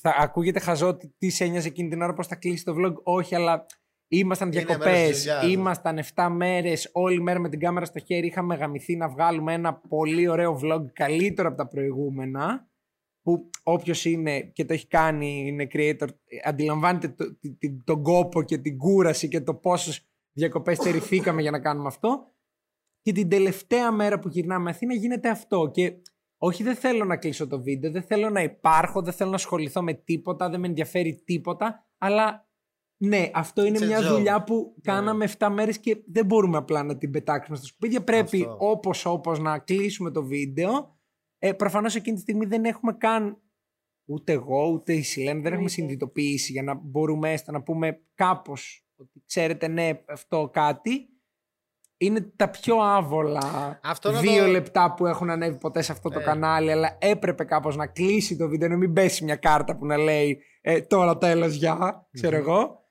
Θα 0.00 0.14
ακούγεται 0.18 0.60
χαζό 0.60 0.88
ότι 0.88 1.14
τι 1.18 1.30
σε 1.30 1.44
ένοιαζε 1.44 1.68
εκείνη 1.68 1.88
την 1.88 2.02
ώρα 2.02 2.12
πώς 2.12 2.26
θα 2.26 2.34
κλείσει 2.36 2.64
το 2.64 2.74
vlog. 2.78 2.94
Όχι, 3.02 3.34
αλλά 3.34 3.66
ήμασταν 4.08 4.52
Είναι 4.52 4.64
μέρος 4.64 4.76
της 4.84 4.92
διακοπές, 4.92 5.18
δουλειάς, 5.22 5.44
ναι. 5.44 5.50
ήμασταν 5.50 5.98
7 6.14 6.28
μέρες 6.30 6.90
όλη 6.92 7.22
μέρα 7.22 7.38
με 7.38 7.48
την 7.48 7.60
κάμερα 7.60 7.86
στο 7.86 7.98
χέρι. 7.98 8.26
Είχαμε 8.26 8.54
γαμηθεί 8.54 8.96
να 8.96 9.08
βγάλουμε 9.08 9.52
ένα 9.52 9.74
πολύ 9.74 10.28
ωραίο 10.28 10.60
vlog 10.62 10.84
καλύτερο 10.92 11.48
από 11.48 11.56
τα 11.56 11.68
προηγούμενα 11.68 12.70
που 13.22 13.50
όποιος 13.62 14.04
είναι 14.04 14.40
και 14.40 14.64
το 14.64 14.72
έχει 14.72 14.86
κάνει, 14.86 15.44
είναι 15.46 15.66
creator, 15.72 16.08
αντιλαμβάνεται 16.44 17.08
το, 17.08 17.36
τη- 17.38 17.54
τη- 17.54 17.82
τον 17.84 18.02
κόπο 18.02 18.42
και 18.42 18.58
την 18.58 18.78
κούραση 18.78 19.28
και 19.28 19.40
το 19.40 19.54
πόσες 19.54 20.08
διακοπές 20.32 20.76
στερηθήκαμε 20.76 21.42
για 21.42 21.50
να 21.50 21.60
κάνουμε 21.60 21.86
αυτό. 21.88 22.34
Και 23.00 23.12
την 23.12 23.28
τελευταία 23.28 23.90
μέρα 23.92 24.18
που 24.18 24.28
γυρνάμε 24.28 24.70
Αθήνα 24.70 24.94
γίνεται 24.94 25.28
αυτό. 25.28 25.70
Και 25.72 25.96
όχι, 26.46 26.62
δεν 26.62 26.74
θέλω 26.74 27.04
να 27.04 27.16
κλείσω 27.16 27.46
το 27.46 27.62
βίντεο, 27.62 27.90
δεν 27.90 28.02
θέλω 28.02 28.30
να 28.30 28.42
υπάρχω, 28.42 29.02
δεν 29.02 29.12
θέλω 29.12 29.30
να 29.30 29.36
ασχοληθώ 29.36 29.82
με 29.82 29.92
τίποτα, 29.94 30.48
δεν 30.50 30.60
με 30.60 30.66
ενδιαφέρει 30.66 31.22
τίποτα. 31.24 31.86
Αλλά 31.98 32.48
ναι, 32.96 33.30
αυτό 33.34 33.64
είναι 33.64 33.78
It's 33.78 33.82
a 33.82 33.86
μια 33.86 33.98
job. 34.00 34.02
δουλειά 34.14 34.42
που 34.44 34.54
Ναι. 34.54 34.92
κάναμε 34.92 35.24
7 35.38 35.48
μέρες 35.52 35.78
και 35.78 35.96
δεν 36.06 36.26
μπορούμε 36.26 36.56
απλά 36.56 36.82
να 36.82 36.96
την 36.98 37.10
πετάξουμε 37.10 37.56
στα 37.56 37.66
σκουπίδια. 37.66 38.04
Πρέπει 38.04 38.40
Αυτό. 38.42 38.56
όπως 38.70 39.06
όπως 39.06 39.38
να 39.38 39.58
κλείσουμε 39.58 40.10
το 40.10 40.24
βίντεο. 40.24 40.98
Ε, 41.38 41.52
προφανώς 41.52 41.94
εκείνη 41.94 42.16
τη 42.16 42.22
στιγμή 42.22 42.46
δεν 42.46 42.64
έχουμε 42.64 42.92
καν 42.92 43.40
ούτε 44.08 44.32
εγώ 44.32 44.68
ούτε 44.68 44.92
η 44.92 45.02
Σιλέν 45.02 45.26
δεν 45.34 45.36
έχουμε 45.36 45.52
Εννοείται. 45.54 45.72
συνειδητοποιήσει 45.74 46.52
για 46.52 46.62
να 46.62 46.74
μπορούμε 46.74 47.32
έστω 47.32 47.52
να 47.52 47.62
πούμε 47.62 48.00
κάπως 48.14 48.86
ότι 48.96 49.22
ξέρετε 49.26 49.68
ναι 49.68 50.02
αυτό 50.08 50.50
κάτι. 50.52 51.08
Είναι 51.98 52.32
τα 52.36 52.50
πιο 52.50 52.76
άβολα 52.80 53.78
Αυτό 53.82 54.10
να 54.10 54.20
δύο 54.20 54.44
το- 54.44 54.50
λεπτά 54.50 54.94
που 54.94 55.06
έχουν 55.06 55.30
ανέβει 55.30 55.58
ποτέ 55.58 55.82
σε 55.82 55.92
αυτό 55.92 56.08
το 56.10 56.18
Ε. 56.18 56.22
κανάλι 56.22 56.70
αλλά 56.70 56.96
έπρεπε 57.00 57.44
κάπως 57.44 57.76
να 57.76 57.86
κλείσει 57.86 58.36
το 58.36 58.48
βίντεο 58.48 58.68
να 58.68 58.76
μην 58.76 58.92
πέσει 58.92 59.24
μια 59.24 59.36
κάρτα 59.36 59.76
που 59.76 59.86
να 59.86 59.96
λέει 59.96 60.38
ε, 60.60 60.80
τώρα 60.80 61.18
τέλος 61.18 61.54
γεια, 61.54 62.08
ξέρω 62.12 62.36
εγώ. 62.36 62.84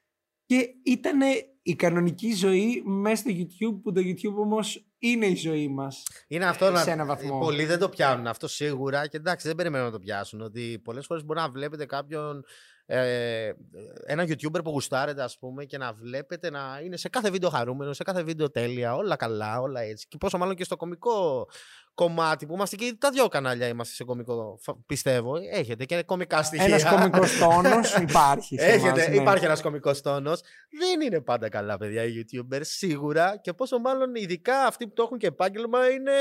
Και 0.45 0.67
ήταν 0.83 1.19
η 1.61 1.75
κανονική 1.75 2.33
ζωή 2.33 2.83
μέσα 2.85 3.15
στο 3.15 3.29
YouTube 3.33 3.79
που 3.83 3.91
το 3.91 4.01
YouTube 4.05 4.35
όμως 4.39 4.89
είναι 4.97 5.25
η 5.25 5.35
ζωή 5.35 5.67
μας. 5.67 6.03
Είναι 6.27 6.45
αυτό 6.45 6.69
να. 6.71 6.79
σε 6.79 6.91
ένα 6.91 7.05
βαθμό. 7.05 7.39
Πολλοί 7.39 7.65
δεν 7.65 7.79
το 7.79 7.89
πιάνουν 7.89 8.27
αυτό 8.27 8.47
σίγουρα 8.47 9.07
και 9.07 9.17
εντάξει, 9.17 9.47
δεν 9.47 9.55
περιμένουν 9.55 9.85
να 9.85 9.91
το 9.91 9.99
πιάσουν. 9.99 10.41
Ότι 10.41 10.81
πολλές 10.83 11.05
φορές 11.05 11.25
μπορεί 11.25 11.39
να 11.39 11.49
βλέπετε 11.49 11.85
κάποιον. 11.85 12.43
Ε, 12.85 13.53
ένα 14.05 14.23
YouTuber 14.23 14.63
που 14.63 14.69
γουστάρετε, 14.69 15.23
ας 15.23 15.37
πούμε, 15.37 15.65
και 15.65 15.77
να 15.77 15.93
βλέπετε 15.93 16.49
να 16.49 16.79
είναι 16.83 16.97
σε 16.97 17.09
κάθε 17.09 17.29
βίντεο 17.29 17.49
χαρούμενο, 17.49 17.93
σε 17.93 18.03
κάθε 18.03 18.23
βίντεο 18.23 18.51
τέλεια, 18.51 18.95
όλα 18.95 19.15
καλά, 19.15 19.61
όλα 19.61 19.81
έτσι. 19.81 20.07
Και 20.07 20.17
πόσο 20.17 20.37
μάλλον 20.37 20.55
και 20.55 20.63
στο 20.63 20.75
κομικό 20.75 21.47
κομμάτι 21.95 22.45
που 22.45 22.53
είμαστε 22.53 22.75
και 22.75 22.95
τα 22.99 23.09
δυο 23.09 23.27
κανάλια 23.27 23.67
είμαστε 23.67 23.93
σε 23.93 24.03
κομικό, 24.03 24.59
φα- 24.61 24.75
πιστεύω. 24.85 25.33
Έχετε 25.51 25.85
και 25.85 26.03
κομικά 26.03 26.43
στοιχεία. 26.43 26.65
Ένας 26.65 26.85
κομικός 26.85 27.37
τόνος 27.41 27.95
υπάρχει 27.95 28.57
σε 28.59 28.65
Έχετε, 28.65 28.87
εμάς, 28.87 29.07
ναι. 29.07 29.15
Υπάρχει 29.15 29.45
ένας 29.45 29.61
κωμικό 29.61 29.91
τόνος. 30.01 30.41
Δεν 30.79 31.01
είναι 31.01 31.21
πάντα 31.21 31.49
καλά, 31.49 31.77
παιδιά, 31.77 32.03
οι 32.03 32.11
YouTubers, 32.17 32.59
σίγουρα. 32.61 33.37
Και 33.41 33.53
πόσο 33.53 33.77
μάλλον 33.79 34.15
ειδικά 34.15 34.65
αυτοί 34.65 34.87
που 34.87 34.93
το 34.93 35.03
έχουν 35.03 35.17
και 35.17 35.27
επάγγελμα 35.27 35.89
είναι 35.89 36.11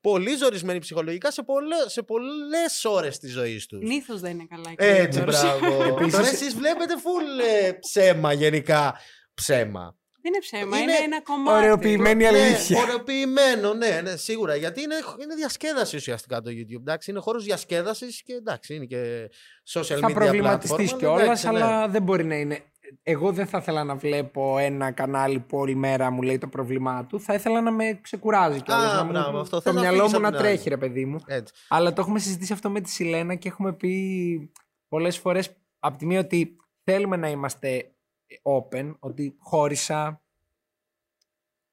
πολύ 0.00 0.34
ζορισμένοι 0.36 0.78
ψυχολογικά 0.78 1.30
σε, 1.30 1.42
πολλέ 1.42 1.76
σε 1.86 2.02
πολλές 2.02 2.84
ώρες 2.84 3.18
της 3.18 3.32
ζωής 3.32 3.66
τους. 3.66 3.78
Συνήθω 3.78 4.16
δεν 4.16 4.30
είναι 4.30 4.46
καλά. 4.50 4.70
οι 4.70 4.74
Έτσι, 5.00 5.20
creators. 5.22 5.26
μπράβο. 5.26 5.82
Επίσης- 5.82 6.12
Τώρα 6.12 6.28
εσείς 6.28 6.54
βλέπετε 6.54 6.94
full 6.96 7.44
ε, 7.64 7.72
ψέμα 7.72 8.32
γενικά. 8.32 8.94
Ψέμα. 9.34 9.96
Δεν 10.22 10.32
είναι 10.32 10.38
ψέμα, 10.40 10.78
Είναι 10.78 10.92
είναι, 10.92 11.02
ένα 11.04 11.22
κομμάτι. 11.22 11.58
ωραιοποιημένη 11.58 12.22
Ναι, 12.22 12.28
αλήθεια. 12.28 12.80
ωραιοποιημένο, 12.82 13.74
ναι, 13.74 14.00
ναι, 14.02 14.16
σίγουρα. 14.16 14.56
Γιατί 14.56 14.80
είναι, 14.82 14.94
είναι 15.22 15.34
διασκέδαση 15.34 15.96
ουσιαστικά 15.96 16.40
το 16.42 16.50
YouTube. 16.50 16.80
Εντάξει, 16.80 17.10
είναι 17.10 17.20
χώρος 17.20 17.44
διασκέδασης 17.44 18.22
και 18.22 18.32
εντάξει, 18.32 18.74
είναι 18.74 18.84
και 18.84 19.30
social 19.72 19.96
media 19.96 20.00
θα 20.00 20.12
προβληματιστείς 20.12 20.92
platform, 20.94 20.98
κιόλας, 20.98 21.22
εντάξει, 21.22 21.48
ναι. 21.48 21.62
αλλά 21.62 21.88
δεν 21.88 22.02
μπορεί 22.02 22.24
να 22.24 22.34
είναι. 22.34 22.62
Εγώ 23.02 23.32
δεν 23.32 23.46
θα 23.46 23.58
ήθελα 23.58 23.84
να 23.84 23.94
βλέπω 23.94 24.58
ένα 24.58 24.90
κανάλι 24.90 25.38
που 25.40 25.58
όλη 25.58 25.74
μέρα 25.74 26.10
μου 26.10 26.22
λέει 26.22 26.38
το 26.38 26.46
πρόβλημά 26.48 27.04
του. 27.06 27.20
Θα 27.20 27.34
ήθελα 27.34 27.60
να 27.60 27.70
με 27.70 27.98
ξεκουράζει 28.02 28.60
κιόλας. 28.62 28.92
Α, 28.92 28.96
Να 28.96 29.04
μπράβο, 29.04 29.30
μου, 29.30 29.38
αυτό. 29.38 29.56
το 29.56 29.62
Θες 29.62 29.74
να 29.74 29.80
μυαλό 29.80 29.96
φύγεις 29.96 30.12
μου 30.12 30.18
απ' 30.18 30.22
να 30.24 30.28
την 30.30 30.38
άλλη. 30.38 30.48
τρέχει, 30.48 30.68
ρε 30.68 30.76
παιδί 30.76 31.04
μου. 31.04 31.20
Έτσι. 31.26 31.52
Αλλά 31.68 31.92
το 31.92 32.00
έχουμε 32.00 32.18
συζητήσει 32.18 32.52
αυτό 32.52 32.70
με 32.70 32.80
τη 32.80 32.90
Σιλένα 32.90 33.34
και 33.34 33.48
έχουμε 33.48 33.72
πει 33.72 34.52
πολλές 34.88 35.18
φορές 35.18 35.50
από 35.78 35.98
τη 35.98 36.06
μία 36.06 36.20
ότι 36.20 36.56
θέλουμε 36.84 37.16
να 37.16 37.28
είμαστε 37.28 37.92
open, 38.42 38.94
ότι 38.98 39.36
χώρισα, 39.38 40.22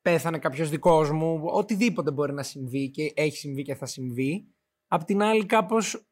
πέθανε 0.01 0.39
κάποιος 0.39 0.69
δικός 0.69 1.11
μου, 1.11 1.41
οτιδήποτε 1.43 2.11
μπορεί 2.11 2.33
να 2.33 2.43
συμβεί 2.43 2.89
και 2.89 3.13
έχει 3.15 3.37
συμβεί 3.37 3.61
και 3.61 3.75
θα 3.75 3.85
συμβεί. 3.85 4.47
Απ' 4.87 5.03
την 5.03 5.21
άλλη 5.21 5.45
κάπως 5.45 6.07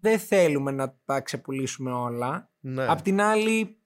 δεν 0.00 0.18
θέλουμε 0.18 0.70
να 0.70 0.98
τα 1.04 1.20
ξεπουλήσουμε 1.20 1.92
όλα. 1.92 2.50
Ναι. 2.60 2.86
Απ' 2.86 3.02
την 3.02 3.20
άλλη, 3.20 3.80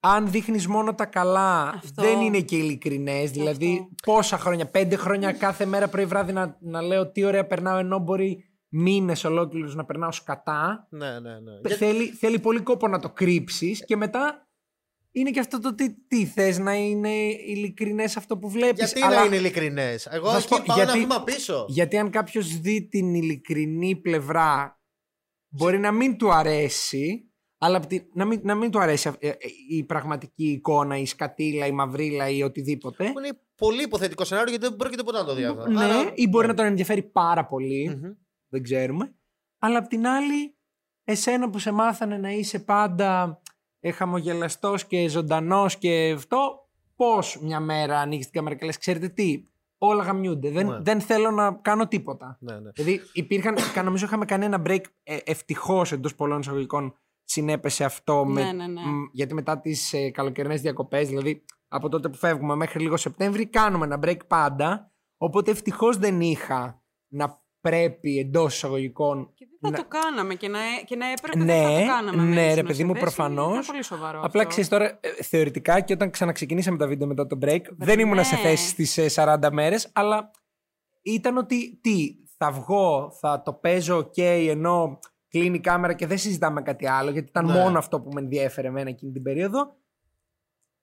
αν 0.00 0.30
δείχνεις 0.30 0.66
μόνο 0.66 0.94
τα 0.94 1.06
καλά, 1.06 1.68
Αυτό. 1.68 2.02
δεν 2.02 2.20
είναι 2.20 2.40
και 2.40 2.56
ειλικρινές. 2.56 3.30
Δηλαδή, 3.30 3.72
Αυτό. 3.72 4.12
πόσα 4.12 4.38
χρόνια, 4.38 4.70
πέντε 4.70 4.96
χρόνια 4.96 5.32
κάθε 5.32 5.64
μέρα 5.64 5.88
πρωί 5.88 6.04
βράδυ 6.04 6.32
να, 6.32 6.58
να 6.60 6.82
λέω 6.82 7.10
τι 7.10 7.24
ωραία 7.24 7.46
περνάω, 7.46 7.78
ενώ 7.78 7.98
μπορεί 7.98 8.44
μήνες 8.68 9.24
ολόκληρους 9.24 9.74
να 9.74 9.84
περνάω 9.84 10.12
σκατά. 10.12 10.86
Ναι, 10.90 11.20
ναι, 11.20 11.40
ναι. 11.40 11.74
Θέλει, 11.74 12.06
θέλει 12.06 12.38
πολύ 12.38 12.60
κόπο 12.60 12.88
να 12.88 12.98
το 12.98 13.10
κρύψεις 13.10 13.84
και 13.84 13.96
μετά 13.96 14.47
είναι 15.18 15.30
και 15.30 15.40
αυτό 15.40 15.60
το 15.60 15.74
τι, 15.74 15.94
τι 15.94 16.26
θες 16.26 16.58
να 16.58 16.74
είναι 16.74 17.10
ειλικρινές 17.46 18.16
αυτό 18.16 18.38
που 18.38 18.48
βλέπεις. 18.50 18.78
Γιατί 18.92 19.02
αλλά- 19.02 19.20
να 19.20 19.24
είναι 19.26 19.36
ειλικρινές; 19.36 20.06
Εγώ 20.06 20.30
Θα 20.30 20.40
σου 20.40 20.46
εκεί 20.50 20.56
πω, 20.56 20.62
πάω 20.66 20.76
γιατί- 20.76 20.90
ένα 20.98 21.00
βήμα 21.00 21.22
πίσω. 21.24 21.64
γιατί 21.68 21.96
αν 21.98 22.10
κάποιος 22.10 22.60
δει 22.60 22.88
την 22.88 23.14
ειλικρινή 23.14 23.96
πλευρά, 23.96 24.80
μπορεί 25.48 25.78
να 25.78 25.92
μην 25.92 26.16
του 26.16 26.32
αρέσει, 26.32 27.32
αλλά 27.58 27.76
απ' 27.76 27.86
τη- 27.86 28.06
να, 28.12 28.24
μην, 28.24 28.40
να 28.42 28.54
μην 28.54 28.70
του 28.70 28.80
αρέσει 28.80 29.10
ε, 29.18 29.28
ε, 29.28 29.36
η 29.70 29.84
πραγματική 29.84 30.44
εικόνα, 30.50 30.96
η 30.98 31.06
σκατήλα, 31.06 31.66
η 31.66 31.72
μαυρίλα 31.72 32.28
ή 32.28 32.42
οτιδήποτε. 32.42 33.10
Που 33.12 33.18
είναι 33.18 33.40
πολύ 33.56 33.82
υποθετικό 33.82 34.24
σενάριο 34.24 34.50
γιατί 34.50 34.66
δεν 34.66 34.76
πρόκειται 34.76 35.02
ποτέ 35.02 35.18
να 35.18 35.24
το 35.24 35.34
δει 35.34 35.44
αυτό. 35.44 35.68
Ναι, 35.70 35.84
Άρα- 35.84 36.12
ή 36.14 36.28
μπορεί 36.28 36.46
να 36.46 36.54
τον 36.54 36.64
ενδιαφέρει 36.66 37.02
πάρα 37.02 37.46
πολύ, 37.46 37.88
Μμμ. 37.88 38.10
δεν 38.48 38.62
ξέρουμε. 38.62 39.14
Αλλά 39.58 39.78
απ' 39.78 39.86
την 39.88 40.06
άλλη, 40.06 40.56
εσένα 41.04 41.50
που 41.50 41.58
σε 41.58 41.70
μάθανε 41.70 42.16
να 42.18 42.30
είσαι 42.30 42.58
πάντα 42.58 43.40
ε, 43.80 43.90
χαμογελαστός 43.90 44.84
και 44.84 45.08
ζωντανός 45.08 45.76
και 45.76 46.12
αυτό, 46.16 46.68
πώς 46.96 47.38
μια 47.42 47.60
μέρα 47.60 47.98
ανοίγεις 48.00 48.24
την 48.24 48.34
κάμερα 48.34 48.54
και 48.54 48.66
λες, 48.66 48.78
ξέρετε 48.78 49.08
τι, 49.08 49.42
όλα 49.78 50.02
γαμιούνται, 50.02 50.50
δεν, 50.50 50.66
Ναι. 50.66 50.78
δεν 50.80 51.00
θέλω 51.00 51.30
να 51.30 51.52
κάνω 51.52 51.88
τίποτα. 51.88 52.36
Ναι, 52.40 52.58
ναι. 52.58 52.70
Δηλαδή 52.70 53.00
υπήρχαν, 53.12 53.54
κα- 53.74 53.82
νομίζω 53.82 54.04
είχαμε 54.04 54.24
κάνει 54.24 54.44
ένα 54.44 54.62
break 54.66 54.80
ε, 55.02 55.16
ευτυχώς 55.24 55.92
εντός 55.92 56.14
πολλών 56.14 56.40
εισαγωγικών 56.40 56.94
συνέπεσε 57.24 57.84
αυτό 57.84 58.24
με, 58.24 58.42
Ναι, 58.42 58.52
ναι, 58.52 58.66
ναι. 58.66 58.80
μ, 58.80 59.04
γιατί 59.12 59.34
μετά 59.34 59.60
τις 59.60 59.92
ε, 59.92 60.10
καλοκαιρινές 60.10 60.60
διακοπές, 60.60 61.08
δηλαδή 61.08 61.44
από 61.68 61.88
τότε 61.88 62.08
που 62.08 62.16
φεύγουμε 62.16 62.54
μέχρι 62.54 62.80
λίγο 62.80 62.96
Σεπτέμβρη, 62.96 63.46
κάνουμε 63.46 63.84
ένα 63.84 63.98
break 64.02 64.26
πάντα. 64.26 64.92
Οπότε 65.16 65.50
ευτυχώς 65.50 65.96
δεν 65.96 66.20
είχα 66.20 66.82
να 67.08 67.42
πρέπει 67.60 68.18
εντός 68.18 68.54
εισαγωγικών. 68.54 69.32
Και 69.34 69.46
δεν 69.60 69.72
θα 69.72 69.76
να- 69.78 69.82
το 69.84 69.98
κάναμε 69.98 70.34
και 70.34 70.48
να, 70.48 70.58
ε- 70.58 70.82
και 70.84 70.96
να 70.96 71.06
έπρεπε 71.10 71.38
Ναι, 71.38 71.44
δεν 71.44 71.64
θα 71.64 71.80
το 71.80 71.86
κάναμε. 71.86 72.22
ναι, 72.22 72.34
με 72.34 72.54
ρε 72.54 72.62
τις 72.62 72.62
παιδί 72.62 72.84
μου, 72.84 72.88
νοσηλεύσεις. 72.92 73.16
προφανώς. 73.16 73.54
Είναι 73.54 73.64
πολύ 73.66 73.82
σοβαρό 73.84 74.18
Απλά 74.22 74.40
αυτό. 74.40 74.46
ξέρεις 74.52 74.68
τώρα, 74.68 74.84
ε, 75.00 75.22
θεωρητικά 75.22 75.80
και 75.80 75.92
όταν 75.92 76.10
ξαναξεκινήσαμε 76.10 76.76
τα 76.78 76.86
βίντεο 76.86 77.06
μετά 77.08 77.26
το 77.26 77.38
break, 77.42 77.60
δεν 77.76 77.98
ήμουν 77.98 78.24
σε 78.24 78.34
ναι. 78.34 78.40
θέση 78.40 78.68
στις 78.68 78.98
40 79.14 79.50
μέρες, 79.52 79.90
αλλά 79.94 80.30
ήταν 81.02 81.36
ότι 81.36 81.76
τι, 81.80 82.14
θα 82.36 82.50
βγω, 82.52 83.10
θα 83.20 83.42
το 83.42 83.52
παίζω 83.52 83.98
ok, 83.98 84.18
ενώ 84.48 84.98
κλείνει 85.28 85.56
η 85.56 85.60
κάμερα 85.60 85.92
και 85.94 86.06
δεν 86.06 86.18
συζητάμε 86.18 86.62
κάτι 86.62 86.86
άλλο, 86.88 87.10
γιατί 87.10 87.28
ήταν 87.28 87.46
Ναι. 87.46 87.52
μόνο 87.52 87.78
αυτό 87.78 88.00
που 88.00 88.10
με 88.12 88.20
ενδιέφερε 88.20 88.68
εμένα 88.68 88.88
εκείνη 88.88 89.12
την 89.12 89.22
περίοδο. 89.22 89.76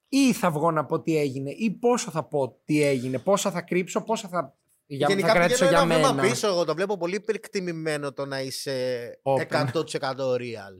Ή 0.10 0.34
θα 0.34 0.52
βγω 0.52 0.72
να 0.72 0.86
πω 0.86 1.02
τι 1.02 1.18
έγινε, 1.18 1.52
ή 1.52 1.72
πόσο 1.72 2.12
θα 2.12 2.24
πω 2.24 2.62
τι 2.66 2.84
έγινε, 2.84 3.20
πόσα 3.20 3.52
θα 3.52 3.62
κρύψω, 3.62 4.02
πόσα 4.04 4.28
θα, 4.28 4.56
για, 4.86 5.08
θα 5.08 5.14
Γενικά 5.14 5.34
κρατήσω 5.34 5.66
πηγαίνω 5.66 5.86
για 5.86 5.96
ένα 5.96 6.02
μένα. 6.08 6.14
βήμα 6.22 6.34
πίσω. 6.34 6.48
Εγώ 6.48 6.66
το 6.66 6.76
βλέπω 6.76 6.98
πολύ 6.98 7.16
υπερκτιμημένο 7.16 8.14
το 8.14 8.26
να 8.26 8.42
είσαι 8.42 9.10
Open. 9.24 9.66
100% 9.74 9.82
real. 10.38 10.76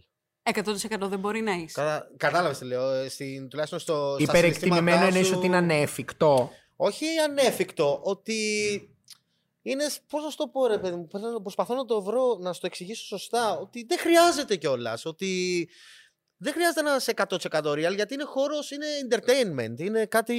100% 0.54 1.10
δεν 1.10 1.20
μπορεί 1.20 1.42
να 1.42 1.52
είσαι. 1.52 1.74
Κατα... 1.82 2.12
Κατάλαβες 2.18 2.58
τι 2.58 2.66
λέω. 2.66 2.92
ε, 2.92 3.10
Στην, 3.10 3.48
τουλάχιστον 3.50 3.80
στο. 3.80 4.16
στα 4.20 4.24
Υπερεκτιμημένο 4.24 4.82
συναισθήματά 4.82 5.08
εννοείς 5.08 5.28
σου- 5.28 5.38
ότι 5.38 5.46
είναι 5.46 5.58
ανέφικτο. 5.58 6.52
Όχι 6.76 7.06
ανέφικτο, 7.28 8.00
ότι 8.04 8.36
είναι. 9.62 9.84
Πώς 10.10 10.24
να 10.24 10.30
σου 10.30 10.38
το 10.38 10.48
πω, 10.48 10.68
ρε 10.68 10.78
παιδί 10.78 10.96
μου, 10.96 11.08
προσπαθώ- 11.08 11.42
προσπαθώ 11.42 11.76
να 11.76 11.86
το 11.86 12.02
βρω, 12.04 12.38
να 12.42 12.54
σου 12.54 12.60
το 12.60 12.66
εξηγήσω 12.66 13.06
σωστά. 13.06 13.58
Ότι 13.58 13.86
δεν 13.88 13.98
χρειάζεται 14.00 14.56
κιόλας. 14.56 15.06
Ότι 15.06 15.30
δεν 16.38 16.54
χρειάζεται 16.54 16.82
να 16.82 16.96
είσαι 16.96 17.14
100% 17.16 17.72
real, 17.72 17.96
γιατί 17.96 18.14
είναι 18.14 18.24
χώρος, 18.24 18.72
είναι 18.72 18.86
entertainment. 19.10 19.80
Είναι 19.80 20.06
κάτι. 20.06 20.36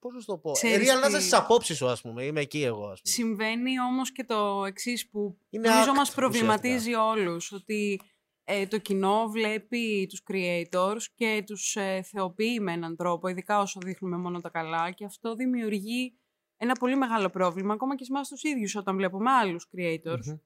Πώς 0.00 0.14
να 0.14 0.20
σου 0.20 0.26
το 0.26 0.38
πω. 0.38 0.52
Ξέρεις 0.52 0.90
real 0.90 0.94
να 1.00 1.00
τι- 1.00 1.08
είσαι 1.08 1.20
στι 1.20 1.34
απόψεις 1.36 1.76
σου, 1.76 1.88
ας 1.88 2.00
πούμε. 2.00 2.24
Είμαι 2.24 2.40
εκεί 2.40 2.62
εγώ, 2.62 2.86
ας 2.86 3.00
πούμε. 3.02 3.14
Συμβαίνει 3.14 3.80
όμως 3.80 4.12
και 4.12 4.24
το 4.24 4.64
εξής 4.66 5.08
που 5.08 5.38
Είναι 5.50 5.68
νομίζω 5.68 5.92
act, 5.92 5.96
μας 5.96 6.12
προβληματίζει 6.14 6.74
ουσιαστικά. 6.76 7.04
όλους. 7.06 7.52
Ότι 7.52 8.00
ε, 8.44 8.66
το 8.66 8.78
κοινό 8.78 9.28
βλέπει 9.28 10.06
τους 10.08 10.22
creators 10.30 11.02
και 11.14 11.42
τους 11.46 11.76
ε, 11.76 12.02
θεοποιεί 12.02 12.58
με 12.60 12.72
έναν 12.72 12.96
τρόπο, 12.96 13.28
ειδικά 13.28 13.60
όσο 13.60 13.80
δείχνουμε 13.84 14.16
μόνο 14.16 14.40
τα 14.40 14.48
καλά 14.50 14.90
και 14.90 15.04
αυτό 15.04 15.34
δημιουργεί 15.34 16.14
ένα 16.56 16.72
πολύ 16.74 16.96
μεγάλο 16.96 17.30
πρόβλημα 17.30 17.74
ακόμα 17.74 17.96
και 17.96 18.04
σε 18.04 18.12
εμάς 18.12 18.28
τους 18.28 18.42
ίδιους 18.42 18.74
όταν 18.76 18.96
βλέπουμε 18.96 19.30
άλλους 19.30 19.66
creators. 19.76 20.24
Μμμ. 20.26 20.38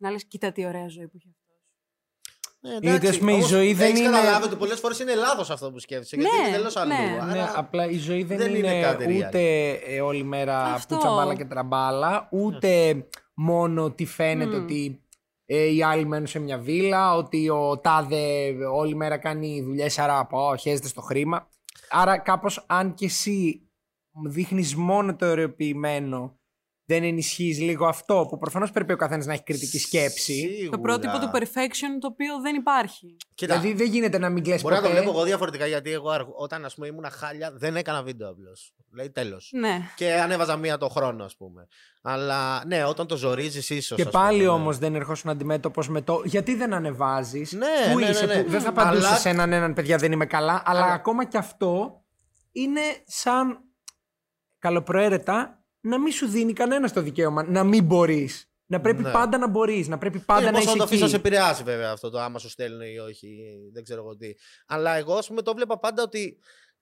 Να 0.00 0.10
λες, 0.10 0.24
κοίτα 0.24 0.52
τι 0.52 0.66
ωραία 0.66 0.88
ζωή 0.88 1.08
που 1.08 1.16
έχει 1.16 1.28
αυτός. 1.30 1.47
Ε, 2.62 2.78
Γιατί, 2.80 3.06
ας 3.08 3.18
πούμε, 3.18 3.30
η 3.30 3.34
όμως 3.34 3.48
ζωή 3.48 3.74
δεν 3.74 3.86
έχεις 3.88 3.98
είναι- 4.00 4.10
καταλάβει 4.10 4.44
ότι 4.44 4.56
πολλές 4.56 4.80
φορές 4.80 4.98
είναι 4.98 5.14
λάθος 5.14 5.50
αυτό 5.50 5.70
που 5.70 5.78
σκέφτεσαι. 5.78 6.16
γιατί 6.16 6.36
Ναι, 6.36 6.48
είναι 6.48 6.56
τελώ 6.56 6.70
αλλού. 6.74 6.88
ναι. 6.88 7.18
Άρα- 7.22 7.32
Ναι, 7.32 7.50
απλά 7.56 7.90
η 7.90 7.98
ζωή 7.98 8.22
δεν, 8.22 8.36
δεν 8.38 8.54
είναι 8.54 8.68
είναι, 8.72 8.80
κάτι 8.80 9.04
real. 9.08 9.26
ούτε 9.26 9.68
ε, 9.70 10.00
όλη 10.00 10.24
μέρα 10.24 10.62
Αυτό. 10.64 10.94
που 10.94 11.00
τσαμπάλα 11.00 11.34
και 11.34 11.44
τραμπάλα, 11.44 12.28
ούτε 12.30 13.02
μόνο 13.34 13.84
ότι 13.84 14.04
φαίνεται 14.06 14.56
Μμ. 14.58 14.62
ότι 14.62 15.02
ε, 15.46 15.64
οι 15.74 15.82
άλλοι 15.82 16.06
μένουν 16.06 16.26
σε 16.26 16.38
μια 16.38 16.58
βίλα, 16.58 17.14
ότι 17.14 17.48
ο 17.48 17.78
τάδε 17.78 18.48
όλη 18.72 18.94
μέρα 18.94 19.18
κάνει 19.18 19.62
δουλειές, 19.62 19.98
άρα 19.98 20.26
πω, 20.26 20.56
χέζεται 20.56 20.88
στο 20.88 21.00
χρήμα. 21.00 21.48
Άρα 21.90 22.18
κάπως 22.18 22.64
αν 22.66 22.94
και 22.94 23.04
εσύ 23.04 23.68
δείχνεις 24.24 24.74
μόνο 24.76 25.16
το 25.16 25.26
ωρεοποιημένο, 25.30 26.38
δεν 26.90 27.02
ενισχύεις 27.04 27.60
λίγο 27.60 27.86
αυτό, 27.86 28.26
που 28.30 28.38
προφανώς 28.38 28.70
πρέπει 28.70 28.92
ο 28.92 28.96
καθένας 28.96 29.26
να 29.26 29.32
έχει 29.32 29.42
κριτική 29.42 29.78
σκέψη. 29.78 30.32
Σίγουρα. 30.32 30.70
Το 30.76 30.78
πρότυπο 30.78 31.18
του 31.18 31.30
perfection 31.34 31.90
το 32.00 32.06
οποίο 32.06 32.40
δεν 32.40 32.54
υπάρχει. 32.54 33.16
Κοίτα, 33.34 33.58
Δηλαδή 33.58 33.76
δεν 33.76 33.92
γίνεται 33.92 34.18
να 34.18 34.28
μην 34.28 34.42
κλαις 34.42 34.62
Μπορεί 34.62 34.74
να 34.74 34.80
το 34.80 34.86
ποτέ. 34.88 35.00
βλέπω 35.00 35.16
εγώ 35.16 35.24
διαφορετικά 35.26 35.66
γιατί 35.66 35.92
εγώ 35.92 36.10
αργ- 36.10 36.28
όταν 36.40 36.64
ας 36.64 36.74
πούμε 36.74 36.86
ήμουν 36.86 37.04
χάλια 37.10 37.52
δεν 37.52 37.76
έκανα 37.76 38.02
βίντεο 38.02 38.28
απλώς. 38.30 38.72
Δηλαδή 38.90 39.10
τέλος. 39.10 39.50
Ναι. 39.54 39.80
Και 39.96 40.12
ανέβαζα 40.14 40.56
μία 40.56 40.78
το 40.78 40.88
χρόνο, 40.88 41.24
ας 41.24 41.36
πούμε. 41.36 41.68
Αλλά 42.02 42.64
ναι, 42.66 42.84
όταν 42.84 43.06
το 43.06 43.16
ζορίζεις, 43.16 43.70
ίσως. 43.70 43.96
Και 43.98 44.04
πάλι 44.04 44.46
όμως 44.46 44.78
δεν 44.78 44.94
ερχόσουν 44.94 45.30
αντιμέτωπος 45.30 45.88
με 45.88 46.00
το 46.02 46.22
γιατί 46.24 46.54
δεν 46.54 46.72
ανεβάζεις; 46.74 47.52
Ναι, 47.52 47.92
Πού 47.92 47.98
ναι, 47.98 48.06
είσαι, 48.08 48.26
ναι, 48.26 48.34
ναι. 48.34 48.42
που 48.42 48.50
δεν 48.50 48.60
θα 48.60 48.68
Αλλά- 48.76 48.82
απαντούσε 48.82 49.14
σε 49.16 49.28
έναν 49.28 49.52
έναν 49.52 49.74
παιδιά 49.74 49.96
δεν 49.96 50.12
είμαι 50.12 50.26
καλά. 50.26 50.62
Αλλά 50.64 50.82
Αλλά- 50.82 50.92
ακόμα 50.92 51.24
και 51.24 51.38
αυτό 51.38 52.02
είναι 52.52 52.80
σαν 53.04 53.58
καλοπροαίρετα 54.58 55.57
να 55.80 55.98
μην 56.00 56.12
σου 56.12 56.26
δίνει 56.28 56.52
κανένας 56.52 56.92
το 56.92 57.00
δικαίωμα 57.02 57.42
να 57.42 57.64
μην 57.64 57.84
μπορείς. 57.84 58.42
Να 58.70 58.80
πρέπει 58.80 59.02
Ναι. 59.02 59.10
πάντα 59.10 59.38
να 59.38 59.48
μπορείς, 59.48 59.88
να 59.88 59.98
πρέπει 59.98 60.18
πάντα 60.18 60.40
Είναι 60.40 60.50
να 60.50 60.56
πώς 60.56 60.62
είσαι 60.62 60.72
θα 60.72 60.78
το 60.78 60.84
αφήσει 60.84 61.02
να 61.02 61.08
σε 61.08 61.16
εκεί. 61.16 61.26
επηρεάσει 61.26 61.62
βέβαια 61.62 61.90
αυτό 61.90 62.10
το 62.10 62.20
άμα 62.20 62.38
σου 62.38 62.48
στέλνουν 62.48 62.80
ή 62.80 62.98
όχι, 62.98 63.44
δεν 63.72 63.82
ξέρω 63.84 64.00
εγώ 64.00 64.16
τι. 64.16 64.32
Αλλά 64.66 64.94
εγώ 64.96 65.14
ας 65.14 65.26
πούμε 65.26 65.42
το 65.42 65.54
βλέπα 65.54 65.78
πάντα 65.78 66.02
ότι 66.02 66.38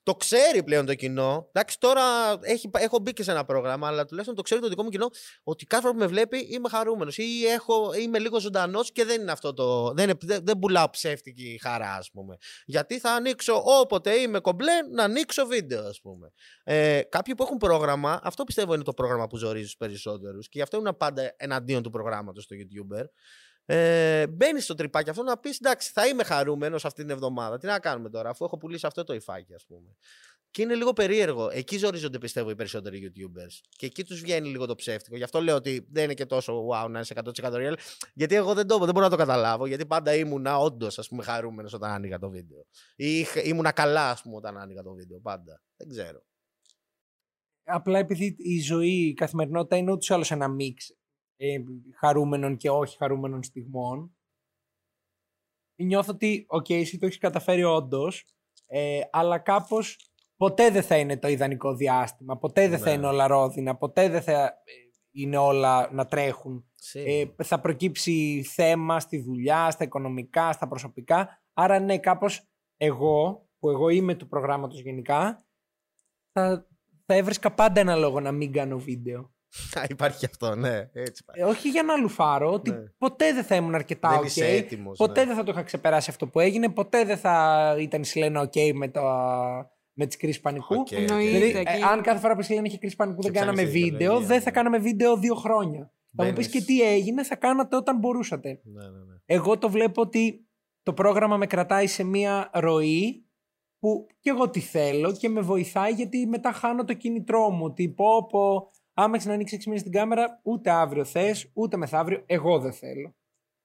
το 0.07 0.15
ξέρει 0.15 0.63
πλέον 0.63 0.87
το 0.87 0.95
κοινό. 0.95 1.49
Εντάξει, 1.53 1.79
τώρα 1.81 2.03
έχει, 2.41 2.71
έχω 2.73 2.99
μπει 2.99 3.13
και 3.13 3.23
σε 3.23 3.31
ένα 3.31 3.45
πρόγραμμα, 3.45 3.87
αλλά 3.87 4.05
τουλάχιστον 4.05 4.37
το 4.37 4.43
ξέρει 4.43 4.61
το 4.61 4.69
δικό 4.69 4.83
μου 4.83 4.89
κοινό 4.89 5.11
ότι 5.43 5.67
κάθε 5.67 5.83
φορά 5.83 5.95
που 5.95 6.01
με 6.01 6.07
βλέπει 6.07 6.39
είμαι 6.39 6.69
χαρούμενος 6.69 7.19
ή 7.19 7.47
έχω, 7.47 7.93
είμαι 7.95 8.19
λίγο 8.19 8.41
ζωντανός 8.41 8.93
και 8.93 9.05
δεν 9.05 9.21
είναι 9.21 9.33
αυτό 9.33 9.55
το. 9.55 9.93
Δεν, 9.93 10.05
είναι- 10.05 10.19
δεν, 10.23 10.41
δεν 10.45 10.59
πουλάω 10.59 10.91
ψεύτικη 10.91 11.59
χαρά, 11.63 11.95
ας 11.95 12.11
πούμε. 12.11 12.37
Γιατί 12.65 12.99
θα 12.99 13.11
ανοίξω 13.11 13.63
όποτε 13.65 14.15
είμαι 14.15 14.41
κομπλέ 14.41 14.73
να 14.93 15.05
ανοίξω 15.05 15.47
βίντεο, 15.47 15.87
ας 15.87 16.01
πούμε. 16.01 16.33
Ε, 16.65 17.01
κάποιοι 17.09 17.35
που 17.35 17.43
έχουν 17.43 17.57
πρόγραμμα, 17.57 18.21
αυτό 18.23 18.45
πιστεύω 18.45 18.75
είναι 18.75 18.83
το 18.85 18.93
πρόγραμμα 18.95 19.27
που 19.27 19.37
ζορίζεις 19.37 19.67
τους 19.67 19.77
περισσότερους 19.77 20.45
και 20.49 20.53
γι' 20.59 20.63
αυτό 20.63 20.77
ήμουν 20.77 20.97
πάντα 20.97 21.35
εναντίον 21.37 21.83
του 21.83 21.91
προγράμματος 21.91 22.45
στο 22.45 22.57
YouTuber. 22.59 23.05
Ε, 23.69 24.27
Μπαίνεις 24.27 24.65
στο 24.65 24.75
τρυπάκι 24.75 25.11
αυτό 25.11 25.23
να 25.23 25.39
πεις 25.39 25.59
εντάξει, 25.59 25.91
θα 25.93 26.07
είμαι 26.07 26.25
χαρούμενος 26.25 26.85
αυτή 26.85 27.01
την 27.03 27.11
εβδομάδα. 27.11 27.59
Τι 27.59 27.67
να 27.67 27.79
κάνουμε 27.79 28.11
τώρα, 28.11 28.31
αφού 28.31 28.45
έχω 28.45 28.57
πουλήσει 28.57 28.87
αυτό 28.87 29.05
το 29.05 29.15
υφάκι, 29.15 29.55
ας 29.55 29.65
πούμε. 29.67 29.97
Και 30.51 30.63
είναι 30.63 30.75
λίγο 30.75 30.93
περίεργο. 30.93 31.51
Εκεί 31.53 31.79
ζορίζονται, 31.79 32.19
πιστεύω, 32.19 32.51
οι 32.51 32.55
περισσότεροι 32.55 33.13
YouTubers. 33.13 33.61
Και 33.77 33.87
εκεί 33.87 34.05
τους 34.05 34.21
βγαίνει 34.21 34.49
λίγο 34.49 34.67
το 34.67 34.75
ψεύτικο. 34.75 35.17
Γι' 35.17 35.23
αυτό 35.23 35.41
λέω 35.41 35.55
ότι 35.57 35.87
δεν 35.91 36.05
είναι 36.05 36.15
και 36.15 36.27
τόσο 36.27 36.67
wow 36.69 36.89
να 36.91 37.01
είσαι 37.01 37.15
100% 37.25 37.31
real. 37.53 37.75
Γιατί 38.15 38.35
εγώ 38.35 38.55
δεν 38.55 38.67
το 38.67 38.79
δεν 38.79 38.89
μπορώ 38.95 39.05
να 39.05 39.11
το 39.11 39.17
καταλάβω. 39.17 39.67
Γιατί 39.67 39.87
πάντα 39.87 40.15
ήμουνα 40.15 40.59
όντως 40.59 41.09
χαρούμενος 41.23 41.73
όταν 41.73 41.91
άνοιγα 41.91 42.19
το 42.19 42.31
βίντεο. 42.31 42.67
Ή 42.97 43.19
είχα- 43.19 43.43
ήμουνα 43.43 43.73
καλά, 43.73 44.11
ας 44.11 44.23
πούμε, 44.23 44.37
όταν 44.37 44.59
άνοιγα 44.59 44.83
το 44.83 44.93
βίντεο. 44.93 45.21
Πάντα. 45.21 45.63
Δεν 45.77 45.89
ξέρω. 45.89 46.23
Απλά 47.65 47.99
επειδή 47.99 48.35
η 48.39 48.61
ζωή, 48.61 49.07
η 49.07 49.15
καθημερινότητα 49.15 49.77
είναι 49.77 49.93
ούτως 49.93 50.09
ή 50.09 50.13
άλλως 50.15 50.31
ένα 50.31 50.49
μίξ 50.49 50.93
ε, 51.37 51.59
χαρούμενων 51.95 52.57
και 52.57 52.71
όχι 52.71 52.97
χαρούμενων 52.97 53.43
στιγμών. 53.43 54.17
Νιώθω 55.83 56.13
ότι, 56.13 56.45
οκ, 56.49 56.71
εσύ 56.71 56.99
το 56.99 57.07
έχεις 57.07 57.19
καταφέρει 57.19 57.65
όντως, 57.65 58.25
ε, 58.67 59.01
αλλά 59.11 59.39
κάπως 59.39 60.11
ποτέ 60.37 60.71
δεν 60.71 60.83
θα 60.83 60.97
είναι 60.99 61.17
το 61.19 61.29
ιδανικό 61.29 61.75
διάστημα. 61.75 62.37
Ποτέ 62.37 62.69
δεν 62.69 62.79
θα 62.79 62.85
Ναι. 62.85 62.93
είναι 62.93 63.07
όλα 63.07 63.27
ρόδινα. 63.27 63.77
Ποτέ 63.77 64.09
δεν 64.09 64.23
θα 64.23 64.45
ε, 64.45 64.53
είναι 65.11 65.37
όλα 65.37 65.93
να 65.93 66.07
τρέχουν. 66.07 66.71
Ε, 66.93 67.25
θα 67.43 67.61
προκύψει 67.61 68.43
θέμα 68.43 69.01
στη 69.01 69.21
δουλειά, 69.23 69.71
στα 69.71 69.85
οικονομικά, 69.85 70.53
στα 70.53 70.69
προσωπικά. 70.69 71.43
Άρα 71.53 71.79
ναι, 71.79 71.99
κάπως 71.99 72.49
εγώ, 72.77 73.49
που 73.59 73.71
εγώ 73.71 73.89
είμαι 73.89 74.15
του 74.15 74.29
προγράμματος 74.29 74.81
γενικά, 74.81 75.47
θα, 76.33 76.69
θα 77.07 77.15
έβρισκα 77.15 77.55
πάντα 77.55 77.81
ένα 77.81 77.97
λόγο 77.97 78.21
να 78.21 78.33
μην 78.33 78.53
κάνω 78.53 78.79
βίντεο. 78.79 79.35
Α, 79.75 79.83
Υπάρχει 79.89 80.19
και 80.19 80.27
αυτό, 80.27 80.55
ναι. 80.55 80.91
Έτσι 80.93 81.25
πάει. 81.25 81.41
Ε, 81.41 81.45
όχι 81.45 81.69
για 81.69 81.83
να 81.83 81.97
λουφάρω, 81.97 82.53
ότι 82.53 82.71
Ναι. 82.71 82.83
ποτέ 82.99 83.33
δεν 83.33 83.45
θα 83.45 83.55
ήμουν 83.55 83.75
αρκετά 83.75 84.09
Δεν 84.09 84.19
ok. 84.21 84.25
είσαι 84.25 84.47
έτοιμος, 84.47 84.97
ποτέ 84.99 85.21
ναι. 85.21 85.27
δεν 85.27 85.37
θα 85.37 85.43
το 85.43 85.51
είχα 85.51 85.63
ξεπεράσει 85.63 86.11
αυτό 86.11 86.27
που 86.27 86.41
έγινε. 86.41 86.69
Ποτέ 86.69 87.05
δεν 87.05 87.17
θα 87.19 87.77
ήταν 87.81 88.01
η 88.01 88.05
Σιλένα 88.05 88.49
ok 88.49 88.73
με, 88.75 88.89
το, 88.89 89.01
με 89.93 90.07
τις 90.07 90.17
κρίσεις 90.17 90.41
πανικού. 90.41 90.75
Ok, 90.75 90.81
ok. 90.81 90.93
Εννοείται. 90.93 91.31
Δηλαδή, 91.39 91.59
εκεί. 91.59 91.81
ε, 91.81 91.83
αν 91.93 92.03
κάθε 92.03 92.21
φορά 92.21 92.35
που 92.35 92.41
η 92.41 92.45
Σιλένα 92.45 92.67
είχε 92.67 92.79
κρίση 92.79 92.97
πανικού 92.97 93.21
Και 93.21 93.31
δεν 93.31 93.41
κάναμε 93.41 93.63
ψάχνεις 93.63 93.81
την 93.83 93.83
βίντεο, 93.91 93.99
ιδεολογία, 94.07 94.29
δεν 94.29 94.39
θα 94.39 94.51
ναι. 94.51 94.57
κάναμε 94.57 94.79
βίντεο 94.79 95.17
δύο 95.17 95.35
χρόνια. 95.35 95.91
Θα 96.17 96.25
μου 96.25 96.33
πεις 96.33 96.49
Μπαίνεις. 96.49 96.67
και 96.67 96.73
τι 96.73 96.83
έγινε, 96.83 97.25
θα 97.25 97.37
κάνατε 97.37 97.77
όταν 97.77 97.99
μπορούσατε. 97.99 98.61
Ναι, 98.65 98.83
ναι, 98.85 98.89
ναι. 98.89 99.15
Εγώ 99.27 99.59
το 99.59 99.71
βλέπω 99.71 100.01
ότι 100.03 100.47
το 100.83 100.93
πρόγραμμα 100.93 101.37
με 101.37 101.47
κρατάει 101.47 101.87
σε 101.87 102.05
μία 102.05 102.51
ροή 102.53 103.27
που 103.79 104.07
και 104.21 104.31
εγώ 104.31 104.51
τι 104.51 104.61
θέλω 104.61 105.13
και 105.13 105.29
με 105.29 105.41
βοηθάει 105.41 105.93
γιατί 105.93 106.27
μετά 106.27 106.53
χάνω 106.53 106.85
το 106.85 106.95
κίνητρό 106.95 107.51
μου. 107.51 107.73
Τι 107.73 107.89
πω, 107.89 108.27
πω, 108.27 108.71
άμα 108.97 109.15
έχεις 109.15 109.27
να 109.27 109.33
ανοίξεις 109.33 109.59
6 109.59 109.67
μήνες 109.67 109.83
την 109.83 109.93
κάμερα, 109.93 110.41
ούτε 110.43 110.71
αύριο 110.71 111.05
θες, 111.05 111.51
ούτε 111.53 111.77
μεθαύριο, 111.77 112.23
εγώ 112.27 112.59
δεν 112.59 112.73
θέλω. 112.73 113.17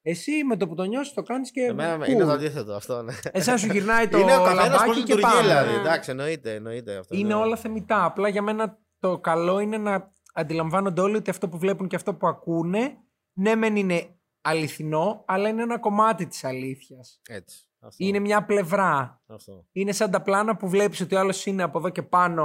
Εσύ 0.02 0.44
με 0.44 0.56
το 0.56 0.68
που 0.68 0.74
το 0.74 0.84
νιώσεις 0.84 1.12
το 1.12 1.22
κάνεις 1.22 1.50
και 1.50 1.60
Εμένα 1.60 2.04
cool. 2.04 2.08
είναι 2.08 2.24
το 2.24 2.30
αντίθετο 2.30 2.74
αυτό, 2.74 3.02
ναι. 3.02 3.12
Εσάς 3.32 3.60
σου 3.60 3.66
γυρνάει 3.66 4.08
το 4.08 4.18
είναι 4.18 4.36
ο 4.36 4.42
καθένας 4.42 4.68
πώ 4.68 4.86
λαμπάκι 4.86 5.02
και 5.02 5.14
λειτουργεί, 5.14 5.36
πάμε. 5.36 5.40
δηλαδή. 5.48 5.72
Ναι. 5.72 5.80
Εντάξει, 5.80 6.10
εννοείται, 6.10 6.54
εννοείται 6.54 6.96
αυτό. 6.96 7.16
Είναι 7.16 7.28
ναι. 7.28 7.34
όλα 7.34 7.56
θεμητά. 7.56 8.04
Απλά 8.04 8.28
για 8.28 8.42
μένα 8.42 8.78
το 8.98 9.18
καλό 9.18 9.58
είναι 9.58 9.78
να 9.78 10.12
αντιλαμβάνονται 10.34 11.00
όλοι 11.00 11.16
ότι 11.16 11.30
αυτό 11.30 11.48
που 11.48 11.58
βλέπουν 11.58 11.88
και 11.88 11.96
αυτό 11.96 12.14
που 12.14 12.26
ακούνε, 12.26 12.96
ναι 13.32 13.54
μεν 13.54 13.76
είναι 13.76 14.16
αληθινό, 14.40 15.24
αλλά 15.26 15.48
είναι 15.48 15.62
ένα 15.62 15.78
κομμάτι 15.78 16.26
της 16.26 16.44
αλήθειας. 16.44 17.20
Έτσι. 17.28 17.66
Αυτό. 17.84 18.04
Είναι 18.04 18.18
μια 18.18 18.44
πλευρά. 18.44 19.20
αυτό. 19.26 19.64
Είναι 19.72 19.92
σαν 19.92 20.10
τα 20.10 20.22
πλάνα 20.22 20.56
που 20.56 20.68
βλέπεις 20.68 21.00
ότι 21.00 21.14
ο 21.14 21.18
άλλος 21.18 21.46
είναι 21.46 21.62
από 21.62 21.78
εδώ 21.78 21.88
και 21.88 22.02
πάνω 22.02 22.44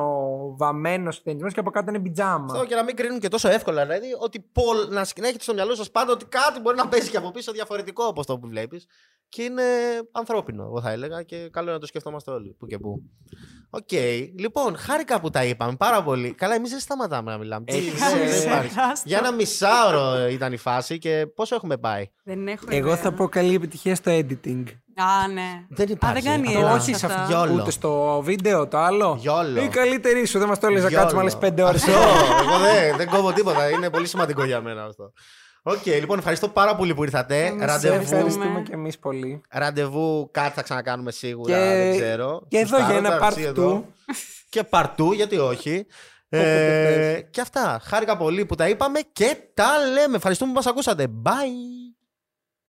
βαμμένος, 0.57 1.21
χτενισμένος 1.23 1.53
και 1.53 1.59
από 1.59 1.69
κάτω 1.71 1.89
είναι 1.89 1.99
πιτζάμα. 1.99 2.45
Αυτό 2.53 2.65
και 2.65 2.75
να 2.75 2.83
μην 2.83 2.95
κρίνουν 2.95 3.19
και 3.19 3.27
τόσο 3.27 3.49
εύκολα. 3.49 3.85
Δηλαδή, 3.85 4.07
ότι 4.19 4.39
πολ, 4.51 4.77
να, 4.89 5.03
σκ- 5.03 5.19
να 5.19 5.27
έχετε 5.27 5.43
στο 5.43 5.53
μυαλό 5.53 5.75
σας 5.75 5.91
πάντα 5.91 6.11
ότι 6.11 6.25
κάτι 6.25 6.59
μπορεί 6.59 6.77
να 6.77 6.87
παίζει 6.87 7.09
και 7.09 7.17
από 7.17 7.31
πίσω 7.31 7.51
διαφορετικό 7.51 8.03
από 8.07 8.19
αυτό 8.19 8.39
που 8.39 8.47
βλέπεις. 8.47 8.85
Και 9.29 9.43
είναι 9.43 9.63
ανθρώπινο, 10.11 10.63
εγώ 10.63 10.81
θα 10.81 10.91
έλεγα, 10.91 11.23
και 11.23 11.49
καλό 11.51 11.65
είναι 11.65 11.73
να 11.75 11.79
το 11.79 11.85
σκεφτόμαστε 11.85 12.31
όλοι, 12.31 12.55
που 12.59 12.65
και 12.67 12.77
που. 12.79 13.01
Οκ. 13.69 13.91
Λοιπόν, 14.39 14.77
χάρηκα 14.77 15.19
που 15.19 15.29
τα 15.29 15.43
είπαμε 15.45 15.75
πάρα 15.75 16.03
πολύ. 16.03 16.33
Καλά, 16.33 16.55
εμείς 16.55 16.69
δεν 16.69 16.79
σταματάμε 16.79 17.31
να 17.31 17.37
μιλάμε. 17.37 17.65
Τι, 17.65 17.75
Έχεις, 17.77 17.99
δεν- 17.99 18.21
ε, 18.21 18.29
δεν 18.29 18.41
υπάρχει. 18.47 18.75
Τεράστιο. 18.75 19.03
Για 19.09 19.17
ένα 19.17 19.31
μισάωρο 19.31 20.27
ήταν 20.27 20.53
η 20.53 20.57
φάση 20.57 20.97
και 20.97 21.27
πόσο 21.35 21.55
έχουμε 21.55 21.77
πάει. 21.77 22.05
Δεν 22.23 22.47
έχω 22.47 22.65
Εγώ 22.69 22.87
ιδέα. 22.87 22.97
θα 22.97 23.13
πω 23.13 23.27
καλή 23.27 23.55
επιτυχία 23.55 23.95
στο 23.95 24.11
editing. 24.11 24.63
Α, 24.97 25.27
ναι. 25.27 25.65
Δεν 25.69 25.87
υπάρχει. 25.89 26.21
δεν 26.21 26.31
κάνει 26.31 26.47
Απλά. 26.47 26.59
έλεος 26.59 26.81
Όχι 26.81 26.95
σε 26.95 27.05
αυτά. 27.05 27.21
αυτό. 27.21 27.33
YOLO. 27.33 27.61
Ούτε 27.61 27.71
στο 27.71 28.21
βίντεο 28.23 28.67
το 28.67 28.77
άλλο. 28.77 29.17
YOLO. 29.19 29.61
Η 29.61 29.67
καλύτερη 29.67 30.25
σου. 30.25 30.39
Δεν 30.39 30.47
μας 30.47 30.59
το 30.59 30.65
έλεγες 30.65 30.83
να 30.83 30.89
YOLO. 30.89 31.03
κάτσουμε 31.03 31.21
άλλες 31.21 31.37
πέντε 31.37 31.63
ώρες. 31.63 31.83
Αυτό. 31.83 31.97
Εγώ 32.43 32.57
δεν, 32.59 32.97
δεν 32.97 33.09
κόβω 33.09 33.33
τίποτα. 33.33 33.69
Είναι 33.69 33.89
πολύ 33.89 34.07
σημαντικό 34.07 34.43
για 34.43 34.61
μένα 34.61 34.83
αυτό. 34.83 35.11
Οκ, 35.61 35.85
λοιπόν, 35.85 36.17
ευχαριστώ 36.17 36.47
πάρα 36.47 36.75
πολύ 36.75 36.93
που 36.93 37.03
ήρθατε. 37.03 37.45
Εμείς 37.45 37.65
Ραντεβού, 37.65 38.01
Ευχαριστούμε 38.01 38.61
και 38.61 38.73
εμείς 38.73 38.99
πολύ. 38.99 39.41
ραντεβού, 39.49 40.29
κάτι 40.31 40.53
θα 40.53 40.61
ξανακάνουμε 40.61 41.11
σίγουρα. 41.11 41.53
Και- 41.57 41.63
δεν 41.75 41.97
ξέρω. 41.99 42.41
και 42.47 42.57
εδώ 42.57 42.77
Γουστάρω, 42.77 42.99
για 42.99 43.09
ένα 43.09 43.17
τα 43.17 43.25
part 43.25 43.27
αρχή 43.27 43.41
εδώ. 43.43 43.83
two. 43.85 44.13
και 44.49 44.63
part 44.63 44.87
two, 44.87 45.11
γιατί 45.11 45.37
όχι. 45.37 45.85
Όποτε 46.29 47.13
Ε, 47.17 47.21
και 47.21 47.41
αυτά. 47.41 47.81
Χάρηκα 47.83 48.17
πολύ 48.17 48.45
που 48.45 48.55
τα 48.55 48.69
είπαμε 48.69 48.99
και 49.13 49.37
τα 49.53 49.65
λέμε. 49.93 50.15
Ευχαριστούμε 50.15 50.51
που 50.51 50.57
μας 50.57 50.65
ακούσατε. 50.67 51.07
Bye. 51.23 51.86